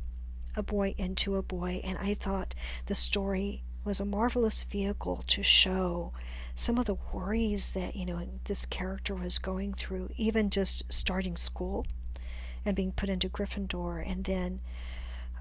a 0.56 0.64
boy 0.64 0.94
into 0.98 1.38
a 1.38 1.42
boy. 1.42 1.82
And 1.84 1.98
I 1.98 2.14
thought 2.14 2.54
the 2.88 2.96
story 2.96 3.64
was 3.84 4.00
a 4.00 4.06
marvelous 4.06 4.64
vehicle 4.64 5.24
to 5.28 5.42
show 5.42 6.12
some 6.54 6.78
of 6.78 6.86
the 6.86 6.98
worries 7.14 7.72
that, 7.72 7.96
you 7.96 8.06
know, 8.06 8.22
this 8.44 8.66
character 8.66 9.16
was 9.16 9.40
going 9.40 9.74
through, 9.74 10.10
even 10.18 10.50
just 10.50 10.92
starting 10.92 11.38
school 11.38 11.86
and 12.66 12.76
being 12.76 12.92
put 12.92 13.10
into 13.10 13.30
Gryffindor, 13.30 14.04
and 14.06 14.24
then 14.24 14.60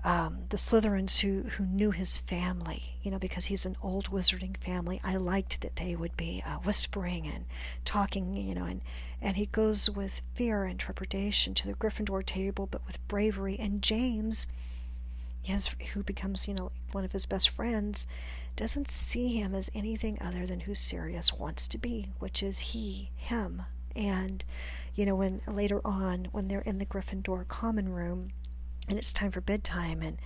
um, 0.02 0.44
the 0.48 0.56
Slytherins 0.56 1.20
who 1.20 1.48
who 1.50 1.64
knew 1.66 1.90
his 1.90 2.18
family, 2.18 2.96
you 3.02 3.10
know, 3.10 3.18
because 3.18 3.46
he's 3.46 3.66
an 3.66 3.76
old 3.82 4.10
wizarding 4.10 4.56
family. 4.56 5.00
I 5.04 5.16
liked 5.16 5.60
that 5.60 5.76
they 5.76 5.94
would 5.94 6.16
be 6.16 6.42
uh, 6.46 6.56
whispering 6.56 7.26
and 7.26 7.44
talking, 7.84 8.36
you 8.36 8.54
know, 8.54 8.64
and 8.64 8.80
and 9.20 9.36
he 9.36 9.46
goes 9.46 9.90
with 9.90 10.22
fear 10.34 10.64
and 10.64 10.80
trepidation 10.80 11.54
to 11.54 11.66
the 11.66 11.74
Gryffindor 11.74 12.24
table, 12.24 12.66
but 12.70 12.86
with 12.86 13.06
bravery. 13.08 13.58
And 13.58 13.82
James, 13.82 14.46
who 15.92 16.02
becomes 16.02 16.48
you 16.48 16.54
know 16.54 16.72
one 16.92 17.04
of 17.04 17.12
his 17.12 17.26
best 17.26 17.50
friends, 17.50 18.06
doesn't 18.56 18.88
see 18.88 19.28
him 19.28 19.54
as 19.54 19.70
anything 19.74 20.18
other 20.22 20.46
than 20.46 20.60
who 20.60 20.74
Sirius 20.74 21.34
wants 21.34 21.68
to 21.68 21.78
be, 21.78 22.08
which 22.18 22.42
is 22.42 22.58
he, 22.58 23.10
him, 23.16 23.62
and 23.94 24.44
you 24.94 25.06
know, 25.06 25.14
when 25.14 25.40
later 25.46 25.80
on, 25.84 26.28
when 26.32 26.48
they're 26.48 26.60
in 26.60 26.78
the 26.78 26.86
Gryffindor 26.86 27.46
common 27.48 27.90
room 27.90 28.32
and 28.88 28.98
it's 28.98 29.12
time 29.12 29.30
for 29.30 29.40
bedtime 29.40 30.02
and 30.02 30.18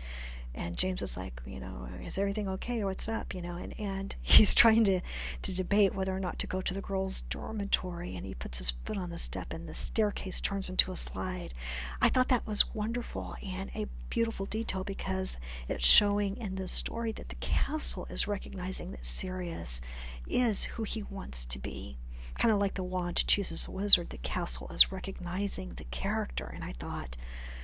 and 0.57 0.77
James 0.77 1.03
is 1.03 1.17
like, 1.17 1.43
you 1.45 1.59
know, 1.59 1.89
is 2.05 2.17
everything 2.17 2.49
okay? 2.49 2.81
Or 2.81 2.87
what's 2.87 3.09
up, 3.09 3.35
you 3.35 3.43
know, 3.43 3.57
and, 3.57 3.75
and 3.79 4.15
he's 4.23 4.55
trying 4.55 4.85
to, 4.85 5.01
to 5.43 5.55
debate 5.55 5.95
whether 5.95 6.15
or 6.15 6.21
not 6.21 6.39
to 6.39 6.47
go 6.47 6.61
to 6.61 6.73
the 6.73 6.81
girls' 6.81 7.23
dormitory 7.23 8.15
and 8.15 8.25
he 8.25 8.35
puts 8.35 8.59
his 8.59 8.73
foot 8.85 8.97
on 8.97 9.11
the 9.11 9.19
step 9.19 9.53
and 9.53 9.69
the 9.69 9.75
staircase 9.75 10.41
turns 10.41 10.69
into 10.69 10.93
a 10.93 10.97
slide. 10.97 11.55
I 12.01 12.09
thought 12.09 12.29
that 12.29 12.47
was 12.47 12.73
wonderful 12.73 13.35
and 13.45 13.71
a 13.75 13.89
beautiful 14.11 14.47
detail 14.47 14.85
because 14.85 15.41
it's 15.69 15.85
showing 15.85 16.37
in 16.37 16.55
the 16.55 16.69
story 16.69 17.11
that 17.13 17.31
the 17.31 17.35
castle 17.37 18.07
is 18.09 18.29
recognizing 18.29 18.93
that 18.93 19.05
Sirius 19.05 19.81
is 20.29 20.65
who 20.65 20.85
he 20.85 21.03
wants 21.03 21.47
to 21.47 21.59
be 21.59 21.99
kind 22.39 22.53
of 22.53 22.61
like 22.61 22.75
the 22.75 22.83
wand 22.83 23.27
chooses 23.27 23.67
a 23.67 23.71
wizard, 23.71 24.11
the 24.11 24.19
castle 24.19 24.71
is 24.75 24.93
recognizing 24.93 25.71
the 25.71 25.85
character. 25.85 26.51
And 26.55 26.65
I 26.65 26.73
thought, 26.79 27.17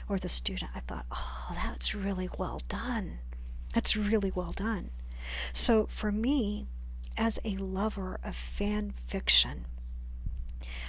or 0.09 0.19
the 0.19 0.29
student, 0.29 0.71
I 0.75 0.81
thought, 0.81 1.07
oh, 1.11 1.53
that's 1.55 1.95
really 1.95 2.29
well 2.39 2.61
done. 2.69 3.19
That's 3.75 3.97
really 3.97 4.33
well 4.35 4.53
done. 4.53 4.91
So 5.53 5.87
for 5.87 6.11
me, 6.11 6.67
as 7.17 7.39
a 7.45 7.57
lover 7.57 8.19
of 8.25 8.35
fan 8.35 8.95
fiction, 9.07 9.67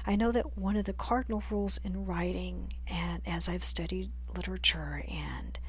I 0.05 0.15
know 0.15 0.31
that 0.31 0.57
one 0.57 0.75
of 0.75 0.85
the 0.85 0.93
cardinal 0.93 1.43
rules 1.49 1.79
in 1.83 2.05
writing, 2.05 2.73
and 2.87 3.21
as 3.25 3.47
I've 3.49 3.63
studied 3.63 4.11
literature 4.35 5.03
and 5.09 5.59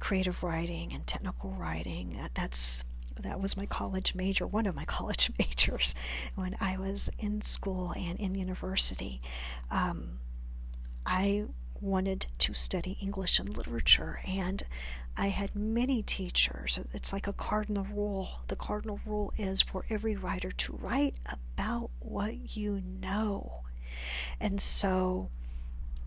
creative 0.00 0.42
writing 0.42 0.92
and 0.92 1.06
technical 1.06 1.50
writing, 1.50 2.18
uh, 2.22 2.28
that's 2.34 2.84
that 3.22 3.40
was 3.40 3.56
my 3.56 3.66
college 3.66 4.14
major, 4.14 4.46
one 4.46 4.66
of 4.66 4.74
my 4.74 4.84
college 4.98 5.30
majors 5.38 5.94
when 6.34 6.56
I 6.60 6.76
was 6.76 7.10
in 7.18 7.40
school 7.42 7.92
and 7.96 8.18
in 8.18 8.34
university. 8.34 9.20
Um, 9.70 10.18
I 11.06 11.44
wanted 11.80 12.26
to 12.38 12.54
study 12.54 12.96
English 13.00 13.38
and 13.38 13.56
literature, 13.56 14.20
and 14.26 14.62
I 15.16 15.28
had 15.28 15.54
many 15.54 16.02
teachers. 16.02 16.80
It's 16.92 17.12
like 17.12 17.26
a 17.26 17.32
cardinal 17.32 17.86
rule. 17.92 18.40
The 18.48 18.56
cardinal 18.56 19.00
rule 19.06 19.32
is 19.38 19.60
for 19.60 19.84
every 19.90 20.16
writer 20.16 20.50
to 20.50 20.78
write 20.80 21.14
about 21.26 21.90
what 22.00 22.56
you 22.56 22.82
know. 23.00 23.60
And 24.40 24.60
so 24.60 25.28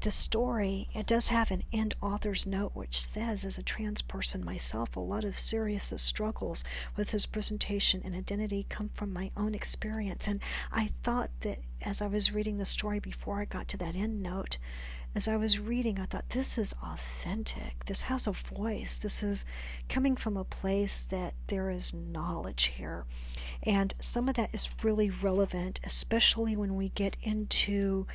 the 0.02 0.12
story, 0.12 0.90
it 0.94 1.08
does 1.08 1.28
have 1.30 1.52
an 1.52 1.64
end 1.74 1.96
author's 2.02 2.46
note 2.46 2.72
which 2.74 3.02
says, 3.02 3.44
as 3.44 3.58
a 3.58 3.64
trans 3.64 4.02
person 4.02 4.44
myself, 4.44 4.96
a 4.96 5.00
lot 5.00 5.24
of 5.24 5.40
serious 5.40 5.94
struggles 5.98 6.64
with 6.96 7.12
his 7.12 7.26
presentation 7.26 8.02
and 8.06 8.16
identity 8.16 8.66
come 8.70 8.90
from 8.94 9.12
my 9.12 9.32
own 9.36 9.56
experience. 9.56 10.28
And 10.28 10.40
I 10.72 10.92
thought 11.04 11.32
that 11.42 11.60
as 11.82 12.02
I 12.02 12.08
was 12.08 12.34
reading 12.34 12.58
the 12.58 12.66
story 12.66 13.00
before 13.00 13.40
I 13.40 13.46
got 13.46 13.68
to 13.70 13.78
that 13.78 13.96
end 13.96 14.22
note, 14.22 14.58
as 15.16 15.28
I 15.28 15.36
was 15.36 15.60
reading, 15.60 16.00
I 16.00 16.06
thought, 16.06 16.30
this 16.30 16.58
is 16.58 16.76
authentic. 16.84 17.86
This 17.86 18.04
has 18.04 18.28
a 18.28 18.32
voice. 18.32 19.00
This 19.00 19.24
is 19.24 19.46
coming 19.90 20.16
from 20.16 20.38
a 20.38 20.44
place 20.44 21.06
that 21.06 21.34
there 21.48 21.72
is 21.72 21.94
knowledge 21.94 22.66
here. 22.66 23.06
And 23.64 23.94
some 24.00 24.30
of 24.30 24.36
that 24.36 24.52
is 24.54 24.70
really 24.84 25.10
relevant, 25.10 25.80
especially 25.84 26.56
when 26.56 26.76
we 26.76 26.90
get 26.90 27.18
into 27.24 28.06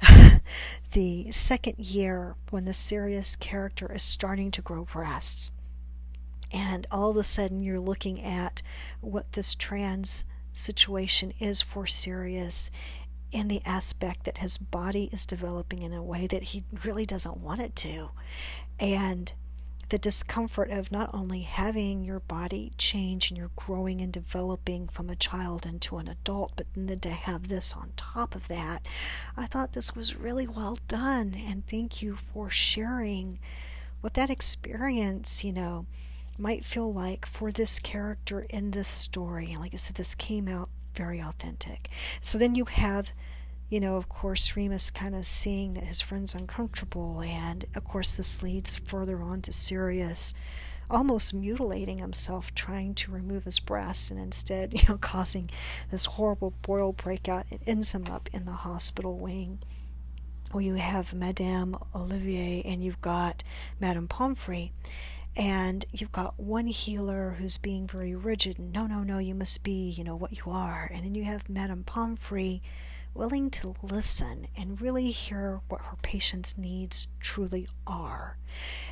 the 0.92 1.30
second 1.32 1.78
year 1.78 2.36
when 2.50 2.66
the 2.66 2.74
Sirius 2.74 3.34
character 3.34 3.92
is 3.92 4.02
starting 4.02 4.50
to 4.52 4.62
grow 4.62 4.84
breasts. 4.84 5.50
And 6.52 6.86
all 6.90 7.10
of 7.10 7.16
a 7.16 7.24
sudden, 7.24 7.62
you're 7.62 7.80
looking 7.80 8.22
at 8.22 8.62
what 9.00 9.32
this 9.32 9.56
trans 9.56 10.24
situation 10.52 11.34
is 11.40 11.60
for 11.60 11.84
Sirius 11.86 12.70
in 13.34 13.48
the 13.48 13.60
aspect 13.64 14.24
that 14.24 14.38
his 14.38 14.56
body 14.56 15.10
is 15.12 15.26
developing 15.26 15.82
in 15.82 15.92
a 15.92 16.02
way 16.02 16.26
that 16.28 16.44
he 16.44 16.62
really 16.84 17.04
doesn't 17.04 17.38
want 17.38 17.60
it 17.60 17.74
to. 17.74 18.10
And 18.78 19.32
the 19.88 19.98
discomfort 19.98 20.70
of 20.70 20.92
not 20.92 21.10
only 21.12 21.42
having 21.42 22.04
your 22.04 22.20
body 22.20 22.72
change 22.78 23.30
and 23.30 23.36
you're 23.36 23.50
growing 23.56 24.00
and 24.00 24.12
developing 24.12 24.88
from 24.88 25.10
a 25.10 25.16
child 25.16 25.66
into 25.66 25.98
an 25.98 26.06
adult, 26.08 26.52
but 26.56 26.66
then 26.76 27.00
to 27.00 27.10
have 27.10 27.48
this 27.48 27.74
on 27.74 27.92
top 27.96 28.36
of 28.36 28.46
that, 28.48 28.86
I 29.36 29.46
thought 29.46 29.72
this 29.72 29.96
was 29.96 30.16
really 30.16 30.46
well 30.46 30.78
done. 30.86 31.34
And 31.34 31.66
thank 31.66 32.02
you 32.02 32.16
for 32.32 32.48
sharing 32.48 33.40
what 34.00 34.14
that 34.14 34.30
experience, 34.30 35.42
you 35.42 35.52
know, 35.52 35.86
might 36.38 36.64
feel 36.64 36.92
like 36.92 37.26
for 37.26 37.50
this 37.50 37.80
character 37.80 38.46
in 38.48 38.70
this 38.70 38.88
story. 38.88 39.56
Like 39.58 39.74
I 39.74 39.76
said, 39.76 39.96
this 39.96 40.14
came 40.14 40.46
out 40.46 40.68
very 40.94 41.20
authentic. 41.20 41.88
So 42.20 42.38
then 42.38 42.54
you 42.54 42.64
have, 42.66 43.12
you 43.68 43.80
know, 43.80 43.96
of 43.96 44.08
course, 44.08 44.56
Remus 44.56 44.90
kind 44.90 45.14
of 45.14 45.26
seeing 45.26 45.74
that 45.74 45.84
his 45.84 46.00
friend's 46.00 46.34
uncomfortable, 46.34 47.20
and 47.20 47.64
of 47.74 47.84
course, 47.84 48.14
this 48.14 48.42
leads 48.42 48.76
further 48.76 49.22
on 49.22 49.42
to 49.42 49.52
Sirius 49.52 50.34
almost 50.90 51.34
mutilating 51.34 51.98
himself 51.98 52.54
trying 52.54 52.94
to 52.94 53.10
remove 53.10 53.44
his 53.44 53.58
breasts 53.58 54.10
and 54.10 54.20
instead, 54.20 54.72
you 54.80 54.86
know, 54.88 54.98
causing 54.98 55.50
this 55.90 56.04
horrible 56.04 56.52
boil 56.62 56.92
breakout. 56.92 57.46
It 57.50 57.62
ends 57.66 57.92
him 57.92 58.06
up 58.10 58.28
in 58.32 58.44
the 58.44 58.52
hospital 58.52 59.18
wing. 59.18 59.60
Well, 60.52 60.60
you 60.60 60.74
have 60.74 61.12
Madame 61.12 61.76
Olivier 61.94 62.62
and 62.64 62.84
you've 62.84 63.00
got 63.00 63.42
Madame 63.80 64.06
Pomfrey 64.06 64.72
and 65.36 65.84
you've 65.92 66.12
got 66.12 66.38
one 66.38 66.66
healer 66.66 67.36
who's 67.38 67.58
being 67.58 67.86
very 67.86 68.14
rigid 68.14 68.58
and 68.58 68.72
no 68.72 68.86
no 68.86 69.02
no 69.02 69.18
you 69.18 69.34
must 69.34 69.62
be 69.62 69.90
you 69.90 70.04
know 70.04 70.16
what 70.16 70.32
you 70.32 70.52
are. 70.52 70.90
And 70.92 71.04
then 71.04 71.14
you 71.14 71.24
have 71.24 71.48
madame 71.48 71.84
pomfrey 71.84 72.62
willing 73.14 73.48
to 73.48 73.74
listen 73.82 74.48
and 74.56 74.80
really 74.80 75.10
hear 75.10 75.60
what 75.68 75.80
her 75.80 75.96
patient's 76.02 76.58
needs 76.58 77.08
truly 77.20 77.68
are. 77.86 78.36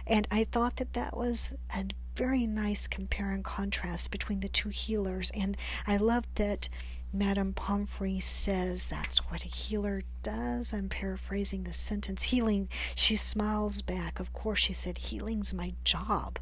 And 0.06 0.26
i 0.30 0.44
thought 0.44 0.76
that 0.76 0.94
that 0.94 1.16
was 1.16 1.54
a 1.74 1.86
very 2.14 2.46
nice 2.46 2.86
compare 2.86 3.30
and 3.30 3.42
contrast 3.44 4.10
between 4.10 4.40
the 4.40 4.48
two 4.48 4.68
healers. 4.70 5.30
And 5.34 5.56
i 5.86 5.96
loved 5.96 6.28
that 6.36 6.68
Madame 7.14 7.52
Pomfrey 7.52 8.18
says 8.20 8.88
that's 8.88 9.18
what 9.30 9.44
a 9.44 9.48
healer 9.48 10.02
does. 10.22 10.72
I'm 10.72 10.88
paraphrasing 10.88 11.64
the 11.64 11.72
sentence. 11.72 12.22
Healing, 12.24 12.70
she 12.94 13.16
smiles 13.16 13.82
back. 13.82 14.18
Of 14.18 14.32
course, 14.32 14.60
she 14.60 14.72
said, 14.72 14.96
healing's 14.96 15.52
my 15.52 15.74
job. 15.84 16.38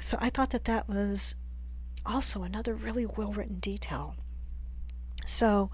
So 0.00 0.18
I 0.20 0.28
thought 0.28 0.50
that 0.50 0.66
that 0.66 0.88
was 0.88 1.34
also 2.04 2.42
another 2.42 2.74
really 2.74 3.06
well 3.06 3.32
written 3.32 3.58
detail. 3.58 4.14
So 5.24 5.70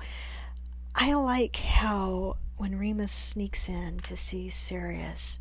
I 0.94 1.14
like 1.14 1.56
how 1.56 2.36
when 2.56 2.78
Remus 2.78 3.10
sneaks 3.10 3.68
in 3.68 3.98
to 4.00 4.16
see 4.16 4.48
Sirius, 4.48 5.40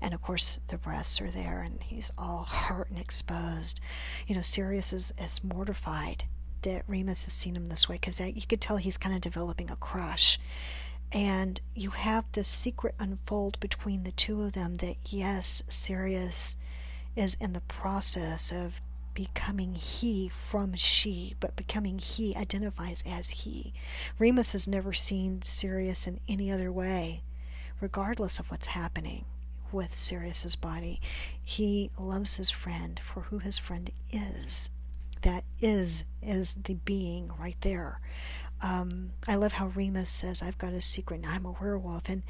and 0.00 0.14
of 0.14 0.22
course 0.22 0.58
the 0.68 0.78
breasts 0.78 1.20
are 1.20 1.30
there 1.30 1.60
and 1.60 1.82
he's 1.82 2.10
all 2.16 2.44
hurt 2.44 2.88
and 2.88 2.98
exposed, 2.98 3.78
you 4.26 4.34
know, 4.34 4.40
Sirius 4.40 4.94
is, 4.94 5.12
is 5.18 5.44
mortified 5.44 6.24
that 6.64 6.82
Remus 6.86 7.24
has 7.24 7.32
seen 7.32 7.56
him 7.56 7.66
this 7.66 7.88
way 7.88 7.94
because 7.96 8.20
you 8.20 8.42
could 8.48 8.60
tell 8.60 8.76
he's 8.76 8.98
kind 8.98 9.14
of 9.14 9.20
developing 9.20 9.70
a 9.70 9.76
crush. 9.76 10.38
And 11.12 11.60
you 11.74 11.90
have 11.90 12.24
this 12.32 12.48
secret 12.48 12.94
unfold 12.98 13.60
between 13.60 14.02
the 14.02 14.12
two 14.12 14.42
of 14.42 14.52
them 14.52 14.74
that, 14.76 14.96
yes, 15.06 15.62
Sirius 15.68 16.56
is 17.14 17.36
in 17.40 17.52
the 17.52 17.60
process 17.60 18.50
of 18.50 18.80
becoming 19.14 19.74
he 19.74 20.28
from 20.28 20.74
she, 20.74 21.36
but 21.38 21.54
becoming 21.54 22.00
he 22.00 22.34
identifies 22.34 23.04
as 23.06 23.30
he. 23.30 23.72
Remus 24.18 24.52
has 24.52 24.66
never 24.66 24.92
seen 24.92 25.40
Sirius 25.42 26.08
in 26.08 26.18
any 26.28 26.50
other 26.50 26.72
way, 26.72 27.22
regardless 27.80 28.40
of 28.40 28.50
what's 28.50 28.66
happening 28.68 29.24
with 29.70 29.96
Sirius's 29.96 30.56
body. 30.56 31.00
He 31.40 31.90
loves 31.96 32.38
his 32.38 32.50
friend 32.50 33.00
for 33.04 33.22
who 33.22 33.38
his 33.38 33.56
friend 33.56 33.90
is 34.10 34.68
that 35.24 35.44
is 35.60 36.04
is 36.22 36.54
the 36.54 36.74
being 36.74 37.30
right 37.38 37.56
there. 37.60 38.00
Um, 38.62 39.10
I 39.28 39.34
love 39.34 39.52
how 39.52 39.66
Remus 39.66 40.08
says, 40.08 40.42
"I've 40.42 40.58
got 40.58 40.72
a 40.72 40.80
secret, 40.80 41.16
and 41.16 41.26
I'm 41.26 41.44
a 41.44 41.52
werewolf," 41.60 42.08
and 42.08 42.22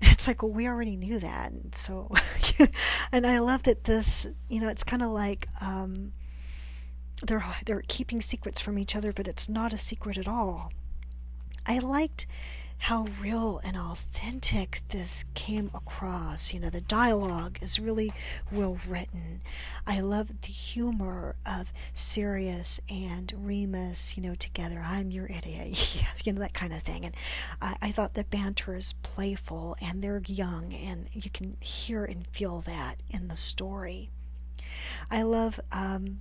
it's 0.00 0.26
like, 0.26 0.42
well, 0.42 0.52
we 0.52 0.66
already 0.66 0.96
knew 0.96 1.18
that. 1.20 1.52
And 1.52 1.74
so, 1.74 2.10
and 3.12 3.26
I 3.26 3.38
love 3.38 3.62
that 3.64 3.84
this, 3.84 4.26
you 4.48 4.60
know, 4.60 4.68
it's 4.68 4.82
kind 4.84 5.02
of 5.02 5.10
like 5.10 5.48
um, 5.60 6.12
they're 7.26 7.44
they're 7.66 7.84
keeping 7.86 8.20
secrets 8.20 8.60
from 8.60 8.78
each 8.78 8.96
other, 8.96 9.12
but 9.12 9.28
it's 9.28 9.48
not 9.48 9.72
a 9.72 9.78
secret 9.78 10.18
at 10.18 10.28
all. 10.28 10.72
I 11.64 11.78
liked 11.78 12.26
how 12.78 13.06
real 13.20 13.60
and 13.64 13.76
authentic 13.76 14.82
this 14.90 15.24
came 15.34 15.70
across. 15.74 16.52
You 16.52 16.60
know, 16.60 16.70
the 16.70 16.80
dialogue 16.80 17.58
is 17.60 17.80
really 17.80 18.12
well 18.52 18.78
written. 18.86 19.40
I 19.86 20.00
love 20.00 20.28
the 20.42 20.48
humor 20.48 21.36
of 21.44 21.72
Sirius 21.94 22.80
and 22.88 23.32
Remus, 23.36 24.16
you 24.16 24.22
know, 24.22 24.34
together. 24.34 24.82
I'm 24.84 25.10
your 25.10 25.26
idiot. 25.26 25.96
you 26.24 26.32
know, 26.32 26.40
that 26.40 26.54
kind 26.54 26.72
of 26.72 26.82
thing. 26.82 27.04
And 27.04 27.14
I, 27.60 27.76
I 27.82 27.92
thought 27.92 28.14
the 28.14 28.24
banter 28.24 28.76
is 28.76 28.94
playful 29.02 29.76
and 29.80 30.02
they're 30.02 30.22
young, 30.26 30.72
and 30.72 31.08
you 31.12 31.30
can 31.30 31.56
hear 31.60 32.04
and 32.04 32.26
feel 32.28 32.60
that 32.62 33.00
in 33.10 33.28
the 33.28 33.36
story. 33.36 34.10
I 35.10 35.22
love 35.22 35.60
um, 35.72 36.20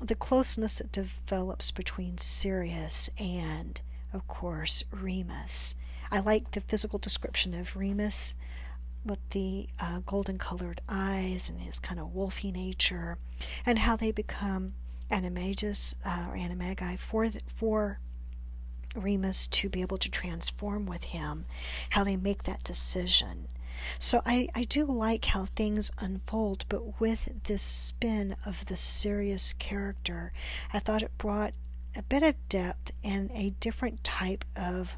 the 0.00 0.14
closeness 0.14 0.78
that 0.78 0.92
develops 0.92 1.70
between 1.70 2.18
Sirius 2.18 3.10
and 3.18 3.80
of 4.12 4.26
course, 4.26 4.82
Remus. 4.90 5.74
I 6.10 6.20
like 6.20 6.50
the 6.50 6.60
physical 6.60 6.98
description 6.98 7.54
of 7.54 7.76
Remus 7.76 8.34
with 9.04 9.20
the 9.30 9.68
uh, 9.78 10.00
golden 10.04 10.38
colored 10.38 10.80
eyes 10.88 11.48
and 11.48 11.60
his 11.60 11.78
kind 11.78 12.00
of 12.00 12.14
wolfy 12.14 12.52
nature, 12.52 13.18
and 13.64 13.78
how 13.78 13.96
they 13.96 14.10
become 14.10 14.74
animagus 15.10 15.94
uh, 16.04 16.26
or 16.30 16.36
animagi 16.36 16.98
for 16.98 17.28
for 17.46 17.98
Remus 18.94 19.46
to 19.46 19.68
be 19.68 19.82
able 19.82 19.98
to 19.98 20.10
transform 20.10 20.86
with 20.86 21.04
him, 21.04 21.44
how 21.90 22.04
they 22.04 22.16
make 22.16 22.42
that 22.44 22.64
decision. 22.64 23.48
So 23.98 24.20
I, 24.26 24.48
I 24.54 24.64
do 24.64 24.84
like 24.84 25.26
how 25.26 25.46
things 25.46 25.90
unfold, 25.98 26.66
but 26.68 27.00
with 27.00 27.28
this 27.44 27.62
spin 27.62 28.36
of 28.44 28.66
the 28.66 28.76
Sirius 28.76 29.52
character, 29.54 30.32
I 30.72 30.80
thought 30.80 31.02
it 31.02 31.16
brought 31.16 31.54
a 31.96 32.02
bit 32.02 32.22
of 32.22 32.34
depth 32.48 32.92
and 33.02 33.30
a 33.32 33.50
different 33.60 34.04
type 34.04 34.44
of 34.56 34.96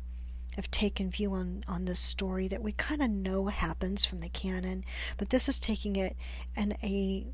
of 0.59 0.71
taken 0.71 1.11
view 1.11 1.33
on 1.33 1.65
on 1.67 1.87
this 1.87 1.99
story 1.99 2.47
that 2.49 2.63
we 2.63 2.73
kind 2.73 3.03
of 3.03 3.11
know 3.11 3.47
happens 3.47 4.05
from 4.05 4.19
the 4.19 4.29
canon, 4.29 4.85
but 5.17 5.31
this 5.31 5.49
is 5.49 5.59
taking 5.59 5.97
it 5.97 6.17
in 6.57 6.73
a 6.83 7.27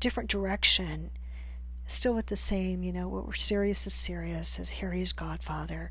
different 0.00 0.30
direction. 0.30 1.10
Still 1.86 2.14
with 2.14 2.26
the 2.26 2.36
same, 2.36 2.82
you 2.82 2.92
know, 2.92 3.08
what 3.08 3.26
we're 3.26 3.34
serious 3.34 3.86
is 3.86 3.92
serious 3.92 4.58
as 4.58 4.70
Harry's 4.70 5.12
godfather, 5.12 5.90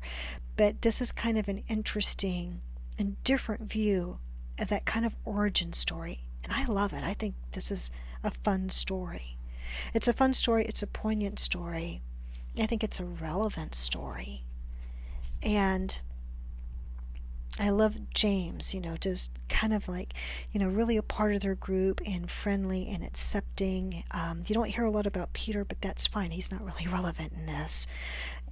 but 0.56 0.82
this 0.82 1.00
is 1.00 1.12
kind 1.12 1.38
of 1.38 1.46
an 1.48 1.62
interesting 1.68 2.60
and 2.98 3.22
different 3.22 3.62
view 3.62 4.18
of 4.58 4.68
that 4.68 4.84
kind 4.84 5.06
of 5.06 5.14
origin 5.24 5.72
story, 5.72 6.22
and 6.42 6.52
I 6.52 6.64
love 6.64 6.92
it. 6.92 7.04
I 7.04 7.14
think 7.14 7.36
this 7.52 7.70
is 7.70 7.92
a 8.24 8.32
fun 8.42 8.68
story. 8.70 9.36
It's 9.92 10.08
a 10.08 10.12
fun 10.12 10.34
story. 10.34 10.64
It's 10.64 10.82
a 10.82 10.88
poignant 10.88 11.38
story 11.38 12.02
I 12.58 12.66
think 12.66 12.84
it's 12.84 13.00
a 13.00 13.04
relevant 13.04 13.74
story. 13.74 14.44
And 15.42 15.98
I 17.58 17.70
love 17.70 17.94
James, 18.12 18.74
you 18.74 18.80
know, 18.80 18.96
just 18.96 19.30
kind 19.48 19.72
of 19.72 19.86
like, 19.88 20.14
you 20.52 20.58
know, 20.58 20.68
really 20.68 20.96
a 20.96 21.02
part 21.02 21.34
of 21.34 21.42
their 21.42 21.54
group 21.54 22.00
and 22.04 22.28
friendly 22.28 22.88
and 22.88 23.04
accepting. 23.04 24.02
Um, 24.10 24.42
you 24.46 24.54
don't 24.54 24.70
hear 24.70 24.84
a 24.84 24.90
lot 24.90 25.06
about 25.06 25.32
Peter, 25.32 25.64
but 25.64 25.80
that's 25.80 26.06
fine. 26.06 26.32
He's 26.32 26.50
not 26.50 26.64
really 26.64 26.88
relevant 26.92 27.32
in 27.32 27.46
this. 27.46 27.86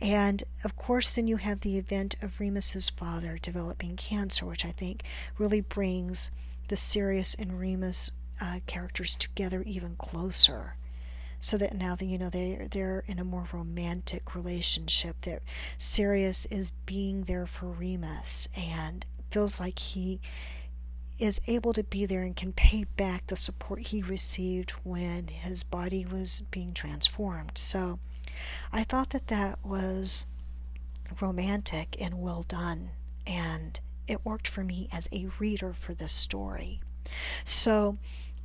And 0.01 0.43
of 0.63 0.77
course, 0.77 1.15
then 1.15 1.27
you 1.27 1.37
have 1.37 1.61
the 1.61 1.79
event 1.79 2.17
of 2.23 2.39
Remus's 2.39 2.91
father 2.91 3.39
developing 3.41 3.97
cancer, 3.97 4.47
which 4.47 4.65
I 4.65 4.73
think 4.73 5.03
really 5.39 5.61
brings 5.61 6.31
the 6.69 6.77
Sirius 6.77 7.35
and 7.35 7.59
Remus 7.59 8.11
uh, 8.41 8.61
characters 8.67 9.17
together 9.17 9.63
even 9.63 9.97
closer 9.97 10.77
so 11.43 11.59
that 11.59 11.77
now 11.77 11.97
that 11.97 12.05
you 12.05 12.17
know 12.17 12.31
they 12.31 12.69
they're 12.71 13.03
in 13.09 13.19
a 13.19 13.25
more 13.25 13.49
romantic 13.53 14.37
relationship 14.37 15.17
that 15.23 15.43
Sirius 15.77 16.47
is 16.47 16.71
being 16.87 17.25
there 17.25 17.47
for 17.47 17.67
Remus 17.67 18.49
and 18.55 19.05
feels 19.33 19.59
like 19.59 19.81
he 19.81 20.21
is 21.19 21.41
able 21.49 21.73
to 21.73 21.83
be 21.83 22.07
there 22.07 22.23
and 22.23 22.37
can 22.37 22.53
pay 22.53 22.85
back 22.97 23.27
the 23.27 23.35
support 23.35 23.81
he 23.89 24.03
received 24.03 24.71
when 24.85 25.27
his 25.27 25.65
body 25.65 26.07
was 26.07 26.45
being 26.53 26.73
transformed. 26.73 27.59
So 27.59 27.99
I 28.73 28.85
thought 28.85 29.11
that 29.11 29.27
that 29.27 29.59
was 29.65 30.27
romantic 31.21 31.97
and 32.01 32.23
well 32.23 32.45
done 32.45 32.91
and 33.27 33.81
it 34.07 34.25
worked 34.25 34.47
for 34.47 34.63
me 34.63 34.89
as 34.93 35.09
a 35.11 35.27
reader 35.41 35.73
for 35.73 35.93
this 35.93 36.13
story. 36.13 36.81
So 37.45 37.99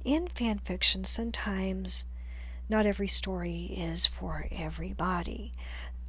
in 0.04 0.28
fan 0.30 0.58
fiction 0.58 1.06
sometimes 1.06 2.08
not 2.70 2.86
every 2.86 3.08
story 3.08 3.66
is 3.78 4.06
for 4.06 4.48
everybody. 4.52 5.54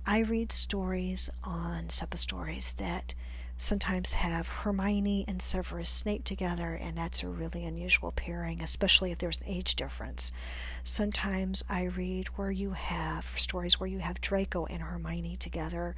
I 0.06 0.20
read 0.20 0.52
stories 0.52 1.30
on 1.44 1.90
Stories 1.90 2.74
that 2.78 3.14
sometimes 3.58 4.14
have 4.14 4.46
Hermione 4.48 5.24
and 5.28 5.42
Severus 5.42 5.90
Snape 5.90 6.24
together, 6.24 6.74
and 6.74 6.96
that's 6.96 7.22
a 7.22 7.28
really 7.28 7.64
unusual 7.64 8.12
pairing, 8.12 8.62
especially 8.62 9.12
if 9.12 9.18
there's 9.18 9.38
an 9.38 9.48
age 9.48 9.76
difference. 9.76 10.32
Sometimes 10.82 11.64
I 11.68 11.84
read 11.84 12.28
where 12.36 12.50
you 12.50 12.70
have 12.70 13.32
stories 13.36 13.78
where 13.78 13.88
you 13.88 13.98
have 13.98 14.20
Draco 14.20 14.64
and 14.66 14.80
Hermione 14.82 15.36
together, 15.36 15.96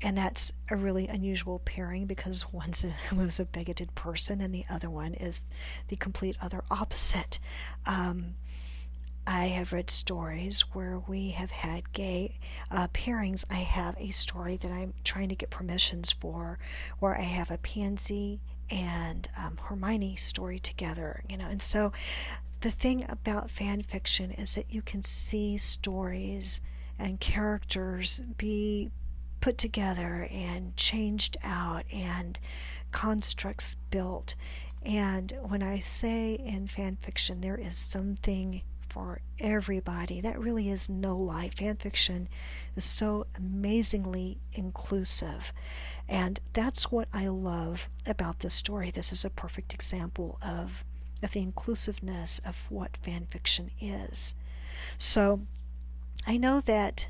and 0.00 0.16
that's 0.16 0.52
a 0.70 0.76
really 0.76 1.08
unusual 1.08 1.60
pairing 1.64 2.06
because 2.06 2.42
one 2.52 2.72
was 3.14 3.40
a 3.40 3.44
bigoted 3.44 3.94
person 3.94 4.40
and 4.40 4.54
the 4.54 4.64
other 4.70 4.90
one 4.90 5.14
is 5.14 5.44
the 5.88 5.96
complete 5.96 6.36
other 6.40 6.62
opposite. 6.70 7.38
Um, 7.86 8.34
I 9.26 9.46
have 9.46 9.72
read 9.72 9.88
stories 9.88 10.60
where 10.72 10.98
we 10.98 11.30
have 11.30 11.50
had 11.50 11.92
gay 11.92 12.38
uh, 12.70 12.88
pairings. 12.88 13.44
I 13.50 13.60
have 13.60 13.96
a 13.98 14.10
story 14.10 14.58
that 14.58 14.70
I'm 14.70 14.92
trying 15.02 15.30
to 15.30 15.34
get 15.34 15.50
permissions 15.50 16.12
for 16.12 16.58
where 16.98 17.18
I 17.18 17.22
have 17.22 17.50
a 17.50 17.58
Pansy 17.58 18.40
and 18.70 19.28
um, 19.36 19.58
Hermione 19.62 20.16
story 20.16 20.58
together, 20.58 21.22
you 21.28 21.36
know. 21.36 21.46
And 21.46 21.62
so 21.62 21.92
the 22.60 22.70
thing 22.70 23.06
about 23.08 23.50
fan 23.50 23.82
fiction 23.82 24.30
is 24.32 24.54
that 24.54 24.72
you 24.72 24.82
can 24.82 25.02
see 25.02 25.56
stories 25.56 26.60
and 26.98 27.20
characters 27.20 28.22
be 28.36 28.90
put 29.40 29.58
together 29.58 30.28
and 30.30 30.76
changed 30.76 31.36
out 31.42 31.84
and 31.92 32.38
constructs 32.92 33.76
built. 33.90 34.34
And 34.82 35.32
when 35.42 35.62
I 35.62 35.80
say 35.80 36.34
in 36.34 36.68
fan 36.68 36.96
fiction, 37.00 37.40
there 37.40 37.56
is 37.56 37.76
something 37.76 38.62
for 38.94 39.20
everybody. 39.40 40.20
That 40.20 40.38
really 40.38 40.70
is 40.70 40.88
no 40.88 41.16
lie. 41.16 41.50
Fan 41.50 41.74
fiction 41.74 42.28
is 42.76 42.84
so 42.84 43.26
amazingly 43.36 44.38
inclusive. 44.52 45.52
And 46.08 46.38
that's 46.52 46.92
what 46.92 47.08
I 47.12 47.26
love 47.26 47.88
about 48.06 48.38
this 48.38 48.54
story. 48.54 48.92
This 48.92 49.10
is 49.10 49.24
a 49.24 49.30
perfect 49.30 49.74
example 49.74 50.38
of, 50.40 50.84
of 51.24 51.32
the 51.32 51.40
inclusiveness 51.40 52.40
of 52.46 52.70
what 52.70 52.96
fan 52.98 53.26
fiction 53.28 53.72
is. 53.80 54.36
So 54.96 55.40
I 56.24 56.36
know 56.36 56.60
that 56.60 57.08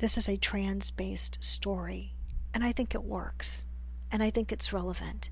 this 0.00 0.18
is 0.18 0.28
a 0.28 0.36
trans 0.36 0.90
based 0.90 1.42
story, 1.42 2.12
and 2.52 2.62
I 2.62 2.72
think 2.72 2.94
it 2.94 3.02
works, 3.02 3.64
and 4.12 4.22
I 4.22 4.28
think 4.28 4.52
it's 4.52 4.74
relevant. 4.74 5.30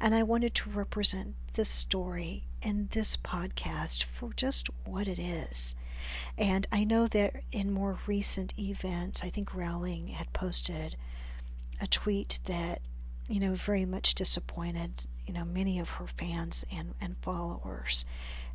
And 0.00 0.12
I 0.12 0.24
wanted 0.24 0.56
to 0.56 0.70
represent 0.70 1.36
this 1.54 1.68
story 1.68 2.44
and 2.62 2.90
this 2.90 3.16
podcast 3.16 4.04
for 4.04 4.32
just 4.34 4.68
what 4.84 5.08
it 5.08 5.18
is. 5.18 5.74
And 6.36 6.66
I 6.70 6.84
know 6.84 7.06
that 7.08 7.42
in 7.52 7.72
more 7.72 7.98
recent 8.06 8.58
events, 8.58 9.22
I 9.22 9.30
think 9.30 9.54
Rowling 9.54 10.08
had 10.08 10.32
posted 10.32 10.96
a 11.80 11.86
tweet 11.86 12.40
that, 12.44 12.80
you 13.28 13.40
know, 13.40 13.54
very 13.54 13.84
much 13.84 14.14
disappointed, 14.14 15.06
you 15.26 15.32
know, 15.34 15.44
many 15.44 15.78
of 15.78 15.90
her 15.90 16.06
fans 16.06 16.64
and, 16.70 16.94
and 17.00 17.16
followers. 17.22 18.04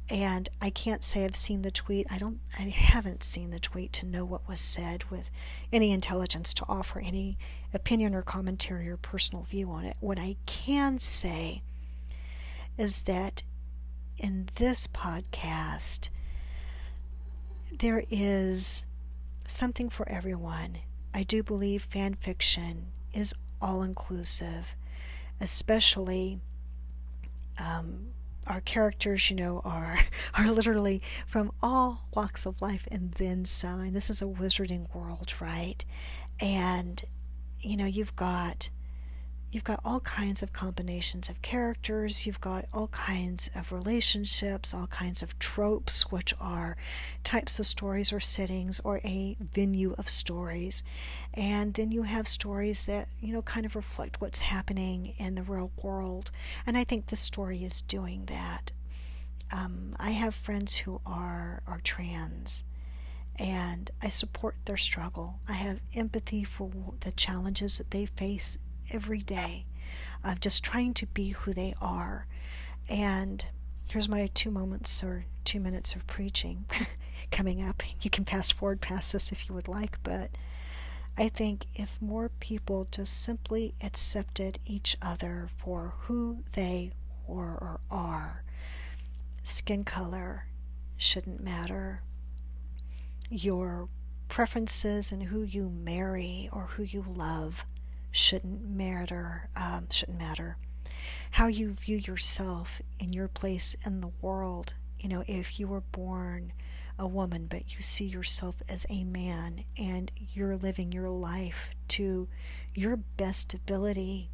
And 0.10 0.50
I 0.60 0.72
can't 0.72 1.04
say 1.04 1.24
I've 1.24 1.36
seen 1.36 1.62
the 1.62 1.70
tweet. 1.70 2.08
I 2.10 2.18
don't 2.18 2.40
I 2.58 2.64
haven't 2.64 3.24
seen 3.24 3.52
the 3.52 3.60
tweet 3.60 3.94
to 3.94 4.08
know 4.08 4.26
what 4.26 4.48
was 4.48 4.60
said 4.60 5.04
with 5.12 5.30
any 5.72 5.92
intelligence 5.92 6.52
to 6.56 6.66
offer 6.68 7.00
any 7.00 7.38
opinion 7.76 8.16
or 8.16 8.24
commentary 8.24 8.90
or 8.90 8.98
personal 8.98 9.44
view 9.44 9.70
on 9.70 9.86
it. 9.86 9.98
What 10.00 10.18
I 10.18 10.38
can 10.48 10.98
say 10.98 11.62
is 12.80 13.02
that 13.04 13.44
in 14.18 14.48
this 14.56 14.88
podcast, 14.88 16.08
there 17.78 18.06
is 18.10 18.86
something 19.46 19.90
for 19.90 20.08
everyone. 20.08 20.78
I 21.14 21.24
do 21.24 21.44
believe 21.44 21.84
fan 21.84 22.14
fiction 22.14 22.88
is 23.14 23.36
all 23.62 23.84
inclusive, 23.84 24.66
especially 25.42 26.40
um, 27.58 28.08
our 28.48 28.62
characters, 28.62 29.30
you 29.30 29.36
know, 29.36 29.62
are 29.66 30.00
are 30.34 30.50
literally 30.50 31.02
from 31.28 31.52
all 31.62 32.08
walks 32.16 32.46
of 32.46 32.62
life 32.62 32.88
and 32.90 33.12
then 33.14 33.44
some. 33.44 33.82
And 33.82 33.94
this 33.94 34.10
is 34.10 34.22
a 34.22 34.26
wizarding 34.26 34.94
world, 34.96 35.34
right? 35.42 35.84
And 36.40 37.04
you 37.60 37.76
know, 37.76 37.86
you've 37.86 38.16
got 38.16 38.70
you've 39.52 39.64
got 39.64 39.80
all 39.84 40.00
kinds 40.02 40.44
of 40.44 40.54
combinations 40.54 41.30
of 41.30 41.42
characters, 41.42 42.26
you've 42.26 42.42
got 42.42 42.66
all 42.74 42.88
kinds 42.88 43.50
of 43.56 43.72
relationships, 43.72 44.74
all 44.74 44.88
kinds 44.88 45.24
of 45.24 45.38
tropes, 45.40 46.12
which 46.12 46.34
are 46.40 46.78
types 47.24 47.60
of 47.60 47.66
stories 47.66 48.14
or 48.14 48.20
settings 48.20 48.80
or 48.84 49.00
a 49.04 49.36
venue 49.40 49.96
of 49.98 50.10
stories. 50.10 50.84
And 51.34 51.74
then 51.74 51.92
you 51.92 52.04
have 52.04 52.28
stories 52.28 52.86
that, 52.86 53.08
you 53.20 53.34
know, 53.34 53.42
kind 53.42 53.66
of 53.66 53.76
reflect 53.76 54.22
what's 54.22 54.40
happening 54.40 55.14
in 55.18 55.36
the 55.36 55.44
real 55.44 55.72
world. 55.82 56.32
And 56.68 56.78
I 56.78 56.84
think 56.84 57.08
this 57.08 57.20
story 57.20 57.64
is 57.64 57.82
doing 57.82 58.26
that. 58.26 58.72
Um, 59.52 59.96
I 60.00 60.12
have 60.12 60.36
friends 60.36 60.76
who 60.78 61.02
are, 61.06 61.64
are 61.66 61.82
trans 61.84 62.66
and 63.40 63.90
I 64.02 64.10
support 64.10 64.56
their 64.66 64.78
struggle. 64.78 65.40
I 65.48 65.54
have 65.54 65.80
empathy 65.96 66.44
for 66.44 66.70
the 67.00 67.12
challenges 67.12 67.78
that 67.78 67.90
they 67.92 68.06
face 68.06 68.58
every 68.92 69.20
day 69.22 69.66
of 70.24 70.40
just 70.40 70.64
trying 70.64 70.94
to 70.96 71.06
be 71.08 71.30
who 71.30 71.54
they 71.54 71.74
are. 71.82 72.28
And 72.88 73.46
here's 73.88 74.10
my 74.10 74.28
two 74.28 74.52
moments 74.52 75.04
or 75.04 75.26
two 75.46 75.60
minutes 75.60 75.96
of 75.96 76.06
preaching 76.08 76.66
coming 77.32 77.62
up. 77.64 77.84
You 78.02 78.10
can 78.10 78.26
fast 78.26 78.54
forward 78.54 78.82
past 78.82 79.14
this 79.14 79.32
if 79.32 79.48
you 79.48 79.56
would 79.56 79.68
like, 79.68 79.98
but 80.04 80.32
I 81.18 81.30
think 81.30 81.66
if 81.76 82.02
more 82.02 82.30
people 82.40 82.88
just 82.92 83.22
simply 83.22 83.74
accepted 83.82 84.60
each 84.66 84.96
other 85.02 85.50
for 85.58 85.94
who 86.02 86.44
they 86.54 86.92
were 87.28 87.56
or 87.56 87.80
are, 87.92 88.44
skin 89.44 89.84
color 89.84 90.46
shouldn't 90.98 91.42
matter. 91.42 92.02
Your 93.30 93.90
preferences 94.28 95.12
and 95.12 95.24
who 95.24 95.42
you 95.42 95.70
marry 95.70 96.50
or 96.52 96.64
who 96.64 96.84
you 96.84 97.04
love 97.16 97.66
shouldn't 98.12 98.68
matter. 98.68 99.50
Um, 99.56 99.88
shouldn't 99.90 100.18
matter. 100.18 100.58
How 101.32 101.48
you 101.48 101.72
view 101.72 101.98
yourself 101.98 102.82
in 103.00 103.14
your 103.14 103.28
place 103.28 103.76
in 103.86 104.02
the 104.02 104.12
world. 104.22 104.74
You 105.00 105.10
know, 105.10 105.24
if 105.28 105.60
you 105.60 105.68
were 105.68 105.82
born 105.82 106.54
a 106.98 107.08
woman, 107.08 107.48
but 107.50 107.74
you 107.76 107.82
see 107.82 108.06
yourself 108.06 108.62
as 108.68 108.86
a 108.90 109.04
man 109.04 109.64
and 109.78 110.12
you're 110.18 110.58
living 110.58 110.92
your 110.92 111.10
life 111.10 111.70
to 111.90 112.28
your 112.76 112.98
best 112.98 113.54
ability, 113.54 114.30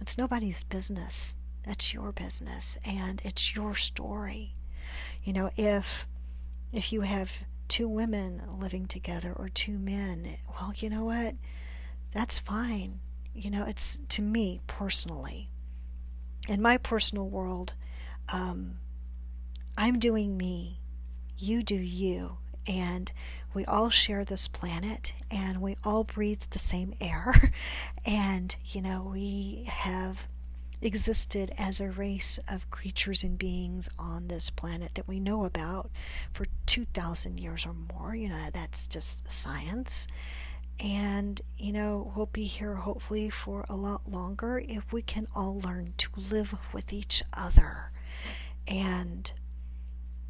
it's 0.00 0.18
nobody's 0.18 0.64
business. 0.64 1.36
That's 1.64 1.94
your 1.94 2.12
business 2.12 2.76
and 2.84 3.22
it's 3.24 3.54
your 3.54 3.74
story. 3.74 4.54
You 5.22 5.32
know, 5.32 5.50
if 5.56 6.06
if 6.72 6.92
you 6.92 7.02
have 7.02 7.30
two 7.68 7.88
women 7.88 8.42
living 8.58 8.86
together 8.86 9.32
or 9.32 9.48
two 9.48 9.78
men, 9.78 10.36
well, 10.50 10.72
you 10.76 10.90
know 10.90 11.04
what? 11.04 11.34
That's 12.14 12.38
fine. 12.38 13.00
You 13.34 13.50
know, 13.50 13.64
it's 13.66 14.00
to 14.10 14.22
me 14.22 14.60
personally. 14.66 15.50
In 16.48 16.62
my 16.62 16.78
personal 16.78 17.28
world, 17.28 17.74
um, 18.28 18.78
I'm 19.76 19.98
doing 19.98 20.36
me, 20.36 20.80
you 21.36 21.62
do 21.62 21.74
you, 21.74 22.36
and 22.66 23.10
we 23.54 23.64
all 23.64 23.90
share 23.90 24.24
this 24.24 24.48
planet 24.48 25.12
and 25.30 25.60
we 25.60 25.76
all 25.84 26.04
breathe 26.04 26.42
the 26.50 26.58
same 26.58 26.94
air. 27.00 27.52
and, 28.04 28.54
you 28.66 28.80
know, 28.80 29.10
we 29.12 29.64
have 29.68 30.24
existed 30.82 31.52
as 31.56 31.80
a 31.80 31.88
race 31.90 32.38
of 32.48 32.70
creatures 32.70 33.24
and 33.24 33.38
beings 33.38 33.88
on 33.98 34.28
this 34.28 34.50
planet 34.50 34.90
that 34.94 35.08
we 35.08 35.18
know 35.18 35.44
about 35.44 35.90
for 36.32 36.46
2,000 36.66 37.38
years 37.38 37.64
or 37.66 37.74
more. 37.94 38.14
You 38.14 38.28
know, 38.28 38.48
that's 38.52 38.86
just 38.86 39.20
science. 39.32 40.06
And, 40.80 41.40
you 41.56 41.72
know, 41.72 42.12
we'll 42.14 42.26
be 42.26 42.44
here 42.44 42.74
hopefully 42.74 43.30
for 43.30 43.64
a 43.68 43.76
lot 43.76 44.10
longer 44.10 44.58
if 44.58 44.92
we 44.92 45.02
can 45.02 45.26
all 45.34 45.60
learn 45.60 45.94
to 45.98 46.10
live 46.16 46.54
with 46.72 46.92
each 46.92 47.22
other. 47.32 47.92
And 48.66 49.30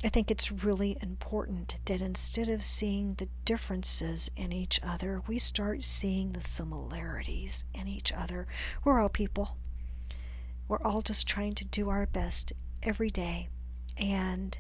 I 0.05 0.11
think 0.11 0.31
it's 0.31 0.53
really 0.53 0.99
important 1.01 1.77
that 1.87 2.03
instead 2.03 2.51
of 2.51 2.63
seeing 2.63 3.15
the 3.15 3.29
differences 3.47 4.31
in 4.37 4.53
each 4.53 4.79
other, 4.83 5.23
we 5.27 5.39
start 5.39 5.83
seeing 5.83 6.33
the 6.33 6.43
similarities 6.43 7.65
in 7.73 7.89
each 7.89 8.13
other. 8.13 8.47
We're 8.85 9.01
all 9.01 9.09
people. 9.09 9.57
We're 10.69 10.83
all 10.83 11.01
just 11.01 11.27
trying 11.27 11.55
to 11.55 11.65
do 11.65 11.89
our 11.89 12.05
best 12.05 12.53
every 12.83 13.11
day. 13.11 13.49
And 13.97 14.59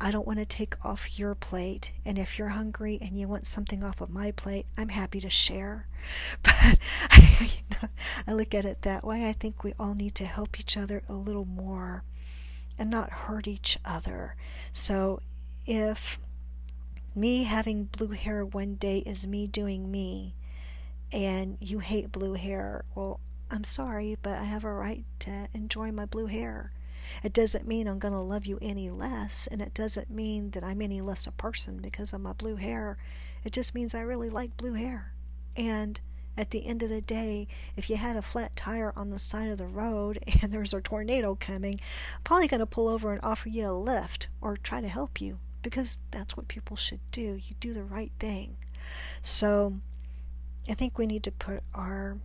I 0.00 0.10
don't 0.10 0.26
want 0.26 0.38
to 0.38 0.44
take 0.44 0.74
off 0.84 1.18
your 1.18 1.34
plate. 1.34 1.92
And 2.04 2.18
if 2.18 2.38
you're 2.38 2.48
hungry 2.48 2.98
and 3.00 3.18
you 3.18 3.28
want 3.28 3.46
something 3.46 3.82
off 3.82 4.00
of 4.00 4.10
my 4.10 4.32
plate, 4.32 4.66
I'm 4.76 4.88
happy 4.90 5.20
to 5.20 5.30
share. 5.30 5.86
But 6.42 6.78
I, 7.10 7.38
you 7.40 7.76
know, 7.76 7.88
I 8.26 8.32
look 8.34 8.54
at 8.54 8.64
it 8.66 8.82
that 8.82 9.04
way. 9.04 9.26
I 9.26 9.32
think 9.32 9.64
we 9.64 9.74
all 9.78 9.94
need 9.94 10.14
to 10.16 10.26
help 10.26 10.60
each 10.60 10.76
other 10.76 11.02
a 11.08 11.14
little 11.14 11.46
more 11.46 12.04
and 12.78 12.90
not 12.90 13.10
hurt 13.10 13.46
each 13.46 13.78
other. 13.84 14.36
So 14.72 15.20
if 15.66 16.18
me 17.14 17.44
having 17.44 17.84
blue 17.84 18.10
hair 18.10 18.44
one 18.44 18.74
day 18.74 18.98
is 18.98 19.26
me 19.26 19.46
doing 19.46 19.90
me 19.90 20.34
and 21.12 21.56
you 21.60 21.78
hate 21.78 22.12
blue 22.12 22.34
hair, 22.34 22.84
well, 22.94 23.20
I'm 23.50 23.64
sorry, 23.64 24.18
but 24.20 24.32
I 24.32 24.44
have 24.44 24.64
a 24.64 24.72
right 24.72 25.04
to 25.20 25.48
enjoy 25.54 25.92
my 25.92 26.06
blue 26.06 26.26
hair. 26.26 26.72
It 27.22 27.32
doesn't 27.32 27.66
mean 27.66 27.86
I'm 27.86 27.98
going 27.98 28.14
to 28.14 28.20
love 28.20 28.46
you 28.46 28.58
any 28.60 28.90
less, 28.90 29.46
and 29.46 29.60
it 29.60 29.74
doesn't 29.74 30.10
mean 30.10 30.50
that 30.50 30.64
I'm 30.64 30.82
any 30.82 31.00
less 31.00 31.26
a 31.26 31.32
person 31.32 31.78
because 31.78 32.12
of 32.12 32.20
my 32.20 32.32
blue 32.32 32.56
hair. 32.56 32.96
It 33.44 33.52
just 33.52 33.74
means 33.74 33.94
I 33.94 34.00
really 34.00 34.30
like 34.30 34.56
blue 34.56 34.74
hair. 34.74 35.12
And 35.56 36.00
at 36.36 36.50
the 36.50 36.66
end 36.66 36.82
of 36.82 36.90
the 36.90 37.00
day, 37.00 37.46
if 37.76 37.88
you 37.88 37.96
had 37.96 38.16
a 38.16 38.22
flat 38.22 38.56
tire 38.56 38.92
on 38.96 39.10
the 39.10 39.18
side 39.18 39.50
of 39.50 39.58
the 39.58 39.66
road 39.66 40.18
and 40.42 40.52
there's 40.52 40.74
a 40.74 40.80
tornado 40.80 41.36
coming, 41.38 41.80
I'm 42.14 42.22
probably 42.24 42.48
going 42.48 42.60
to 42.60 42.66
pull 42.66 42.88
over 42.88 43.12
and 43.12 43.22
offer 43.22 43.48
you 43.48 43.68
a 43.68 43.72
lift 43.72 44.28
or 44.40 44.56
try 44.56 44.80
to 44.80 44.88
help 44.88 45.20
you 45.20 45.38
because 45.62 45.98
that's 46.10 46.36
what 46.36 46.48
people 46.48 46.76
should 46.76 47.00
do. 47.12 47.20
You 47.20 47.54
do 47.60 47.72
the 47.72 47.84
right 47.84 48.12
thing. 48.18 48.56
So 49.22 49.74
I 50.68 50.74
think 50.74 50.98
we 50.98 51.06
need 51.06 51.22
to 51.24 51.32
put 51.32 51.62
our 51.74 52.18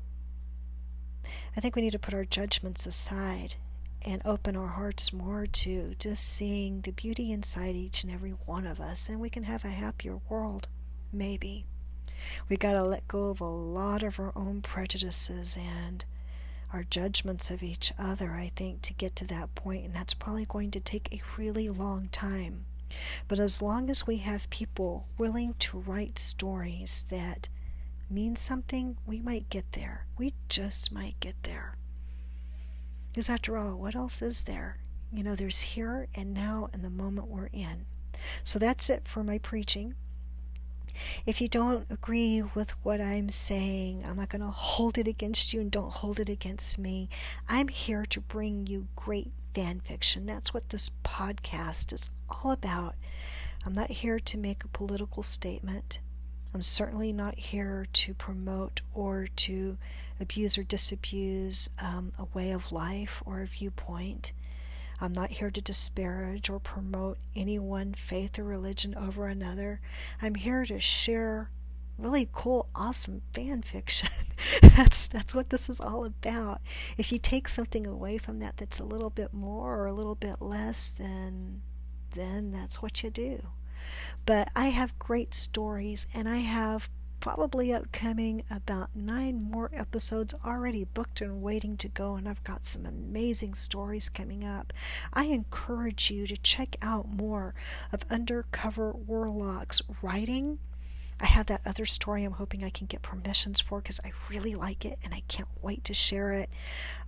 I 1.55 1.59
think 1.59 1.75
we 1.75 1.81
need 1.81 1.91
to 1.91 1.99
put 1.99 2.13
our 2.13 2.25
judgments 2.25 2.85
aside 2.85 3.55
and 4.01 4.21
open 4.25 4.55
our 4.55 4.67
hearts 4.67 5.11
more 5.11 5.45
to 5.45 5.95
just 5.99 6.23
seeing 6.23 6.81
the 6.81 6.91
beauty 6.91 7.31
inside 7.31 7.75
each 7.75 8.03
and 8.03 8.11
every 8.11 8.31
one 8.45 8.65
of 8.65 8.79
us 8.79 9.09
and 9.09 9.19
we 9.19 9.29
can 9.29 9.43
have 9.43 9.65
a 9.65 9.69
happier 9.69 10.19
world 10.29 10.67
maybe 11.11 11.65
we 12.47 12.57
got 12.57 12.73
to 12.73 12.83
let 12.83 13.07
go 13.07 13.29
of 13.29 13.41
a 13.41 13.45
lot 13.45 14.03
of 14.03 14.19
our 14.19 14.33
own 14.35 14.61
prejudices 14.61 15.57
and 15.57 16.05
our 16.71 16.83
judgments 16.83 17.49
of 17.49 17.63
each 17.63 17.91
other, 17.97 18.33
I 18.33 18.51
think, 18.55 18.81
to 18.83 18.93
get 18.93 19.15
to 19.17 19.25
that 19.27 19.55
point, 19.55 19.85
and 19.85 19.95
that's 19.95 20.13
probably 20.13 20.45
going 20.45 20.71
to 20.71 20.79
take 20.79 21.09
a 21.11 21.21
really 21.37 21.69
long 21.69 22.09
time. 22.11 22.65
But 23.27 23.39
as 23.39 23.61
long 23.61 23.89
as 23.89 24.05
we 24.05 24.17
have 24.17 24.49
people 24.49 25.07
willing 25.17 25.55
to 25.59 25.79
write 25.79 26.19
stories 26.19 27.05
that 27.09 27.47
mean 28.09 28.35
something, 28.35 28.97
we 29.05 29.19
might 29.19 29.49
get 29.49 29.71
there. 29.73 30.05
We 30.17 30.33
just 30.47 30.91
might 30.91 31.19
get 31.19 31.35
there. 31.43 31.75
Because 33.19 33.29
after 33.29 33.57
all, 33.57 33.75
what 33.75 33.95
else 33.95 34.21
is 34.21 34.45
there? 34.45 34.77
You 35.11 35.23
know, 35.23 35.35
there's 35.35 35.59
here 35.59 36.07
and 36.15 36.33
now 36.33 36.69
and 36.71 36.85
the 36.85 36.89
moment 36.89 37.27
we're 37.27 37.49
in. 37.51 37.85
So 38.45 38.57
that's 38.59 38.89
it 38.89 39.09
for 39.09 39.25
my 39.25 39.39
preaching. 39.39 39.95
If 41.25 41.41
you 41.41 41.49
don't 41.49 41.85
agree 41.89 42.41
with 42.41 42.71
what 42.81 43.01
I'm 43.01 43.29
saying, 43.29 44.05
I'm 44.05 44.15
not 44.15 44.29
going 44.29 44.39
to 44.39 44.47
hold 44.47 44.97
it 44.97 45.05
against 45.05 45.51
you 45.51 45.59
and 45.59 45.69
don't 45.69 45.91
hold 45.91 46.21
it 46.21 46.29
against 46.29 46.79
me. 46.79 47.09
I'm 47.49 47.67
here 47.67 48.05
to 48.05 48.21
bring 48.21 48.67
you 48.67 48.87
great 48.95 49.33
fan 49.53 49.81
fiction. 49.81 50.25
That's 50.25 50.53
what 50.53 50.69
this 50.69 50.89
podcast 51.03 51.91
is 51.91 52.09
all 52.29 52.53
about. 52.53 52.95
I'm 53.65 53.73
not 53.73 53.91
here 53.91 54.21
to 54.21 54.37
make 54.37 54.63
a 54.63 54.69
political 54.69 55.23
statement. 55.23 55.99
I'm 56.53 56.61
certainly 56.63 57.13
not 57.13 57.37
here 57.37 57.87
to 57.93 58.13
promote 58.13 58.81
or 58.93 59.27
to 59.27 59.77
abuse 60.19 60.57
or 60.57 60.63
disabuse 60.63 61.69
um, 61.79 62.11
a 62.17 62.25
way 62.33 62.51
of 62.51 62.71
life 62.71 63.21
or 63.25 63.41
a 63.41 63.45
viewpoint. 63.47 64.31
I'm 64.99 65.13
not 65.13 65.29
here 65.29 65.51
to 65.51 65.61
disparage 65.61 66.49
or 66.49 66.59
promote 66.59 67.17
any 67.35 67.59
one 67.59 67.93
faith 67.93 68.37
or 68.39 68.43
religion 68.43 68.95
over 68.95 69.27
another. 69.27 69.79
I'm 70.21 70.35
here 70.35 70.65
to 70.65 70.79
share 70.79 71.49
really 71.97 72.29
cool, 72.33 72.67
awesome 72.75 73.21
fan 73.33 73.61
fiction. 73.61 74.09
that's 74.61 75.07
that's 75.07 75.35
what 75.35 75.49
this 75.49 75.69
is 75.69 75.79
all 75.79 76.05
about. 76.05 76.61
If 76.97 77.11
you 77.11 77.19
take 77.19 77.47
something 77.47 77.85
away 77.85 78.17
from 78.17 78.39
that 78.39 78.57
that's 78.57 78.79
a 78.79 78.85
little 78.85 79.09
bit 79.09 79.33
more 79.33 79.79
or 79.79 79.87
a 79.87 79.93
little 79.93 80.15
bit 80.15 80.41
less, 80.41 80.89
then 80.89 81.61
then 82.15 82.51
that's 82.51 82.81
what 82.81 83.03
you 83.03 83.09
do. 83.09 83.41
But 84.25 84.49
I 84.55 84.67
have 84.67 84.97
great 84.99 85.33
stories 85.33 86.07
and 86.13 86.27
I 86.27 86.37
have 86.37 86.89
probably 87.19 87.73
upcoming 87.73 88.43
about 88.49 88.95
nine 88.95 89.41
more 89.41 89.69
episodes 89.73 90.33
already 90.45 90.85
booked 90.85 91.21
and 91.21 91.41
waiting 91.41 91.77
to 91.77 91.87
go, 91.87 92.15
and 92.15 92.27
I've 92.27 92.43
got 92.43 92.65
some 92.65 92.85
amazing 92.85 93.53
stories 93.53 94.09
coming 94.09 94.43
up. 94.43 94.73
I 95.13 95.25
encourage 95.25 96.11
you 96.11 96.25
to 96.27 96.37
check 96.37 96.77
out 96.81 97.09
more 97.09 97.53
of 97.91 98.05
Undercover 98.09 98.93
Warlock's 98.93 99.81
writing. 100.01 100.59
I 101.19 101.25
have 101.25 101.47
that 101.47 101.61
other 101.65 101.85
story 101.85 102.23
I'm 102.23 102.33
hoping 102.33 102.63
I 102.63 102.69
can 102.69 102.87
get 102.87 103.01
permissions 103.01 103.59
for 103.59 103.81
because 103.81 103.99
I 104.05 104.13
really 104.29 104.55
like 104.55 104.85
it 104.85 104.97
and 105.03 105.13
I 105.13 105.23
can't 105.27 105.49
wait 105.61 105.83
to 105.85 105.93
share 105.93 106.31
it. 106.31 106.49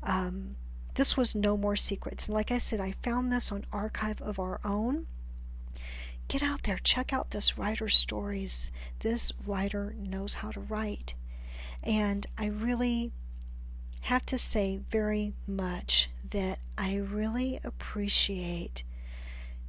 Um, 0.03 0.57
this 0.95 1.15
was 1.15 1.33
No 1.33 1.55
More 1.55 1.77
Secrets. 1.77 2.27
And 2.27 2.35
like 2.35 2.51
I 2.51 2.57
said, 2.57 2.81
I 2.81 2.95
found 3.03 3.31
this 3.31 3.51
on 3.51 3.65
Archive 3.71 4.21
of 4.21 4.37
Our 4.37 4.59
Own 4.65 5.07
get 6.27 6.43
out 6.43 6.63
there, 6.63 6.79
check 6.83 7.11
out 7.13 7.31
this 7.31 7.57
writer's 7.57 7.95
stories. 7.95 8.71
This 8.99 9.33
writer 9.45 9.95
knows 9.97 10.35
how 10.35 10.51
to 10.51 10.59
write. 10.59 11.13
And 11.83 12.27
I 12.37 12.45
really 12.45 13.11
have 14.01 14.25
to 14.27 14.37
say 14.37 14.79
very 14.89 15.33
much 15.47 16.09
that 16.31 16.59
I 16.77 16.95
really 16.95 17.59
appreciate 17.63 18.83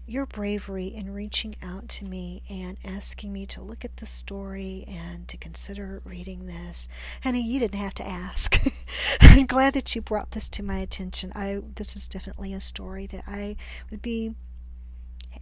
your 0.06 0.26
bravery 0.26 0.86
in 0.86 1.12
reaching 1.14 1.54
out 1.62 1.88
to 1.88 2.04
me 2.04 2.42
and 2.48 2.76
asking 2.84 3.32
me 3.32 3.46
to 3.46 3.62
look 3.62 3.84
at 3.84 3.96
the 3.98 4.06
story 4.06 4.84
and 4.88 5.28
to 5.28 5.36
consider 5.36 6.02
reading 6.04 6.46
this. 6.46 6.88
Honey, 7.22 7.42
you 7.42 7.60
didn't 7.60 7.80
have 7.80 7.94
to 7.94 8.06
ask. 8.06 8.60
I'm 9.20 9.46
glad 9.46 9.74
that 9.74 9.94
you 9.94 10.02
brought 10.02 10.32
this 10.32 10.48
to 10.50 10.62
my 10.62 10.78
attention. 10.78 11.32
I 11.34 11.60
this 11.76 11.94
is 11.94 12.08
definitely 12.08 12.52
a 12.52 12.60
story 12.60 13.06
that 13.08 13.24
I 13.26 13.56
would 13.90 14.02
be 14.02 14.34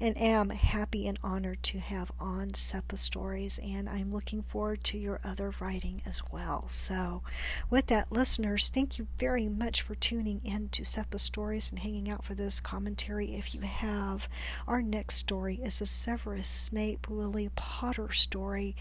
and 0.00 0.16
am 0.16 0.48
happy 0.48 1.06
and 1.06 1.18
honored 1.22 1.62
to 1.62 1.78
have 1.78 2.10
on 2.18 2.54
SEPA 2.54 2.96
Stories, 2.96 3.60
and 3.62 3.86
I'm 3.86 4.10
looking 4.10 4.42
forward 4.42 4.82
to 4.84 4.98
your 4.98 5.20
other 5.22 5.52
writing 5.60 6.00
as 6.06 6.22
well. 6.32 6.66
So, 6.68 7.22
with 7.68 7.88
that, 7.88 8.10
listeners, 8.10 8.70
thank 8.70 8.98
you 8.98 9.06
very 9.18 9.46
much 9.46 9.82
for 9.82 9.94
tuning 9.94 10.40
in 10.42 10.70
to 10.70 10.84
SEPA 10.84 11.18
Stories 11.18 11.70
and 11.70 11.80
hanging 11.80 12.08
out 12.08 12.24
for 12.24 12.34
this 12.34 12.60
commentary. 12.60 13.34
If 13.34 13.54
you 13.54 13.60
have, 13.60 14.26
our 14.66 14.80
next 14.80 15.16
story 15.16 15.60
is 15.62 15.82
a 15.82 15.86
Severus 15.86 16.48
Snape 16.48 17.06
Lily 17.10 17.50
Potter 17.54 18.10
story, 18.12 18.74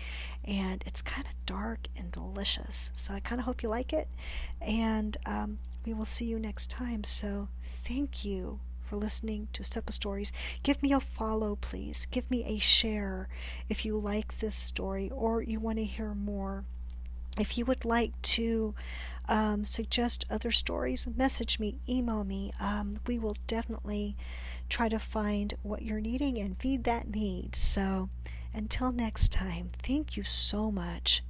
and 0.45 0.81
it's 0.87 1.01
kind 1.01 1.27
of 1.27 1.33
dark 1.45 1.87
and 1.97 2.11
delicious. 2.13 2.91
So, 2.93 3.13
I 3.13 3.19
kind 3.19 3.41
of 3.41 3.45
hope 3.45 3.61
you 3.61 3.67
like 3.67 3.91
it, 3.91 4.07
and 4.61 5.17
um, 5.25 5.59
we 5.85 5.93
will 5.93 6.05
see 6.05 6.25
you 6.25 6.39
next 6.39 6.69
time. 6.69 7.03
So, 7.03 7.49
thank 7.61 8.23
you 8.23 8.61
for 8.89 8.95
listening 8.95 9.47
to 9.53 9.63
SEPA 9.63 9.91
Stories. 9.91 10.33
Give 10.63 10.81
me 10.81 10.91
a 10.93 10.99
follow, 10.99 11.55
please. 11.55 12.07
Give 12.09 12.29
me 12.31 12.43
a 12.45 12.57
share 12.57 13.29
if 13.69 13.85
you 13.85 13.99
like 13.99 14.39
this 14.39 14.55
story 14.55 15.11
or 15.11 15.43
you 15.43 15.59
want 15.59 15.77
to 15.77 15.85
hear 15.85 16.15
more. 16.15 16.63
If 17.37 17.57
you 17.57 17.65
would 17.65 17.85
like 17.85 18.19
to 18.23 18.73
um, 19.27 19.63
suggest 19.63 20.25
other 20.29 20.51
stories, 20.51 21.07
message 21.15 21.59
me, 21.59 21.77
email 21.87 22.23
me. 22.23 22.51
Um, 22.59 22.99
we 23.05 23.19
will 23.19 23.37
definitely 23.45 24.17
try 24.67 24.89
to 24.89 24.99
find 24.99 25.53
what 25.61 25.83
you're 25.83 26.01
needing 26.01 26.39
and 26.39 26.57
feed 26.57 26.83
that 26.85 27.09
need. 27.09 27.55
So 27.55 28.09
until 28.53 28.91
next 28.91 29.31
time, 29.31 29.69
thank 29.83 30.17
you 30.17 30.23
so 30.23 30.71
much 30.71 31.23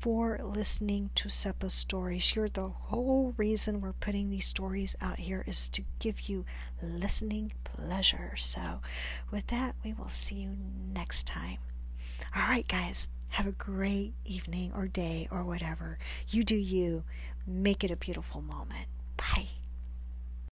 for 0.00 0.38
listening 0.42 1.10
to 1.16 1.28
SEPA 1.28 1.70
stories. 1.70 2.34
You're 2.34 2.48
the 2.48 2.68
whole 2.68 3.34
reason 3.36 3.80
we're 3.80 3.92
putting 3.92 4.30
these 4.30 4.46
stories 4.46 4.96
out 5.00 5.18
here 5.18 5.44
is 5.46 5.68
to 5.70 5.82
give 5.98 6.28
you 6.28 6.44
listening 6.82 7.52
pleasure. 7.64 8.34
So, 8.36 8.80
with 9.30 9.46
that, 9.48 9.74
we 9.84 9.92
will 9.92 10.08
see 10.08 10.36
you 10.36 10.56
next 10.92 11.26
time. 11.26 11.58
All 12.34 12.42
right, 12.42 12.66
guys, 12.68 13.06
have 13.28 13.46
a 13.46 13.52
great 13.52 14.14
evening 14.24 14.72
or 14.74 14.86
day 14.86 15.28
or 15.30 15.44
whatever. 15.44 15.98
You 16.28 16.44
do 16.44 16.56
you. 16.56 17.04
Make 17.46 17.82
it 17.84 17.90
a 17.90 17.96
beautiful 17.96 18.40
moment. 18.40 18.88
Bye. 19.16 19.48